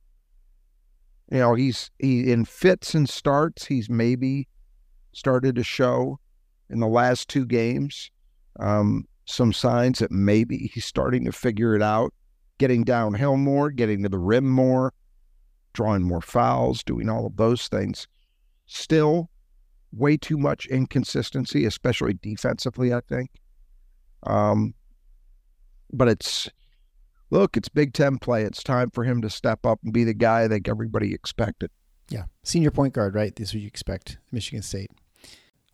you 1.30 1.38
know, 1.38 1.54
he's 1.54 1.90
he 1.98 2.30
in 2.30 2.44
fits 2.44 2.94
and 2.94 3.08
starts. 3.08 3.66
He's 3.66 3.90
maybe 3.90 4.48
started 5.12 5.56
to 5.56 5.64
show 5.64 6.18
in 6.70 6.80
the 6.80 6.86
last 6.86 7.28
two 7.28 7.44
games 7.44 8.10
um, 8.60 9.04
some 9.24 9.52
signs 9.52 9.98
that 9.98 10.12
maybe 10.12 10.70
he's 10.72 10.84
starting 10.84 11.24
to 11.24 11.32
figure 11.32 11.74
it 11.74 11.82
out, 11.82 12.14
getting 12.58 12.84
downhill 12.84 13.36
more, 13.36 13.70
getting 13.70 14.02
to 14.02 14.08
the 14.08 14.18
rim 14.18 14.48
more, 14.48 14.92
drawing 15.72 16.02
more 16.02 16.20
fouls, 16.20 16.82
doing 16.82 17.08
all 17.08 17.26
of 17.26 17.36
those 17.36 17.68
things. 17.68 18.06
Still, 18.66 19.28
way 19.92 20.16
too 20.16 20.38
much 20.38 20.66
inconsistency, 20.66 21.64
especially 21.64 22.14
defensively. 22.14 22.94
I 22.94 23.00
think. 23.00 23.30
Um, 24.24 24.74
but 25.92 26.08
it's 26.08 26.48
look, 27.30 27.56
it's 27.56 27.68
Big 27.68 27.92
Ten 27.92 28.18
play. 28.18 28.42
It's 28.42 28.62
time 28.62 28.90
for 28.90 29.04
him 29.04 29.22
to 29.22 29.30
step 29.30 29.64
up 29.66 29.80
and 29.82 29.92
be 29.92 30.04
the 30.04 30.14
guy 30.14 30.44
I 30.44 30.48
think 30.48 30.68
everybody 30.68 31.14
expected. 31.14 31.70
Yeah, 32.08 32.24
senior 32.42 32.70
point 32.70 32.94
guard, 32.94 33.14
right? 33.14 33.34
This 33.34 33.48
is 33.48 33.54
what 33.54 33.62
you 33.62 33.66
expect, 33.66 34.18
Michigan 34.30 34.62
State. 34.62 34.90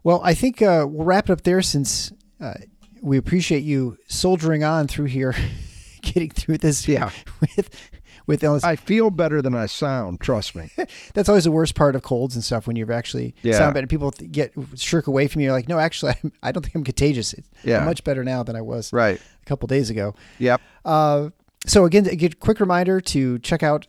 Well, 0.04 0.20
I 0.22 0.34
think 0.34 0.62
uh, 0.62 0.86
we'll 0.88 1.04
wrap 1.04 1.28
it 1.28 1.32
up 1.32 1.42
there 1.42 1.60
since 1.62 2.12
uh, 2.40 2.54
we 3.02 3.16
appreciate 3.16 3.64
you 3.64 3.96
soldiering 4.06 4.64
on 4.64 4.86
through 4.86 5.06
here, 5.06 5.34
getting 6.02 6.30
through 6.30 6.58
this. 6.58 6.86
Yeah. 6.86 7.10
with 7.40 7.90
with 8.28 8.44
illness. 8.44 8.62
I 8.62 8.76
feel 8.76 9.10
better 9.10 9.42
than 9.42 9.54
I 9.56 9.66
sound. 9.66 10.20
Trust 10.20 10.54
me. 10.54 10.70
That's 11.14 11.28
always 11.28 11.44
the 11.44 11.50
worst 11.50 11.74
part 11.74 11.96
of 11.96 12.02
colds 12.02 12.36
and 12.36 12.44
stuff 12.44 12.68
when 12.68 12.76
you're 12.76 12.92
actually 12.92 13.34
Yeah. 13.42 13.58
sound 13.58 13.74
better. 13.74 13.88
People 13.88 14.12
get 14.12 14.52
shirk 14.76 15.08
away 15.08 15.26
from 15.26 15.40
you. 15.40 15.46
You're 15.46 15.54
like, 15.54 15.68
no, 15.68 15.80
actually, 15.80 16.12
I'm, 16.22 16.32
I 16.42 16.52
don't 16.52 16.62
think 16.62 16.76
I'm 16.76 16.84
contagious. 16.84 17.34
Yeah. 17.64 17.80
I'm 17.80 17.86
much 17.86 18.04
better 18.04 18.22
now 18.22 18.44
than 18.44 18.54
I 18.54 18.60
was 18.60 18.92
right. 18.92 19.18
a 19.20 19.44
couple 19.46 19.66
days 19.66 19.90
ago. 19.90 20.14
Yep. 20.38 20.60
Uh, 20.84 21.30
so 21.66 21.84
again, 21.86 22.06
a 22.08 22.28
quick 22.36 22.60
reminder 22.60 23.00
to 23.00 23.38
check 23.40 23.64
out 23.64 23.88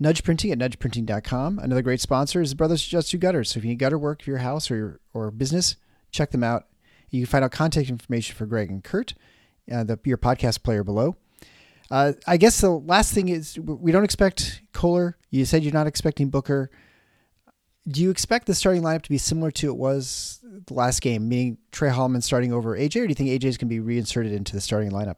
Nudge 0.00 0.24
Printing 0.24 0.50
at 0.52 0.58
nudgeprinting.com. 0.58 1.58
Another 1.58 1.82
great 1.82 2.00
sponsor 2.00 2.40
is 2.40 2.54
Brothers 2.54 2.84
Just 2.86 3.10
Do 3.10 3.18
Gutters. 3.18 3.50
So 3.50 3.58
if 3.58 3.64
you 3.64 3.70
need 3.70 3.78
gutter 3.78 3.98
work 3.98 4.22
for 4.22 4.30
your 4.30 4.38
house 4.38 4.70
or 4.70 4.76
your, 4.76 5.00
or 5.12 5.30
business, 5.30 5.76
check 6.10 6.30
them 6.30 6.42
out. 6.44 6.66
You 7.10 7.22
can 7.22 7.26
find 7.30 7.44
out 7.44 7.52
contact 7.52 7.88
information 7.90 8.34
for 8.34 8.46
Greg 8.46 8.70
and 8.70 8.82
Kurt, 8.82 9.14
uh, 9.70 9.84
the, 9.84 9.98
your 10.04 10.18
podcast 10.18 10.62
player 10.62 10.82
below. 10.82 11.16
Uh, 11.90 12.12
I 12.26 12.36
guess 12.38 12.60
the 12.60 12.70
last 12.70 13.12
thing 13.12 13.28
is 13.28 13.58
we 13.58 13.92
don't 13.92 14.04
expect 14.04 14.62
Kohler. 14.72 15.16
You 15.30 15.44
said 15.44 15.62
you're 15.62 15.72
not 15.72 15.86
expecting 15.86 16.30
Booker. 16.30 16.70
Do 17.86 18.00
you 18.00 18.10
expect 18.10 18.46
the 18.46 18.54
starting 18.54 18.82
lineup 18.82 19.02
to 19.02 19.10
be 19.10 19.18
similar 19.18 19.50
to 19.52 19.68
it 19.68 19.76
was 19.76 20.40
the 20.66 20.72
last 20.72 21.02
game, 21.02 21.28
meaning 21.28 21.58
Trey 21.70 21.90
Holloman 21.90 22.22
starting 22.22 22.50
over 22.52 22.76
AJ, 22.78 23.02
or 23.02 23.06
do 23.06 23.08
you 23.10 23.14
think 23.14 23.28
AJ 23.28 23.44
is 23.44 23.56
going 23.58 23.68
to 23.68 23.74
be 23.74 23.80
reinserted 23.80 24.32
into 24.32 24.54
the 24.54 24.60
starting 24.62 24.90
lineup? 24.90 25.16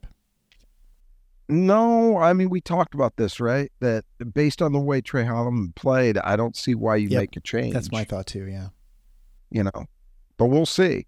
No, 1.48 2.16
I 2.18 2.32
mean 2.32 2.50
we 2.50 2.60
talked 2.60 2.94
about 2.94 3.16
this, 3.16 3.38
right? 3.38 3.70
That 3.78 4.04
based 4.34 4.60
on 4.60 4.72
the 4.72 4.80
way 4.80 5.00
Trey 5.00 5.22
Holloman 5.24 5.74
played, 5.76 6.18
I 6.18 6.34
don't 6.34 6.56
see 6.56 6.74
why 6.74 6.96
you 6.96 7.08
Yep. 7.08 7.20
make 7.20 7.36
a 7.36 7.40
change. 7.40 7.72
That's 7.72 7.92
my 7.92 8.02
thought 8.04 8.26
too. 8.26 8.46
Yeah. 8.46 8.68
you 9.50 9.62
know. 9.62 9.86
But 10.38 10.46
we'll 10.46 10.66
see. 10.66 11.06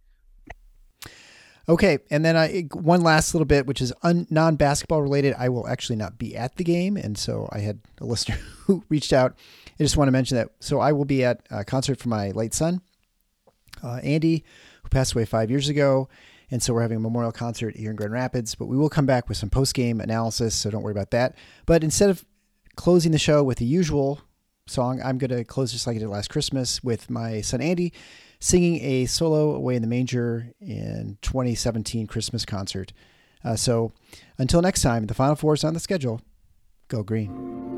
Okay, 1.68 1.98
and 2.10 2.24
then 2.24 2.34
I 2.34 2.62
one 2.72 3.02
last 3.02 3.34
little 3.34 3.44
bit, 3.44 3.66
which 3.66 3.82
is 3.82 3.92
un, 4.02 4.26
non-basketball 4.30 5.02
related. 5.02 5.34
I 5.38 5.50
will 5.50 5.68
actually 5.68 5.96
not 5.96 6.18
be 6.18 6.34
at 6.34 6.56
the 6.56 6.64
game, 6.64 6.96
and 6.96 7.18
so 7.18 7.46
I 7.52 7.58
had 7.58 7.80
a 8.00 8.06
listener 8.06 8.36
who 8.64 8.82
reached 8.88 9.12
out. 9.12 9.36
I 9.78 9.82
just 9.82 9.96
want 9.96 10.08
to 10.08 10.12
mention 10.12 10.38
that. 10.38 10.48
So 10.60 10.80
I 10.80 10.92
will 10.92 11.04
be 11.04 11.24
at 11.24 11.46
a 11.50 11.64
concert 11.64 11.98
for 11.98 12.08
my 12.08 12.30
late 12.30 12.54
son, 12.54 12.80
uh, 13.84 13.96
Andy, 13.96 14.44
who 14.82 14.88
passed 14.88 15.12
away 15.12 15.26
five 15.26 15.50
years 15.50 15.68
ago, 15.68 16.08
and 16.50 16.62
so 16.62 16.72
we're 16.72 16.82
having 16.82 16.96
a 16.96 17.00
memorial 17.00 17.32
concert 17.32 17.76
here 17.76 17.90
in 17.90 17.96
Grand 17.96 18.12
Rapids. 18.12 18.54
But 18.54 18.66
we 18.66 18.78
will 18.78 18.88
come 18.88 19.06
back 19.06 19.28
with 19.28 19.36
some 19.36 19.50
post-game 19.50 20.00
analysis, 20.00 20.54
so 20.54 20.70
don't 20.70 20.82
worry 20.82 20.92
about 20.92 21.10
that. 21.10 21.36
But 21.66 21.84
instead 21.84 22.08
of 22.08 22.24
closing 22.76 23.12
the 23.12 23.18
show 23.18 23.44
with 23.44 23.58
the 23.58 23.66
usual 23.66 24.22
song, 24.70 25.00
I'm 25.02 25.18
going 25.18 25.30
to 25.30 25.44
close 25.44 25.72
just 25.72 25.86
like 25.86 25.96
I 25.96 26.00
did 26.00 26.08
last 26.08 26.28
Christmas 26.28 26.82
with 26.82 27.10
my 27.10 27.40
son 27.40 27.60
Andy 27.60 27.92
singing 28.40 28.80
a 28.82 29.06
solo 29.06 29.54
away 29.54 29.74
in 29.74 29.82
the 29.82 29.88
manger 29.88 30.52
in 30.60 31.18
2017 31.22 32.06
Christmas 32.06 32.44
concert. 32.44 32.92
Uh, 33.44 33.56
so 33.56 33.92
until 34.38 34.62
next 34.62 34.82
time, 34.82 35.06
the 35.06 35.14
Final 35.14 35.36
Four 35.36 35.54
is 35.54 35.64
on 35.64 35.74
the 35.74 35.80
schedule. 35.80 36.20
Go 36.88 37.02
green. 37.02 37.77